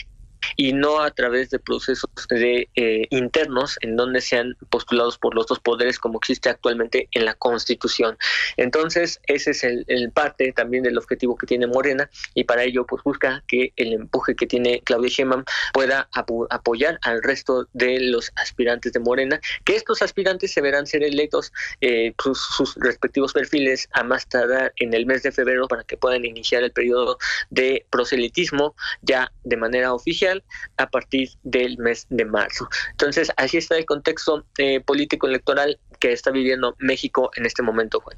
[0.56, 5.48] y no a través de procesos de eh, internos en donde sean postulados por los
[5.48, 8.18] dos poderes como existe actualmente en la Constitución.
[8.58, 13.04] Entonces, ese es el, parte también del objetivo que tiene Morena y para ello pues
[13.04, 15.44] busca que el empuje que tiene Claudia Sheinbaum
[15.74, 21.04] pueda apoyar al resto de los aspirantes de Morena, que estos aspirantes se verán ser
[21.04, 21.52] electos
[21.82, 26.26] eh, sus, respectivos perfiles a más tardar en el mes de febrero para que puedan
[26.26, 27.18] iniciar el periodo
[27.50, 30.35] de proselitismo ya de manera oficial
[30.78, 32.68] a partir del mes de marzo.
[32.92, 38.00] Entonces, así está el contexto eh, político electoral que está viviendo México en este momento,
[38.00, 38.18] Juan.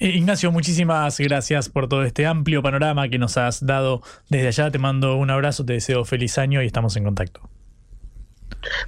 [0.00, 4.70] Eh, Ignacio, muchísimas gracias por todo este amplio panorama que nos has dado desde allá.
[4.70, 7.40] Te mando un abrazo, te deseo feliz año y estamos en contacto.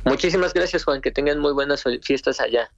[0.05, 1.01] Muchísimas gracias, Juan.
[1.01, 2.71] Que tengan muy buenas fiestas allá.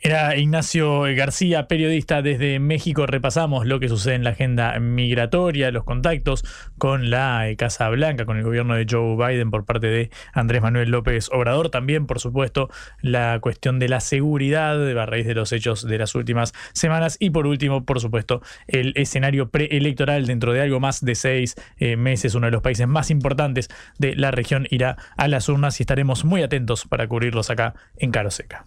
[0.00, 3.06] Era Ignacio García, periodista desde México.
[3.06, 6.44] Repasamos lo que sucede en la agenda migratoria, los contactos
[6.76, 10.60] con la eh, Casa Blanca, con el gobierno de Joe Biden por parte de Andrés
[10.60, 11.70] Manuel López Obrador.
[11.70, 12.68] También, por supuesto,
[13.00, 17.16] la cuestión de la seguridad a raíz de los hechos de las últimas semanas.
[17.18, 21.96] Y por último, por supuesto, el escenario preelectoral dentro de algo más de seis eh,
[21.96, 22.34] meses.
[22.34, 26.26] Uno de los países más importantes de la región irá a las urnas y estaremos
[26.26, 28.66] muy atentos para cubrirlos acá en Caro Seca.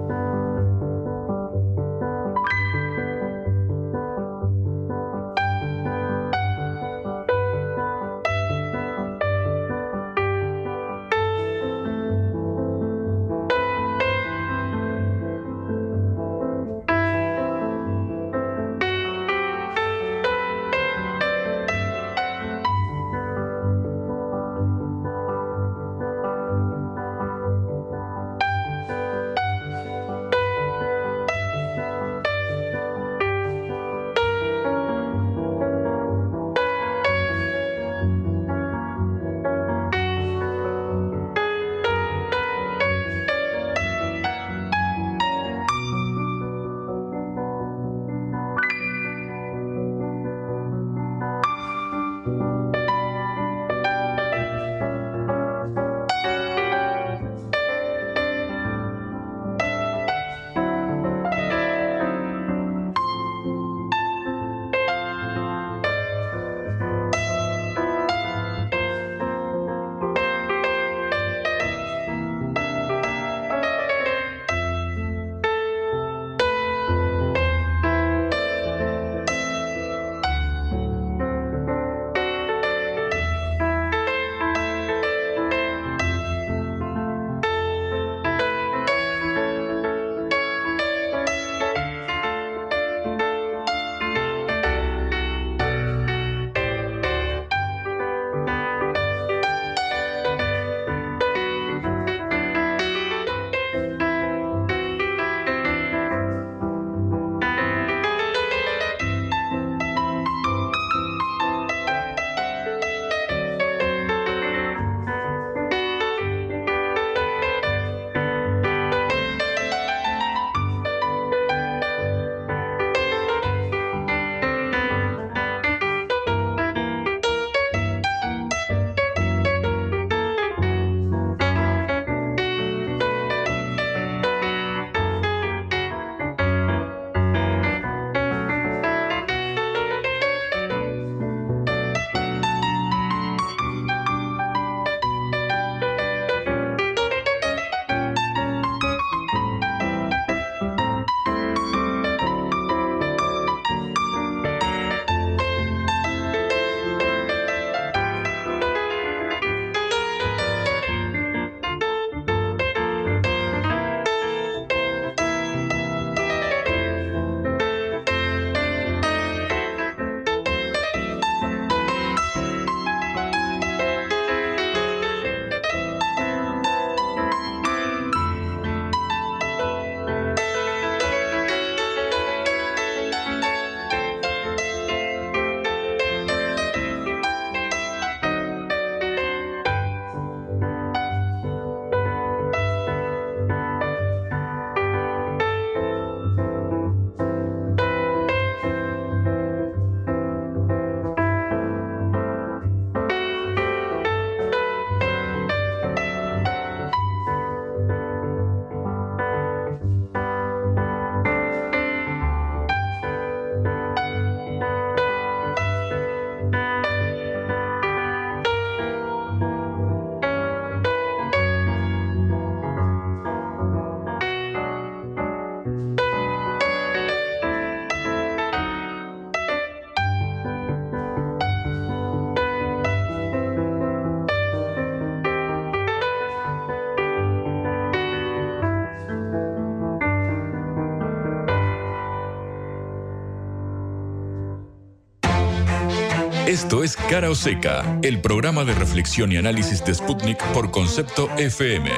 [246.51, 251.29] Esto es Cara o Seca, el programa de reflexión y análisis de Sputnik por concepto
[251.37, 251.89] FM.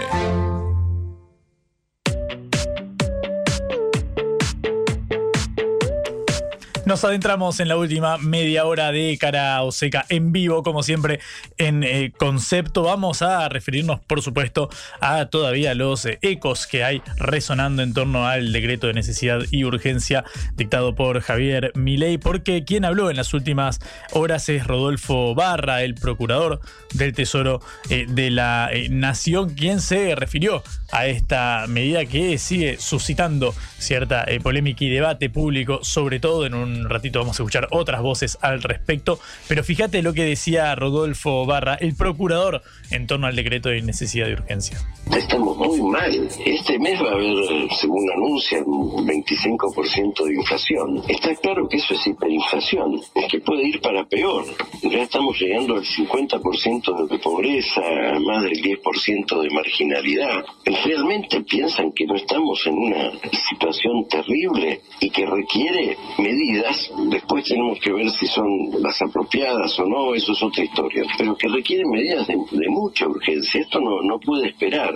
[6.86, 11.20] Nos adentramos en la última media hora de cara o seca en vivo, como siempre,
[11.64, 12.84] en eh, concepto.
[12.84, 14.70] Vamos a referirnos, por supuesto,
[15.00, 19.64] a todavía los eh, ecos que hay resonando en torno al decreto de necesidad y
[19.64, 20.26] urgencia
[20.56, 23.80] dictado por Javier Milei, porque quien habló en las últimas
[24.12, 26.60] horas es Rodolfo Barra, el procurador
[26.94, 33.56] del Tesoro eh, de la Nación, quien se refirió a esta medida que sigue suscitando
[33.80, 38.38] cierta polémica y debate público, sobre todo en un ratito vamos a escuchar otras voces
[38.42, 42.62] al respecto, pero fíjate lo que decía Rodolfo Barra, el procurador,
[42.94, 44.78] en torno al decreto de necesidad de urgencia.
[45.16, 46.30] Estamos muy mal.
[46.46, 51.04] Este mes va a haber, según anuncian, un 25% de inflación.
[51.08, 54.46] Está claro que eso es hiperinflación, es que puede ir para peor.
[54.82, 57.82] Ya estamos llegando al 50% de pobreza,
[58.26, 60.46] más del 10% de marginalidad.
[60.86, 63.12] ¿Realmente piensan que no estamos en una
[63.50, 68.48] situación terrible y que requiere medidas después tenemos que ver si son
[68.80, 72.38] las apropiadas o no, eso es otra historia, pero que requieren medidas de,
[72.84, 74.94] mucha urgencia, esto no, no puede esperar.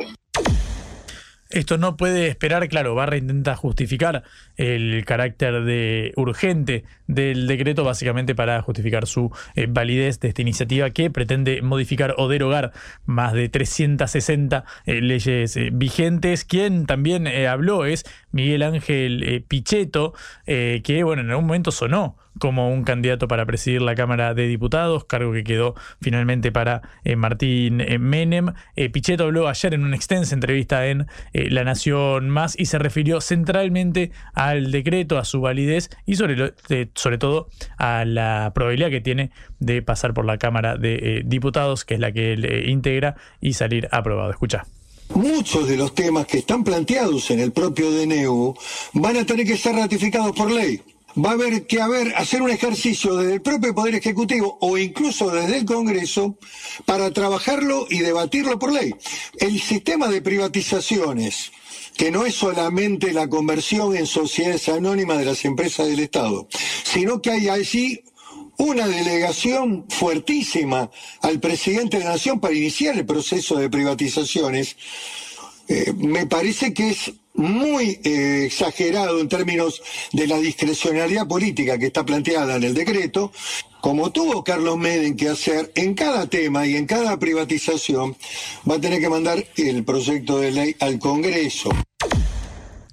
[1.49, 4.23] Esto no puede esperar, claro, Barra intenta justificar
[4.57, 10.89] el carácter de urgente del decreto básicamente para justificar su eh, validez de esta iniciativa
[10.89, 12.73] que pretende modificar o derogar
[13.05, 16.43] más de 360 eh, leyes eh, vigentes.
[16.43, 20.13] Quien también habló es Miguel Ángel Pichetto,
[20.45, 25.05] que bueno, en algún momento sonó como un candidato para presidir la Cámara de Diputados,
[25.05, 26.81] cargo que quedó finalmente para
[27.15, 28.53] Martín Menem.
[28.75, 33.21] Eh, Pichetto habló ayer en una extensa entrevista en La Nación Más y se refirió
[33.21, 34.11] centralmente
[34.49, 36.53] al decreto, a su validez y sobre,
[36.95, 41.95] sobre todo a la probabilidad que tiene de pasar por la Cámara de Diputados, que
[41.95, 44.31] es la que él integra, y salir aprobado.
[44.31, 44.65] Escucha.
[45.15, 48.53] Muchos de los temas que están planteados en el propio DNU
[48.93, 50.81] van a tener que ser ratificados por ley
[51.23, 55.29] va a haber que haber, hacer un ejercicio desde el propio Poder Ejecutivo o incluso
[55.29, 56.37] desde el Congreso
[56.85, 58.93] para trabajarlo y debatirlo por ley.
[59.39, 61.51] El sistema de privatizaciones,
[61.97, 66.47] que no es solamente la conversión en sociedades anónimas de las empresas del Estado,
[66.83, 68.03] sino que hay allí
[68.57, 70.89] una delegación fuertísima
[71.21, 74.77] al presidente de la Nación para iniciar el proceso de privatizaciones,
[75.67, 79.81] eh, me parece que es muy eh, exagerado en términos
[80.11, 83.31] de la discrecionalidad política que está planteada en el decreto,
[83.79, 88.17] como tuvo Carlos Meden que hacer en cada tema y en cada privatización,
[88.69, 91.69] va a tener que mandar el proyecto de ley al Congreso.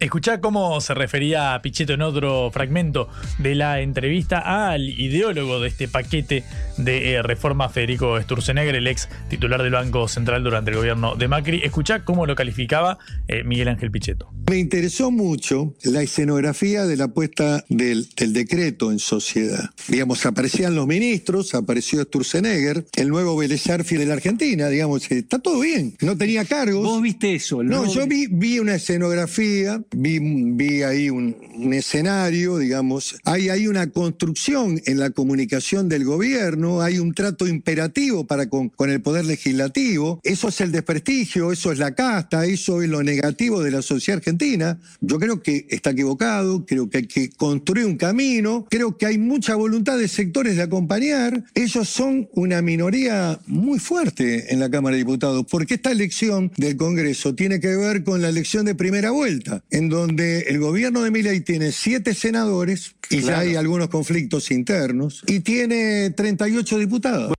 [0.05, 3.09] Escuchá cómo se refería a Pichetto en otro fragmento
[3.39, 6.45] de la entrevista al ideólogo de este paquete
[6.77, 11.29] de eh, reforma, Federico Sturzenegger, el ex titular del Banco Central durante el gobierno de
[11.29, 11.61] Macri.
[11.65, 12.99] Escuchá cómo lo calificaba
[13.29, 14.31] eh, Miguel Ángel Pichetto.
[14.49, 19.71] Me interesó mucho la escenografía de la puesta del, decreto en sociedad.
[19.89, 25.61] Digamos, aparecían los ministros, apareció Sturzenegger, el nuevo Vélez de la Argentina, digamos, está todo
[25.61, 26.83] bien, no tenía cargos.
[26.83, 27.63] ¿Vos viste eso?
[27.63, 31.35] No, yo vi, vi una escenografía vi, ahí un,
[31.73, 38.27] escenario, digamos, hay, hay una construcción en la comunicación del gobierno, hay un trato imperativo
[38.27, 42.83] para con, con el poder legislativo, eso es el desprestigio, eso es la casta, eso
[42.83, 44.79] es lo negativo de la sociedad argentina.
[45.01, 49.19] Yo creo que está equivocado, creo que hay que construir un camino, creo que hay
[49.19, 54.95] mucha voluntad de sectores de acompañar, ellos son una minoría muy fuerte en la Cámara
[54.95, 59.11] de Diputados, porque esta elección del Congreso tiene que ver con la elección de primera
[59.11, 64.51] vuelta en donde el gobierno de Milei tiene siete senadores y ya hay algunos conflictos
[64.51, 67.35] internos y tiene 38 diputados.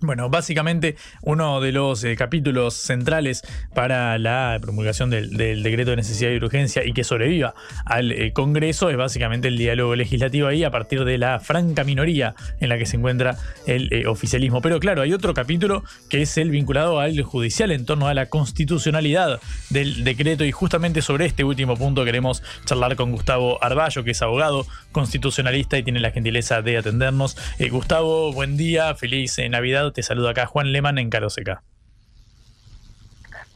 [0.00, 3.42] Bueno, básicamente uno de los eh, capítulos centrales
[3.74, 8.90] para la promulgación del, decreto de necesidad y urgencia y que sobreviva al eh, Congreso
[8.90, 12.86] es básicamente el diálogo legislativo ahí a partir de la franca minoría en la que
[12.86, 14.62] se encuentra el eh, oficialismo.
[14.62, 18.26] Pero claro, hay otro capítulo que es el vinculado al judicial en torno a la
[18.26, 24.12] constitucionalidad del decreto y justamente sobre este último punto queremos charlar con Gustavo Arballo, que
[24.12, 27.36] es abogado constitucionalista y tiene la gentileza de atendernos.
[27.70, 31.62] Gustavo, buen día, feliz Navidad te saludo acá Juan Leman en Caroseca.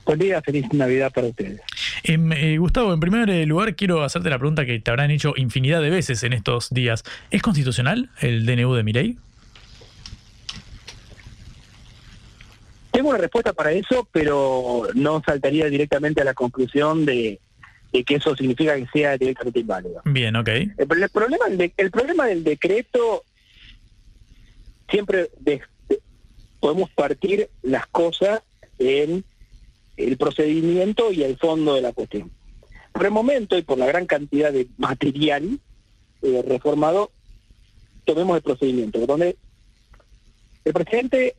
[0.04, 1.60] Buen día, feliz Navidad para ustedes.
[2.02, 5.34] Em, eh, Gustavo, en primer eh, lugar quiero hacerte la pregunta que te habrán hecho
[5.36, 7.04] infinidad de veces en estos días.
[7.30, 9.16] ¿Es constitucional el DNU de Mirey?
[12.90, 17.40] Tengo una respuesta para eso, pero no saltaría directamente a la conclusión de,
[17.92, 20.00] que eso significa que sea directamente inválido.
[20.06, 20.48] Bien, ok.
[20.48, 21.44] El, problema,
[21.76, 23.22] el problema del decreto
[24.88, 25.30] siempre
[26.60, 28.42] podemos partir las cosas
[28.78, 29.24] en
[29.96, 32.30] el procedimiento y el fondo de la cuestión.
[32.92, 35.58] Por el momento y por la gran cantidad de material
[36.22, 37.10] eh, reformado,
[38.04, 39.36] tomemos el procedimiento, donde
[40.64, 41.34] el presidente,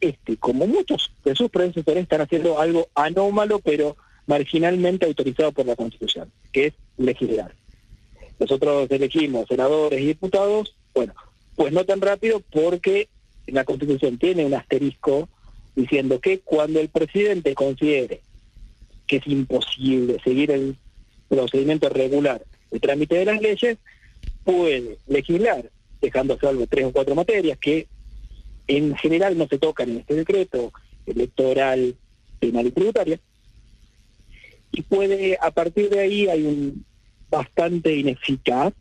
[0.00, 3.96] este, como muchos de sus predecesores, están haciendo algo anómalo, pero
[4.30, 7.52] marginalmente autorizado por la Constitución, que es legislar.
[8.38, 11.14] Nosotros elegimos senadores y diputados, bueno,
[11.56, 13.08] pues no tan rápido porque
[13.48, 15.28] la Constitución tiene un asterisco
[15.74, 18.20] diciendo que cuando el presidente considere
[19.08, 20.76] que es imposible seguir el
[21.28, 22.40] procedimiento regular
[22.70, 23.78] de trámite de las leyes,
[24.44, 25.68] puede legislar,
[26.00, 27.88] dejando salvo tres o cuatro materias que
[28.68, 30.72] en general no se tocan en este decreto
[31.06, 31.96] electoral,
[32.38, 33.18] penal y tributaria,
[34.72, 36.84] y puede, a partir de ahí hay un
[37.28, 38.72] bastante ineficaz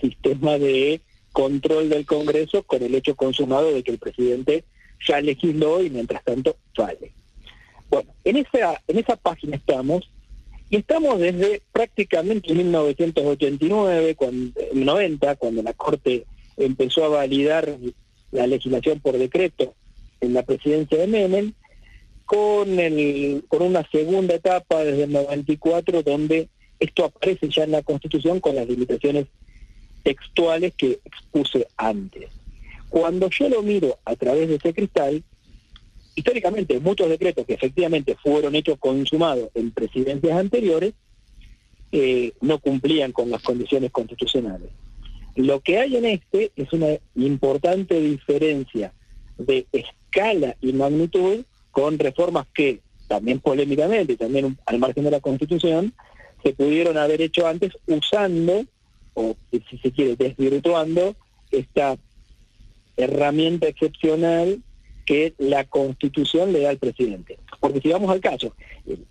[0.00, 1.00] sistema de
[1.32, 4.64] control del Congreso con el hecho consumado de que el presidente
[5.06, 7.12] ya legisló y mientras tanto vale.
[7.90, 10.10] Bueno, en esa, en esa página estamos,
[10.70, 17.76] y estamos desde prácticamente 1989, cuando, 90, cuando la Corte empezó a validar
[18.32, 19.74] la legislación por decreto
[20.20, 21.52] en la presidencia de Menem,
[22.26, 26.48] con, el, con una segunda etapa desde el 94, donde
[26.78, 29.26] esto aparece ya en la Constitución con las limitaciones
[30.02, 32.30] textuales que expuse antes.
[32.88, 35.22] Cuando yo lo miro a través de ese cristal,
[36.14, 40.94] históricamente muchos decretos que efectivamente fueron hechos consumados en presidencias anteriores
[41.92, 44.68] eh, no cumplían con las condiciones constitucionales.
[45.36, 48.92] Lo que hay en este es una importante diferencia
[49.38, 51.44] de escala y magnitud
[51.76, 55.92] con reformas que también polémicamente, también al margen de la Constitución,
[56.42, 58.64] se pudieron haber hecho antes usando,
[59.12, 61.14] o si se quiere, desvirtuando
[61.50, 61.98] esta
[62.96, 64.62] herramienta excepcional
[65.04, 67.38] que la Constitución le da al presidente.
[67.60, 68.54] Porque si vamos al caso,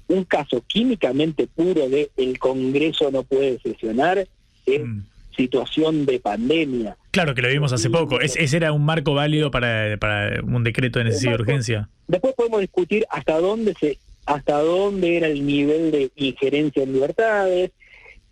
[0.08, 4.28] un caso químicamente puro de el Congreso no puede sesionar
[4.66, 5.02] es mm.
[5.36, 6.98] Situación de pandemia.
[7.12, 8.20] Claro que lo vimos hace poco.
[8.22, 11.90] ese era un marco válido para, para un decreto de necesidad de urgencia.
[12.08, 17.72] Después podemos discutir hasta dónde se hasta dónde era el nivel de injerencia en libertades.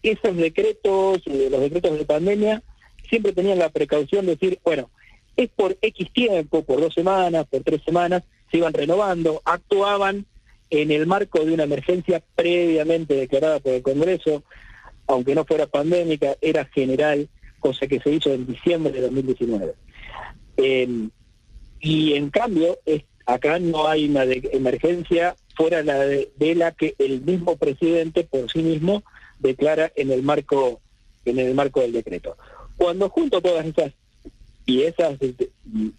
[0.02, 2.64] Esos decretos, eh, los decretos de pandemia,
[3.08, 4.90] siempre tenían la precaución de decir, bueno,
[5.36, 10.26] es por X tiempo, por dos semanas, por tres semanas, se iban renovando, actuaban
[10.70, 14.44] en el marco de una emergencia previamente declarada por el Congreso,
[15.08, 19.74] aunque no fuera pandémica, era general, cosa que se hizo en diciembre de 2019.
[20.58, 21.10] Em,
[21.80, 22.78] y en cambio,
[23.26, 28.52] acá no hay una emergencia fuera la de, de, la que el mismo presidente por
[28.52, 29.04] sí mismo
[29.40, 30.82] declara en el marco
[31.26, 32.38] en el marco del decreto.
[32.78, 33.94] Cuando junto todas esas
[34.66, 35.12] y esa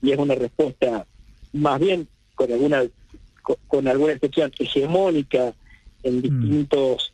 [0.03, 1.07] y es una respuesta
[1.53, 2.85] más bien con alguna
[3.69, 5.55] con, alguna excepción hegemónica
[6.03, 6.23] en mm.
[6.23, 7.14] distintos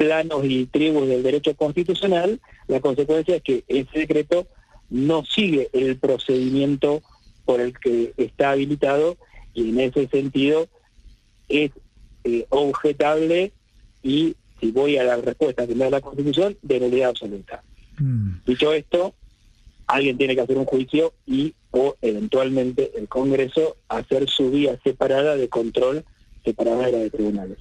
[0.00, 4.46] planos y tribus del derecho constitucional, la consecuencia es que ese decreto
[4.88, 7.02] no sigue el procedimiento
[7.44, 9.18] por el que está habilitado
[9.52, 10.68] y en ese sentido
[11.50, 11.72] es
[12.24, 13.52] eh, objetable
[14.02, 17.62] y si voy a la respuesta que me da la Constitución, de nulidad absoluta.
[17.98, 18.36] Mm.
[18.46, 19.12] Dicho esto,
[19.86, 25.36] alguien tiene que hacer un juicio y o eventualmente el Congreso hacer su vía separada
[25.36, 26.06] de control
[26.42, 27.58] separada de la de tribunales.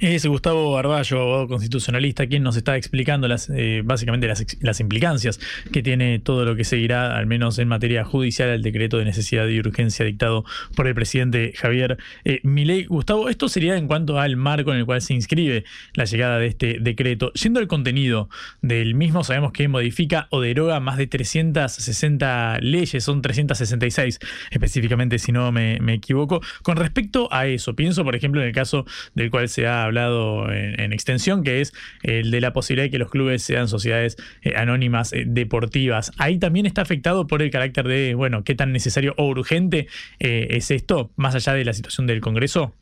[0.00, 5.40] Es Gustavo Barballo, abogado constitucionalista, quien nos está explicando las, eh, básicamente las, implicancias
[5.72, 9.46] que tiene todo lo que seguirá, al menos en materia judicial, el decreto de necesidad
[9.48, 10.44] y urgencia dictado
[10.74, 12.84] por el presidente Javier eh, Milei.
[12.84, 16.46] Gustavo, esto sería en cuanto al marco en el cual se inscribe la llegada de
[16.46, 17.32] este decreto.
[17.34, 18.28] Yendo al contenido
[18.62, 24.18] del mismo, sabemos que modifica o deroga más de 360 leyes, son 366
[24.50, 26.40] específicamente, si no me, me equivoco.
[26.62, 29.84] Con respecto a eso, pienso, por ejemplo, en el caso del cual se ha ha
[29.84, 31.72] hablado en, extensión, que es
[32.02, 36.12] el de la posibilidad de que los clubes sean sociedades eh, anónimas eh, deportivas.
[36.18, 39.86] Ahí también está afectado por el carácter de, bueno, qué tan necesario o urgente
[40.18, 42.74] eh, es esto, más allá de la situación del Congreso.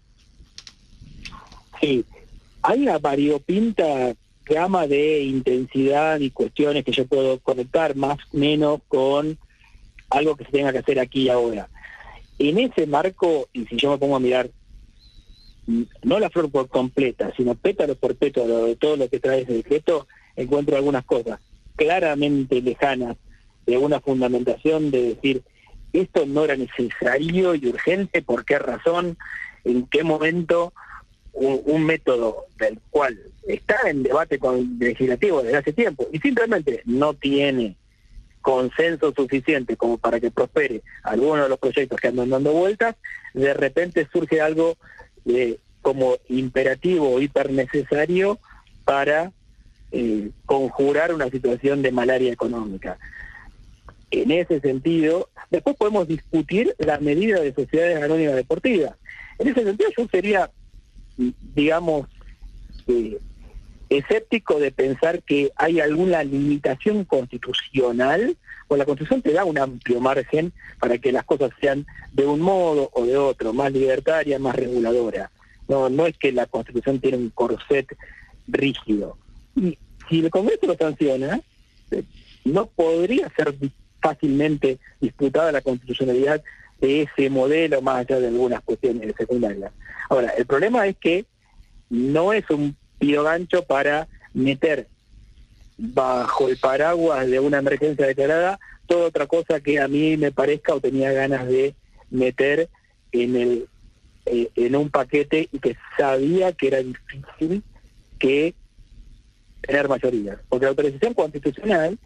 [1.81, 2.05] Sí,
[2.63, 8.81] hay una variopinta gama de intensidad y cuestiones que yo puedo conectar más o menos
[8.89, 9.39] con
[10.11, 11.69] algo que se tenga que hacer aquí y ahora.
[12.39, 14.51] En ese marco, y si yo me pongo a mirar
[16.03, 19.53] no la flor por completa, sino pétalo por pétalo de todo lo que trae ese
[19.53, 21.41] decreto, encuentro algunas cosas
[21.77, 23.17] claramente lejanas
[23.67, 25.43] de una fundamentación de decir
[25.93, 29.17] esto no era necesario y urgente, por qué razón,
[29.65, 30.73] en qué momento
[31.33, 36.83] un, método del cual está en debate con el legislativo desde hace tiempo y simplemente
[36.85, 37.77] no tiene
[38.41, 42.97] consenso suficiente como para que prospere alguno de los proyectos que andan dando vueltas,
[43.35, 44.77] de repente surge algo
[45.29, 48.39] eh, como imperativo o hiper necesario
[48.85, 49.33] para
[49.93, 52.99] eh, conjurar una situación de malaria económica.
[54.11, 58.97] En ese sentido, después podemos discutir la medida de sociedades anónimas deportivas.
[59.39, 60.51] En ese sentido yo sería,
[61.55, 62.09] digamos,
[62.87, 63.19] eh,
[63.91, 68.37] escéptico de pensar que hay alguna limitación constitucional,
[68.69, 72.41] o la Constitución te da un amplio margen para que las cosas sean de un
[72.41, 75.31] modo o de otro, más libertaria, más reguladora.
[75.67, 77.97] No, no es que la Constitución tiene un corset
[78.47, 79.17] rígido.
[79.57, 79.79] Y
[80.09, 81.41] si el Congreso lo sanciona,
[81.91, 82.05] eh,
[82.45, 83.55] no podría ser
[84.01, 86.43] fácilmente disputada la constitucionalidad
[86.81, 89.73] de ese modelo más allá de algunas cuestiones secundarias.
[90.09, 91.27] Ahora, el problema es que
[91.91, 94.89] no es un pido gancho para meter
[95.79, 100.75] bajo el paraguas de una emergencia declarada toda otra cosa que a mí me parezca
[100.75, 101.75] o tenía ganas de
[102.11, 102.69] meter
[103.13, 103.69] en el
[104.27, 107.63] eh, en un paquete y que sabía que era difícil
[108.19, 108.55] que
[109.61, 111.99] tener mayoría porque la autorización constitucional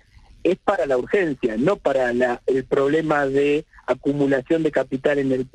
[0.44, 2.10] es para la urgencia no para
[2.46, 5.46] el problema de acumulación de capital en el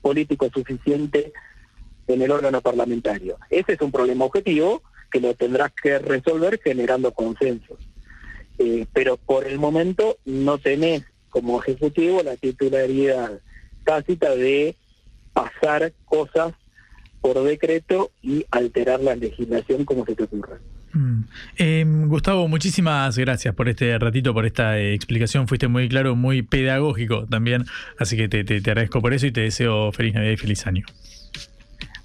[0.00, 1.32] político suficiente
[2.08, 3.36] en el órgano parlamentario.
[3.50, 7.78] Ese es un problema objetivo que lo tendrás que resolver generando consensos.
[8.58, 13.40] Eh, pero por el momento no tenés como ejecutivo la titularidad
[13.84, 14.76] tácita de
[15.32, 16.54] pasar cosas
[17.20, 20.58] por decreto y alterar la legislación como se te ocurra.
[20.92, 21.24] Mm.
[21.58, 25.46] Em, Gustavo, muchísimas gracias por este ratito, por esta eh, explicación.
[25.46, 27.66] Fuiste muy claro, muy pedagógico también.
[27.98, 30.86] Así que te, te agradezco por eso y te deseo feliz Navidad y feliz año.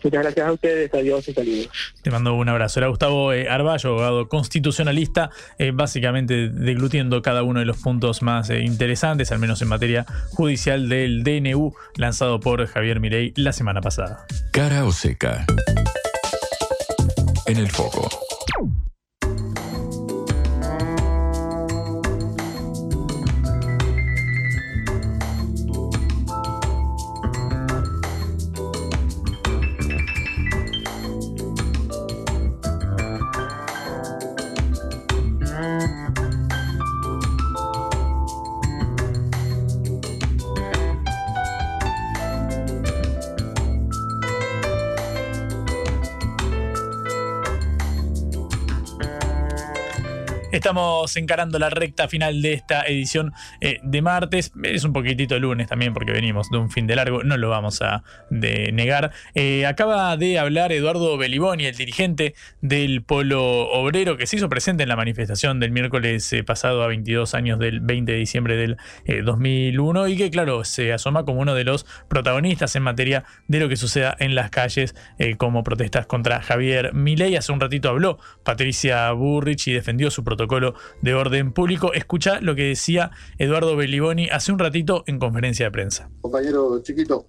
[0.03, 1.69] Muchas gracias a ustedes, adiós y saludos.
[2.01, 2.79] Te mando un abrazo.
[2.79, 8.49] Era Gustavo eh, Arballo, abogado constitucionalista, eh, básicamente deglutiendo cada uno de los puntos más
[8.49, 13.81] eh, interesantes, al menos en materia judicial del DNU, lanzado por Javier Mirey la semana
[13.81, 14.25] pasada.
[14.51, 15.45] Cara o seca.
[17.45, 18.09] En el foco.
[50.51, 54.51] Estamos encarando la recta final de esta edición eh, de martes.
[54.63, 57.81] Es un poquitito lunes también porque venimos de un fin de largo, no lo vamos
[57.81, 59.11] a negar.
[59.33, 63.41] Eh, acaba de hablar Eduardo Beliboni, el dirigente del Polo
[63.71, 67.57] Obrero, que se hizo presente en la manifestación del miércoles eh, pasado a 22 años
[67.57, 68.77] del 20 de diciembre del
[69.23, 73.69] 2001 y que claro, se asoma como uno de los protagonistas en materia de lo
[73.69, 74.95] que suceda en las calles
[75.37, 77.37] como protestas contra Javier Milei.
[77.37, 81.93] Hace un ratito habló Patricia Burrich y defendió su protocolo protocolo de orden público.
[81.93, 86.09] Escucha lo que decía Eduardo Belliboni hace un ratito en conferencia de prensa.
[86.21, 87.27] Compañero chiquito.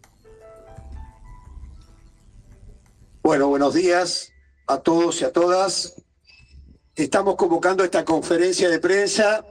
[3.23, 4.33] Bueno, buenos días
[4.67, 5.95] a todos y a todas.
[6.95, 9.45] Estamos convocando esta conferencia de prensa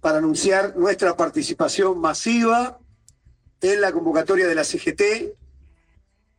[0.00, 2.78] para anunciar nuestra participación masiva
[3.60, 5.34] en la convocatoria de la CGT.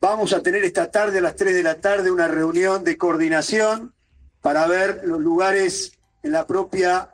[0.01, 3.93] Vamos a tener esta tarde a las 3 de la tarde una reunión de coordinación
[4.41, 5.93] para ver los lugares
[6.23, 7.09] en la propia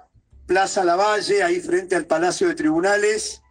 [0.46, 3.42] Plaza Lavalle, ahí frente al Palacio de Tribunales,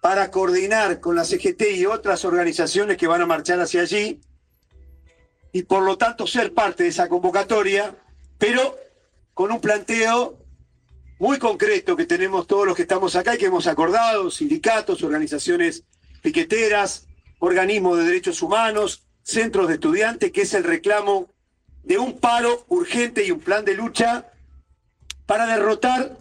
[0.00, 4.20] para coordinar con la CGT y otras organizaciones que van a marchar hacia allí
[5.52, 7.94] y por lo tanto ser parte de esa convocatoria,
[8.38, 8.76] pero
[9.34, 10.38] con un planteo
[11.18, 15.84] muy concreto que tenemos todos los que estamos acá y que hemos acordado, sindicatos, organizaciones
[16.22, 17.06] piqueteras,
[17.38, 21.28] organismos de derechos humanos, centros de estudiantes, que es el reclamo
[21.84, 24.31] de un paro urgente y un plan de lucha
[25.32, 26.18] para derrotar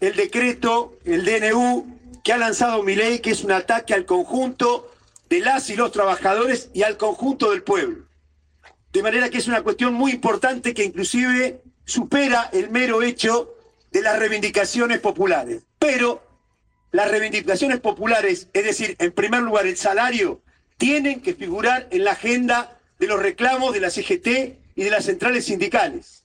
[0.00, 1.86] el decreto, el DNU,
[2.24, 4.90] que ha lanzado mi ley, que es un ataque al conjunto
[5.28, 8.06] de las y los trabajadores y al conjunto del pueblo.
[8.92, 13.54] De manera que es una cuestión muy importante que inclusive supera el mero hecho
[13.92, 15.62] de las reivindicaciones populares.
[15.78, 16.20] Pero
[16.90, 20.42] las reivindicaciones populares, es decir, en primer lugar el salario,
[20.76, 24.26] tienen que figurar en la agenda de los reclamos de la CGT
[24.74, 26.19] y de las centrales sindicales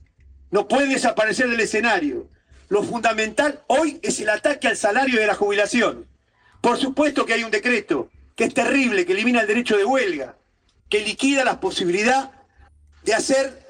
[0.51, 2.29] no puede desaparecer del escenario.
[2.69, 6.07] Lo fundamental hoy es el ataque al salario de la jubilación.
[6.61, 10.37] Por supuesto que hay un decreto que es terrible, que elimina el derecho de huelga,
[10.89, 12.31] que liquida la posibilidad
[13.03, 13.65] de hacer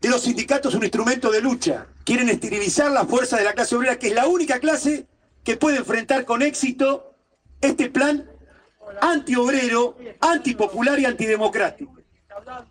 [0.00, 1.86] de los sindicatos un instrumento de lucha.
[2.04, 5.06] Quieren esterilizar la fuerza de la clase obrera, que es la única clase
[5.44, 7.14] que puede enfrentar con éxito
[7.60, 8.28] este plan
[9.00, 11.96] antiobrero, antipopular y antidemocrático.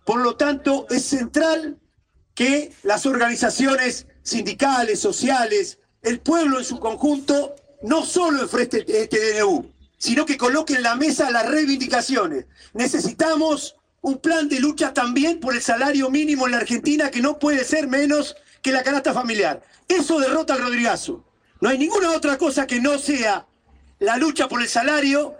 [0.05, 1.79] Por lo tanto, es central
[2.33, 9.71] que las organizaciones sindicales, sociales, el pueblo en su conjunto, no solo enfrente este DNU,
[9.97, 12.45] sino que coloquen en la mesa las reivindicaciones.
[12.73, 17.37] Necesitamos un plan de lucha también por el salario mínimo en la Argentina que no
[17.37, 19.61] puede ser menos que la canasta familiar.
[19.87, 21.23] Eso derrota al Rodrigazo.
[21.59, 23.45] No hay ninguna otra cosa que no sea
[23.99, 25.35] la lucha por el salario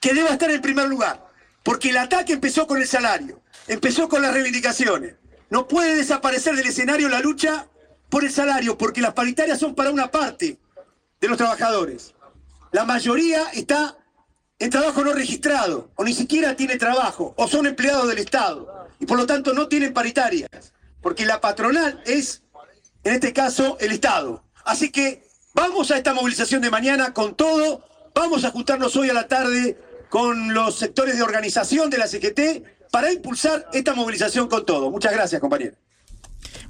[0.00, 1.26] que deba estar en primer lugar.
[1.62, 5.14] Porque el ataque empezó con el salario, empezó con las reivindicaciones.
[5.50, 7.68] No puede desaparecer del escenario la lucha
[8.08, 10.58] por el salario, porque las paritarias son para una parte
[11.20, 12.14] de los trabajadores.
[12.72, 13.96] La mayoría está
[14.58, 19.06] en trabajo no registrado, o ni siquiera tiene trabajo, o son empleados del Estado, y
[19.06, 20.48] por lo tanto no tienen paritarias,
[21.00, 22.42] porque la patronal es,
[23.02, 24.44] en este caso, el Estado.
[24.64, 27.84] Así que vamos a esta movilización de mañana con todo,
[28.14, 32.64] vamos a juntarnos hoy a la tarde con los sectores de organización de la CGT
[32.94, 34.88] para impulsar esta movilización con todo.
[34.88, 35.74] Muchas gracias, compañero.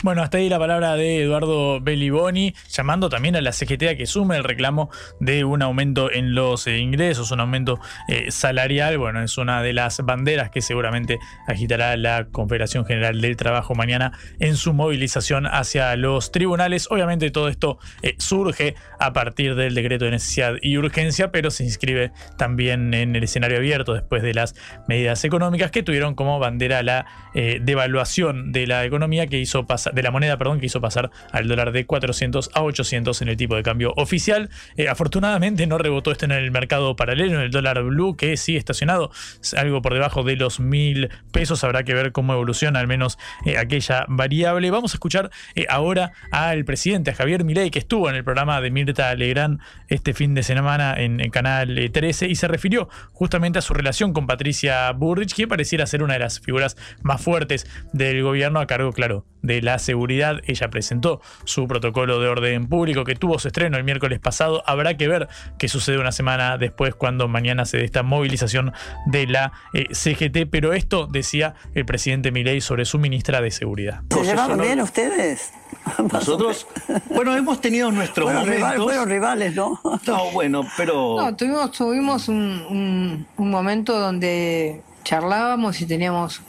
[0.04, 4.04] Bueno, hasta ahí la palabra de Eduardo Belliboni, llamando también a la CGT a que
[4.04, 8.98] sume el reclamo de un aumento en los eh, ingresos, un aumento eh, salarial.
[8.98, 14.12] Bueno, es una de las banderas que seguramente agitará la Confederación General del Trabajo mañana
[14.40, 16.86] en su movilización hacia los tribunales.
[16.90, 21.64] Obviamente todo esto eh, surge a partir del decreto de necesidad y urgencia, pero se
[21.64, 24.54] inscribe también en el escenario abierto después de las
[24.86, 30.02] medidas económicas que tuvieron como bandera la devaluación de la economía que hizo pasar de
[30.02, 33.56] la moneda, perdón, que hizo pasar al dólar de 400 a 800 en el tipo
[33.56, 34.50] de cambio oficial.
[34.76, 38.58] Eh, afortunadamente no rebotó esto en el mercado paralelo, en el dólar blue, que sigue
[38.58, 39.10] estacionado
[39.56, 41.64] algo por debajo de los mil pesos.
[41.64, 44.70] Habrá que ver cómo evoluciona al menos eh, aquella variable.
[44.70, 48.60] Vamos a escuchar eh, ahora al presidente, a Javier Milei, que estuvo en el programa
[48.60, 53.58] de Mirta Legrand este fin de semana en, el Canal 13 y se refirió justamente
[53.58, 57.66] a su relación con Patricia Burrich, que pareciera ser una de las figuras más fuertes
[57.92, 60.40] del gobierno a cargo, claro, de la seguridad.
[60.46, 64.62] Ella presentó su protocolo de orden público que tuvo su estreno el miércoles pasado.
[64.66, 65.28] Habrá que ver
[65.58, 68.72] qué sucede una semana después cuando mañana se dé esta movilización
[69.06, 70.50] de la eh, CGT.
[70.50, 74.02] Pero esto decía el presidente Milei sobre su ministra de Seguridad.
[74.10, 75.52] ¿Se llevaban bien ustedes?
[76.12, 76.66] Nosotros,
[77.10, 78.82] bueno, hemos tenido nuestros momentos.
[78.82, 79.80] fueron rivales, ¿no?
[80.06, 81.16] No, bueno, pero...
[81.16, 86.40] No, tuvimos, tuvimos un, un momento donde charlábamos y teníamos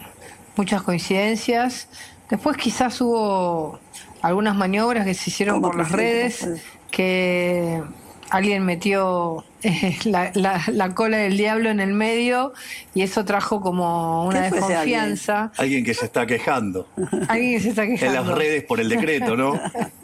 [0.55, 1.89] muchas coincidencias
[2.29, 3.79] Después quizás hubo
[4.21, 6.47] algunas maniobras que se hicieron por las redes,
[6.89, 7.81] que
[8.29, 12.53] alguien metió eh, la, cola del diablo en el medio
[12.93, 15.51] y eso trajo como una desconfianza.
[15.57, 15.83] Alguien?
[15.85, 16.87] que se está quejando.
[17.27, 18.19] Alguien que se está quejando.
[18.19, 19.59] En las redes por el decreto, ¿no?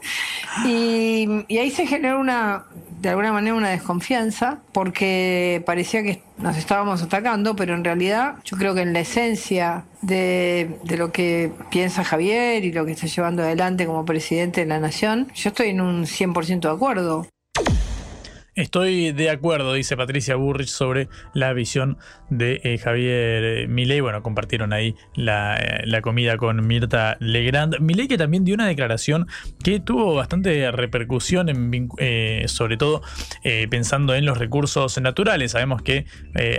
[0.66, 2.66] y, y ahí se generó una,
[3.02, 8.58] de alguna manera una desconfianza porque parecía que nos estábamos atacando, pero en realidad yo
[8.58, 13.08] creo que en la esencia de, de, lo que piensa Javier y lo que está
[13.08, 17.28] llevando adelante como presidente de la nación, yo estoy en un 100% de acuerdo.
[18.62, 21.98] Estoy de acuerdo, dice Patricia Burrich, sobre la visión
[22.30, 24.02] de eh, Javier eh, Milei.
[24.02, 27.80] Bueno, compartieron ahí la, eh, la, comida con Mirta Legrand.
[27.80, 29.26] Milei que también dio una declaración
[29.64, 31.48] que tuvo bastante repercusión,
[32.46, 33.02] sobre todo
[33.72, 35.54] pensando en los recursos naturales.
[35.54, 36.06] Sabemos que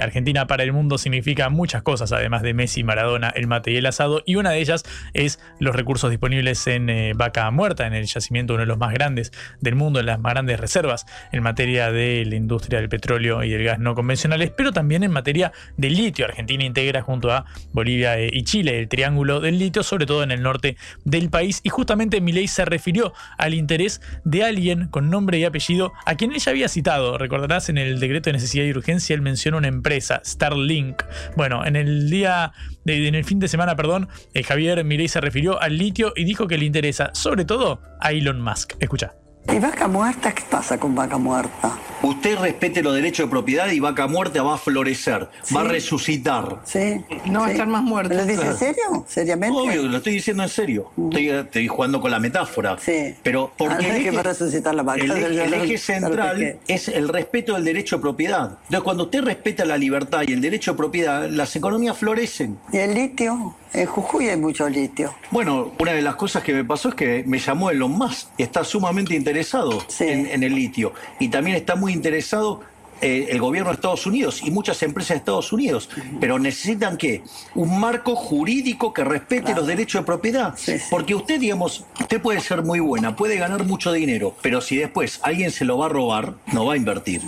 [0.01, 3.87] Argentina para el mundo significa muchas cosas, además de Messi, Maradona, el mate y el
[3.87, 4.25] asado.
[4.27, 4.83] Y una de ellas
[5.15, 9.31] es los recursos disponibles en Vaca Muerta, en el yacimiento, uno de los más grandes
[9.61, 13.53] del mundo, en las más grandes reservas en materia de la industria del petróleo y
[13.53, 16.25] el gas no convencionales, pero también en materia de litio.
[16.25, 20.31] Argentina integra junto a Bolivia eh, y Chile el triángulo del litio, sobre todo en
[20.31, 21.61] el norte del país.
[21.63, 26.33] Y justamente Milei se refirió al interés de alguien con nombre y apellido a quien
[26.33, 27.19] ella había citado.
[27.19, 31.03] Recordarás en el decreto de necesidad y urgencia, él menciona una empresa, Starlink.
[31.37, 32.53] Bueno, en el día,
[32.87, 36.47] en el fin de semana, perdón, eh, Javier Milei se refirió al litio y dijo
[36.47, 38.75] que le interesa sobre todo a Elon Musk.
[38.81, 39.22] Escucha.
[39.51, 40.33] ¿Y vaca muerta?
[40.33, 41.77] ¿Qué pasa con vaca muerta?
[42.03, 46.61] Usted respete los derechos de propiedad y vaca muerta va a florecer, va a resucitar.
[46.65, 47.05] Sí.
[47.27, 48.15] No va a estar más muerta.
[48.15, 49.05] ¿Lo dice en serio?
[49.09, 49.59] ¿Seriamente?
[49.59, 50.91] Obvio, lo estoy diciendo en serio.
[50.97, 51.17] Mm.
[51.17, 52.77] Estoy, jugando con la metáfora.
[52.79, 53.15] Sí.
[53.23, 55.03] Pero porque el eje, va a resucitar la vaca.
[55.03, 58.59] El, eje central es el respeto del derecho de propiedad.
[58.65, 62.59] Entonces, cuando usted respeta la libertad y el derecho de propiedad, las economías florecen.
[62.73, 63.57] ¿Y el litio?
[63.75, 65.15] En Jujuy hay mucho litio.
[65.31, 68.29] Bueno, una de las cosas que me pasó es que me llamó Elon Musk.
[68.37, 70.93] Está sumamente interesado en, el litio.
[71.19, 72.61] Y también está muy interesado
[73.01, 75.89] eh, el gobierno de Estados Unidos y muchas empresas de Estados Unidos,
[76.21, 77.23] pero necesitan que
[77.55, 80.55] un marco jurídico que respete los derechos de propiedad,
[80.89, 85.19] porque usted, digamos, usted puede ser muy buena, puede ganar mucho dinero, pero si después
[85.23, 87.23] alguien se lo va a robar, no va a invertir.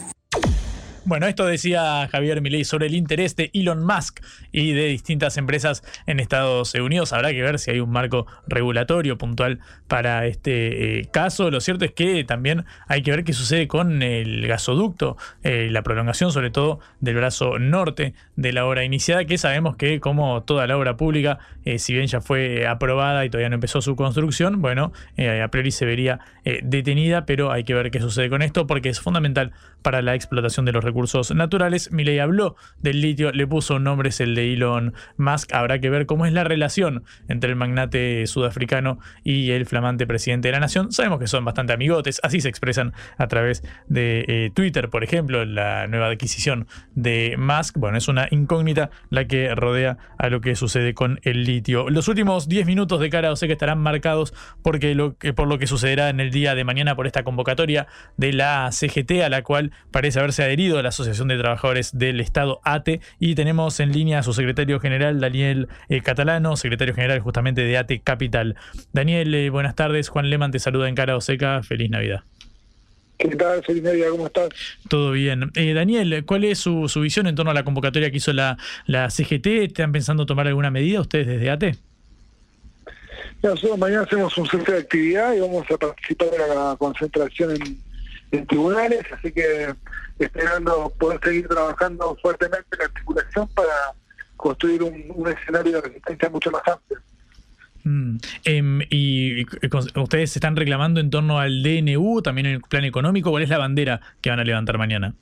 [1.06, 4.20] Bueno, esto decía Javier Milei sobre el interés de Elon Musk
[4.54, 7.12] y de distintas empresas en Estados Unidos.
[7.12, 9.58] Habrá que ver si hay un marco regulatorio puntual
[9.88, 11.50] para este eh, caso.
[11.50, 15.82] Lo cierto es que también hay que ver qué sucede con el gasoducto, eh, la
[15.82, 20.68] prolongación sobre todo del brazo norte de la obra iniciada, que sabemos que como toda
[20.68, 24.62] la obra pública, eh, si bien ya fue aprobada y todavía no empezó su construcción,
[24.62, 26.20] bueno, a priori se vería
[26.62, 29.52] detenida, pero hay que ver qué sucede con esto porque es fundamental
[29.82, 31.90] para la explotación de los recursos naturales.
[31.90, 35.52] Milei habló del litio, le puso nombres el de Elon Musk.
[35.52, 40.48] Habrá que ver cómo es la relación entre el magnate sudafricano y el flamante presidente
[40.48, 40.92] de la nación.
[40.92, 45.44] Sabemos que son bastante amigotes, así se expresan a través de eh, Twitter, por ejemplo,
[45.44, 47.78] la nueva adquisición de Musk.
[47.78, 51.90] Bueno, es una incógnita la que rodea a lo que sucede con el litio.
[51.90, 54.94] Los últimos 10 minutos de cara o sé que estarán marcados porque
[55.34, 59.22] por lo que sucederá en el día de mañana por esta convocatoria de la CGT,
[59.24, 63.80] a la cual parece haberse adherido la Asociación de Trabajadores del Estado ATE y tenemos
[63.80, 68.56] en línea a secretario general Daniel eh, Catalano, secretario general justamente de ATE Capital.
[68.92, 70.08] Daniel, eh, buenas tardes.
[70.10, 71.62] Juan Leman te saluda en Cara Oseca.
[71.62, 72.24] Feliz Navidad.
[73.18, 73.62] ¿Qué tal?
[73.64, 74.48] Feliz Navidad, ¿cómo estás?
[74.88, 75.50] Todo bien.
[75.54, 79.08] Eh, Daniel, ¿cuál es su, visión en torno a la convocatoria que hizo la, la
[79.08, 79.46] CGT?
[79.46, 81.76] ¿Están pensando tomar alguna medida ustedes desde ATE?
[83.42, 87.78] Nosotros mañana hacemos un centro de actividad y vamos a participar de la concentración en,
[88.32, 89.74] en tribunales, así que
[90.18, 93.72] esperando poder seguir trabajando fuertemente en la articulación para
[94.36, 97.00] construir un, escenario de resistencia mucho más amplio.
[97.84, 98.16] Mm.
[98.44, 99.46] Em, ¿Y
[100.00, 103.30] ustedes se están reclamando en torno al DNU, también en el plan económico?
[103.30, 105.14] ¿Cuál es la bandera que van a levantar mañana?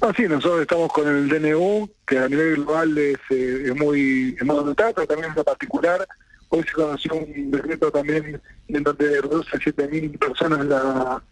[0.00, 4.36] Ah, sí, nosotros estamos con el DNU, que a nivel global es, eh, es muy,
[4.38, 6.06] es muy pero también es particular.
[6.50, 11.22] Hoy se conoció un decreto también en donde reduce a 7.000 personas la,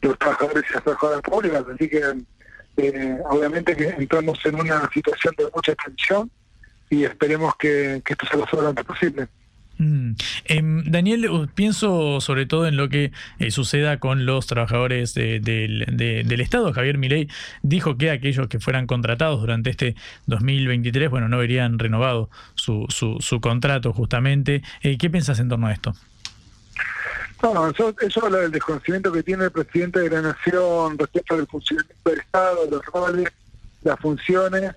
[0.00, 2.02] los trabajadores y las trabajadoras públicas, así que
[2.78, 6.30] eh, obviamente que entramos en una situación de mucha tensión
[6.92, 9.26] y esperemos que, esto se resuelva lo antes posible.
[9.78, 10.10] Mm.
[10.44, 16.70] Em, Daniel, pienso sobre todo en lo que eh, suceda con los trabajadores del Estado.
[16.74, 17.28] Javier Milei
[17.62, 19.96] dijo que aquellos que fueran contratados durante este
[20.26, 24.62] 2023, bueno, no verían renovado su, su, su contrato justamente.
[24.82, 25.94] Eh, ¿Qué piensas en torno a esto?
[27.42, 31.46] No, eso, eso habla del desconocimiento que tiene el presidente de la Nación respecto del
[31.46, 33.32] funcionamiento del Estado, los roles,
[33.82, 34.72] las funciones.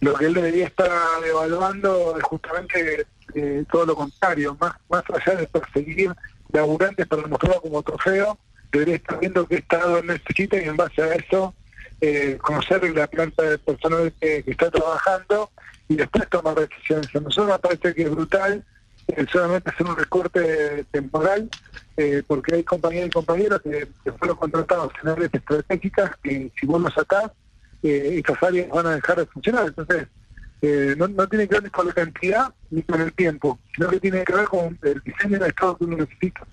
[0.00, 0.90] Eh, lo que él debería estar
[1.26, 6.12] evaluando es justamente eh, todo lo contrario, más, más allá de perseguir
[6.52, 8.38] laburantes para mostrarlo como trofeo,
[8.72, 11.54] debería estar viendo qué Estado necesita y en base a eso
[12.00, 15.50] eh, conocer la planta de personal que, que, está trabajando
[15.88, 17.14] y después tomar decisiones.
[17.14, 18.64] A nosotros me parece que es brutal
[19.32, 21.48] solamente hacer un recorte temporal,
[21.96, 26.80] eh, porque hay compañeros y compañeras que, fueron contratados en áreas estratégicas que si vos
[26.80, 27.30] lo sacás,
[27.82, 29.66] eh, estas áreas van a dejar de funcionar.
[29.66, 30.08] Entonces,
[30.62, 34.24] eh, no, tiene que ver con la cantidad ni con el tiempo, sino que tiene
[34.24, 36.46] que ver con el diseño del Estado que uno necesita.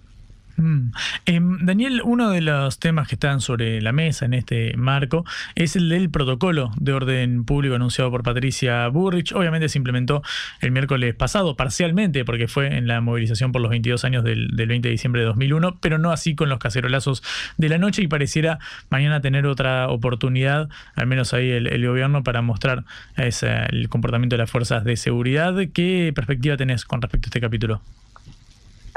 [0.57, 0.91] Mm.
[1.25, 5.23] Em, Daniel, uno de los temas que están sobre la mesa en este marco
[5.55, 9.33] es el del protocolo de orden público anunciado por Patricia Burrich.
[9.33, 10.23] Obviamente se implementó
[10.59, 14.87] el miércoles pasado, parcialmente, porque fue en la movilización por los 22 años del, 20
[14.87, 17.23] de diciembre de 2001, pero no así con los cacerolazos
[17.57, 18.57] de la noche y pareciera
[18.89, 22.83] mañana tener otra oportunidad, al menos ahí el, gobierno, para mostrar
[23.15, 25.55] el comportamiento de las fuerzas de seguridad.
[25.71, 27.81] ¿Qué perspectiva tenés con respecto a este capítulo?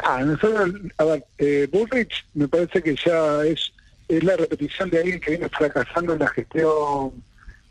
[0.03, 3.73] Ah, nosotros, a ver, eh, Bullrich me parece que ya es,
[4.09, 7.13] es la repetición de alguien que viene fracasando en la gestión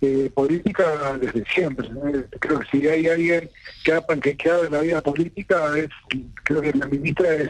[0.02, 1.90] eh, política desde siempre.
[2.40, 3.50] Creo que si hay alguien
[3.84, 5.90] que ha panquequeado en la vida política, es
[6.44, 7.50] creo que la ministra es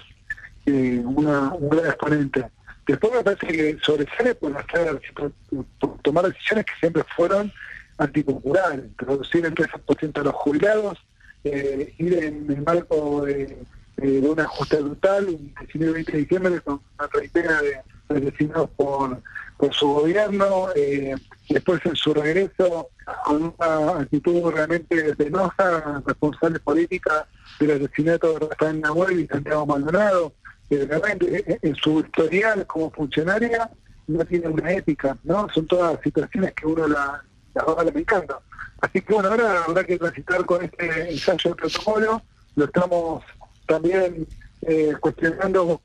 [0.65, 2.45] eh, una, un gran exponente.
[2.87, 4.99] Después me parece que sobresale por, hacer,
[5.79, 7.51] por tomar decisiones que siempre fueron
[7.99, 10.97] antipopulares, reducir el 13% de los jubilados,
[11.43, 13.57] eh, ir en el marco de
[14.01, 18.69] eh, de un ajuste brutal, un 19 20 de diciembre con una treintena de asesinados
[18.71, 19.21] por,
[19.57, 21.15] por su gobierno, eh,
[21.49, 22.89] después en su regreso
[23.25, 27.27] con una actitud realmente penosa, responsable política
[27.59, 30.33] del asesinato de Rafael Nahuel y Santiago Maldonado,
[30.69, 33.69] que realmente eh, en su historial como funcionaria
[34.07, 35.47] no tiene una ética, ¿no?
[35.53, 37.23] Son todas situaciones que uno la,
[37.53, 38.41] las va lamentando.
[38.81, 42.21] Así que bueno, ahora habrá que transitar con este ensayo de protocolo,
[42.55, 43.23] lo estamos
[43.69, 44.25] también
[44.63, 45.81] eh, cuestionando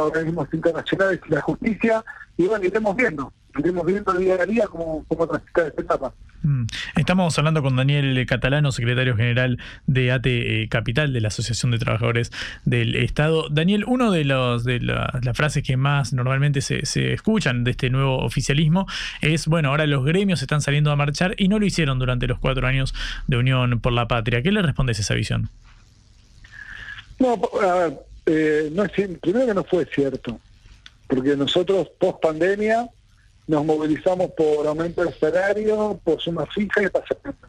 [0.00, 2.04] organismos internacionales y la justicia,
[2.36, 3.32] y bueno, iremos viendo.
[3.58, 6.14] iremos viendo día a día cómo, cómo transitar esta etapa.
[6.42, 6.64] Mm.
[6.96, 11.78] Estamos hablando con Daniel Catalano, secretario general de ATE eh, Capital, de la Asociación de
[11.78, 12.32] Trabajadores
[12.64, 13.48] del Estado.
[13.50, 18.18] Daniel, uno de, los, las frases que más normalmente se, se escuchan de este nuevo
[18.24, 18.86] oficialismo
[19.20, 22.38] es, bueno, ahora los gremios están saliendo a marchar y no lo hicieron durante los
[22.38, 22.94] cuatro años
[23.26, 24.42] de Unión por la Patria.
[24.42, 25.50] ¿Qué le respondes a esa visión?
[27.18, 27.40] No,
[28.26, 30.38] eh, no es, primero que no fue cierto,
[31.08, 32.88] porque nosotros post pandemia
[33.46, 37.48] nos movilizamos por aumento del salario, por suma fija y pasamiento.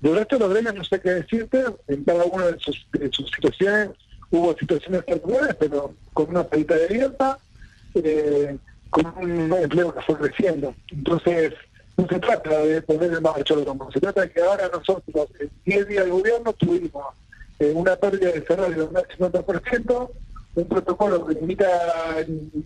[0.00, 3.10] Del resto de los gremios no sé qué decirte, en cada una de sus, de
[3.10, 3.90] situaciones
[4.30, 7.38] hubo situaciones particulares, pero con una salita de abierta,
[7.94, 8.56] eh,
[8.90, 10.74] con un empleo que fue creciendo.
[10.90, 11.54] Entonces,
[11.96, 15.50] no se trata de poner en marcha lo se trata de que ahora nosotros, en
[15.64, 17.04] 10 días de gobierno, tuvimos
[17.58, 20.10] eh, una pérdida de salario de del 50%,
[20.56, 21.66] un protocolo que limita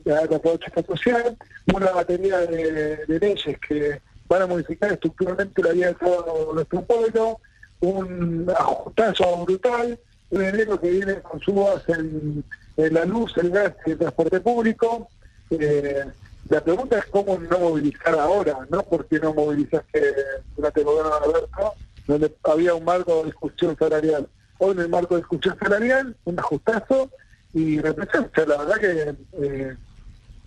[0.05, 1.37] la, protesta social,
[1.75, 6.83] una batería de, de leyes que van a modificar estructuralmente la vida de todo nuestro
[6.83, 7.41] pueblo,
[7.81, 9.99] un ajustazo brutal,
[10.31, 12.45] un enero que viene con subas en,
[12.77, 15.09] en la luz, el gas y el transporte público.
[15.51, 16.05] Eh,
[16.49, 20.15] la pregunta es cómo no movilizar ahora, no porque no movilizaste
[20.57, 21.75] durante el gobierno de Alberto,
[22.07, 24.29] donde había un marco de discusión salarial.
[24.63, 27.11] Hoy en el marco de discusión salarial, un ajustazo
[27.55, 29.77] y sea, la verdad que eh,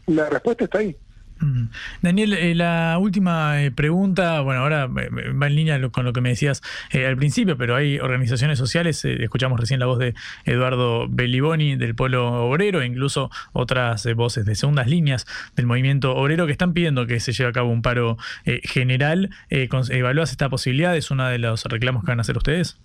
[0.08, 0.96] la respuesta está ahí.
[1.40, 1.66] Mm.
[2.04, 6.30] Daniel, eh, la última eh, pregunta, bueno, ahora va en línea con lo que me
[6.30, 6.62] decías
[6.94, 10.14] al principio, pero hay organizaciones sociales, escuchamos recién la voz de
[10.46, 15.26] Eduardo Belliboni del Polo Obrero, e incluso otras voces de segundas líneas
[15.56, 18.18] del movimiento obrero que están pidiendo que se lleve a cabo un paro
[18.64, 19.32] general.
[19.50, 20.96] ¿Evalúas esta posibilidad?
[20.96, 22.78] ¿Es uno de los reclamos que van a hacer ustedes?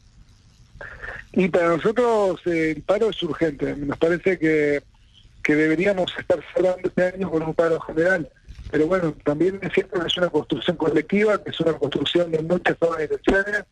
[1.33, 3.75] Y para nosotros eh, el paro es urgente.
[3.77, 4.83] Nos parece que,
[5.43, 8.29] que deberíamos estar cerrando este año con un paro general.
[8.71, 12.43] Pero bueno, también es cierto que es una construcción colectiva, que es una construcción de
[12.43, 13.65] muchas organizaciones,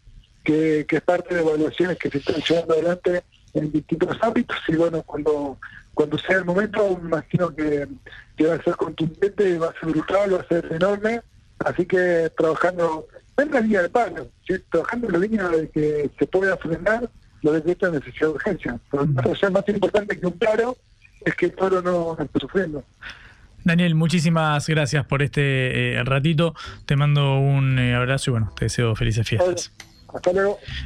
[0.43, 3.23] que, que es parte de evaluaciones que se están llevando adelante
[3.55, 4.57] en distintos ámbitos.
[4.69, 5.59] Y bueno, cuando
[5.97, 7.89] cuando sea el momento, me imagino que,
[8.37, 11.23] que va a ser contundente, va a ser brutal, va a ser enorme.
[11.61, 13.09] Así que trabajando,
[13.39, 14.29] en la línea de paro,
[14.69, 17.09] trabajando en la línea de que se pueda frenar
[17.47, 18.81] los decretos de necesidad de urgencia.
[18.91, 20.77] Pero o sea, más importante que un paro
[21.25, 22.85] es que el paro no, esté sufriendo.
[23.65, 26.55] Daniel, muchísimas gracias por este eh, ratito.
[26.85, 29.73] Te mando un eh, abrazo y bueno, te deseo felices fiestas.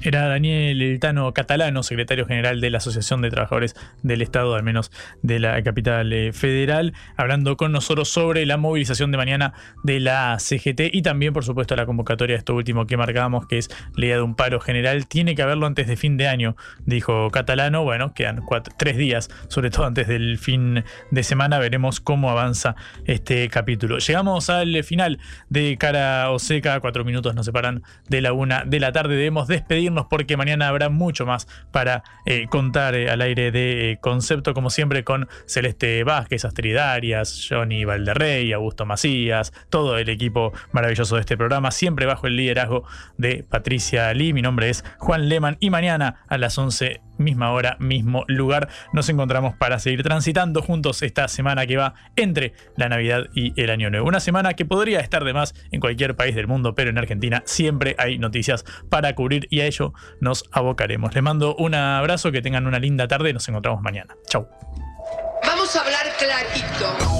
[0.02, 4.90] Era Daniel Eltano Catalano, secretario general de la Asociación de Trabajadores del Estado, al menos
[5.23, 9.52] de la capital eh, federal, hablando con nosotros sobre la movilización de mañana
[9.82, 13.59] de la CGT y también, por supuesto, la convocatoria de esto último que marcábamos, que
[13.59, 15.07] es la idea de un paro general.
[15.07, 17.82] Tiene que haberlo antes de fin de año, dijo Catalano.
[17.82, 18.43] Bueno, quedan
[18.77, 21.59] tres días, sobre todo antes del fin de semana.
[21.59, 23.98] Veremos cómo avanza este capítulo.
[23.98, 26.81] Llegamos al final de Cara o Seca.
[26.81, 29.16] Cuatro minutos nos separan de la una de la tarde.
[29.20, 33.98] Debemos despedirnos porque mañana habrá mucho más para eh, contar eh, al aire de eh,
[34.01, 41.16] concepto, como siempre, con Celeste Vázquez, Astridarias, Johnny Valderrey, Augusto Macías, todo el equipo maravilloso
[41.16, 42.84] de este programa, siempre bajo el liderazgo
[43.18, 44.32] de Patricia Lee.
[44.32, 48.68] Mi nombre es Juan Leman y mañana a las 11 misma hora, mismo lugar.
[48.92, 53.70] Nos encontramos para seguir transitando juntos esta semana que va entre la Navidad y el
[53.70, 54.09] Año Nuevo.
[54.09, 57.42] Una semana que podría estar de más en cualquier país del mundo, pero en Argentina
[57.47, 61.14] siempre hay noticias para cubrir y a ello nos abocaremos.
[61.14, 64.16] Les mando un abrazo, que tengan una linda tarde y nos encontramos mañana.
[64.28, 64.48] Chau.
[65.47, 67.19] Vamos a hablar clarito.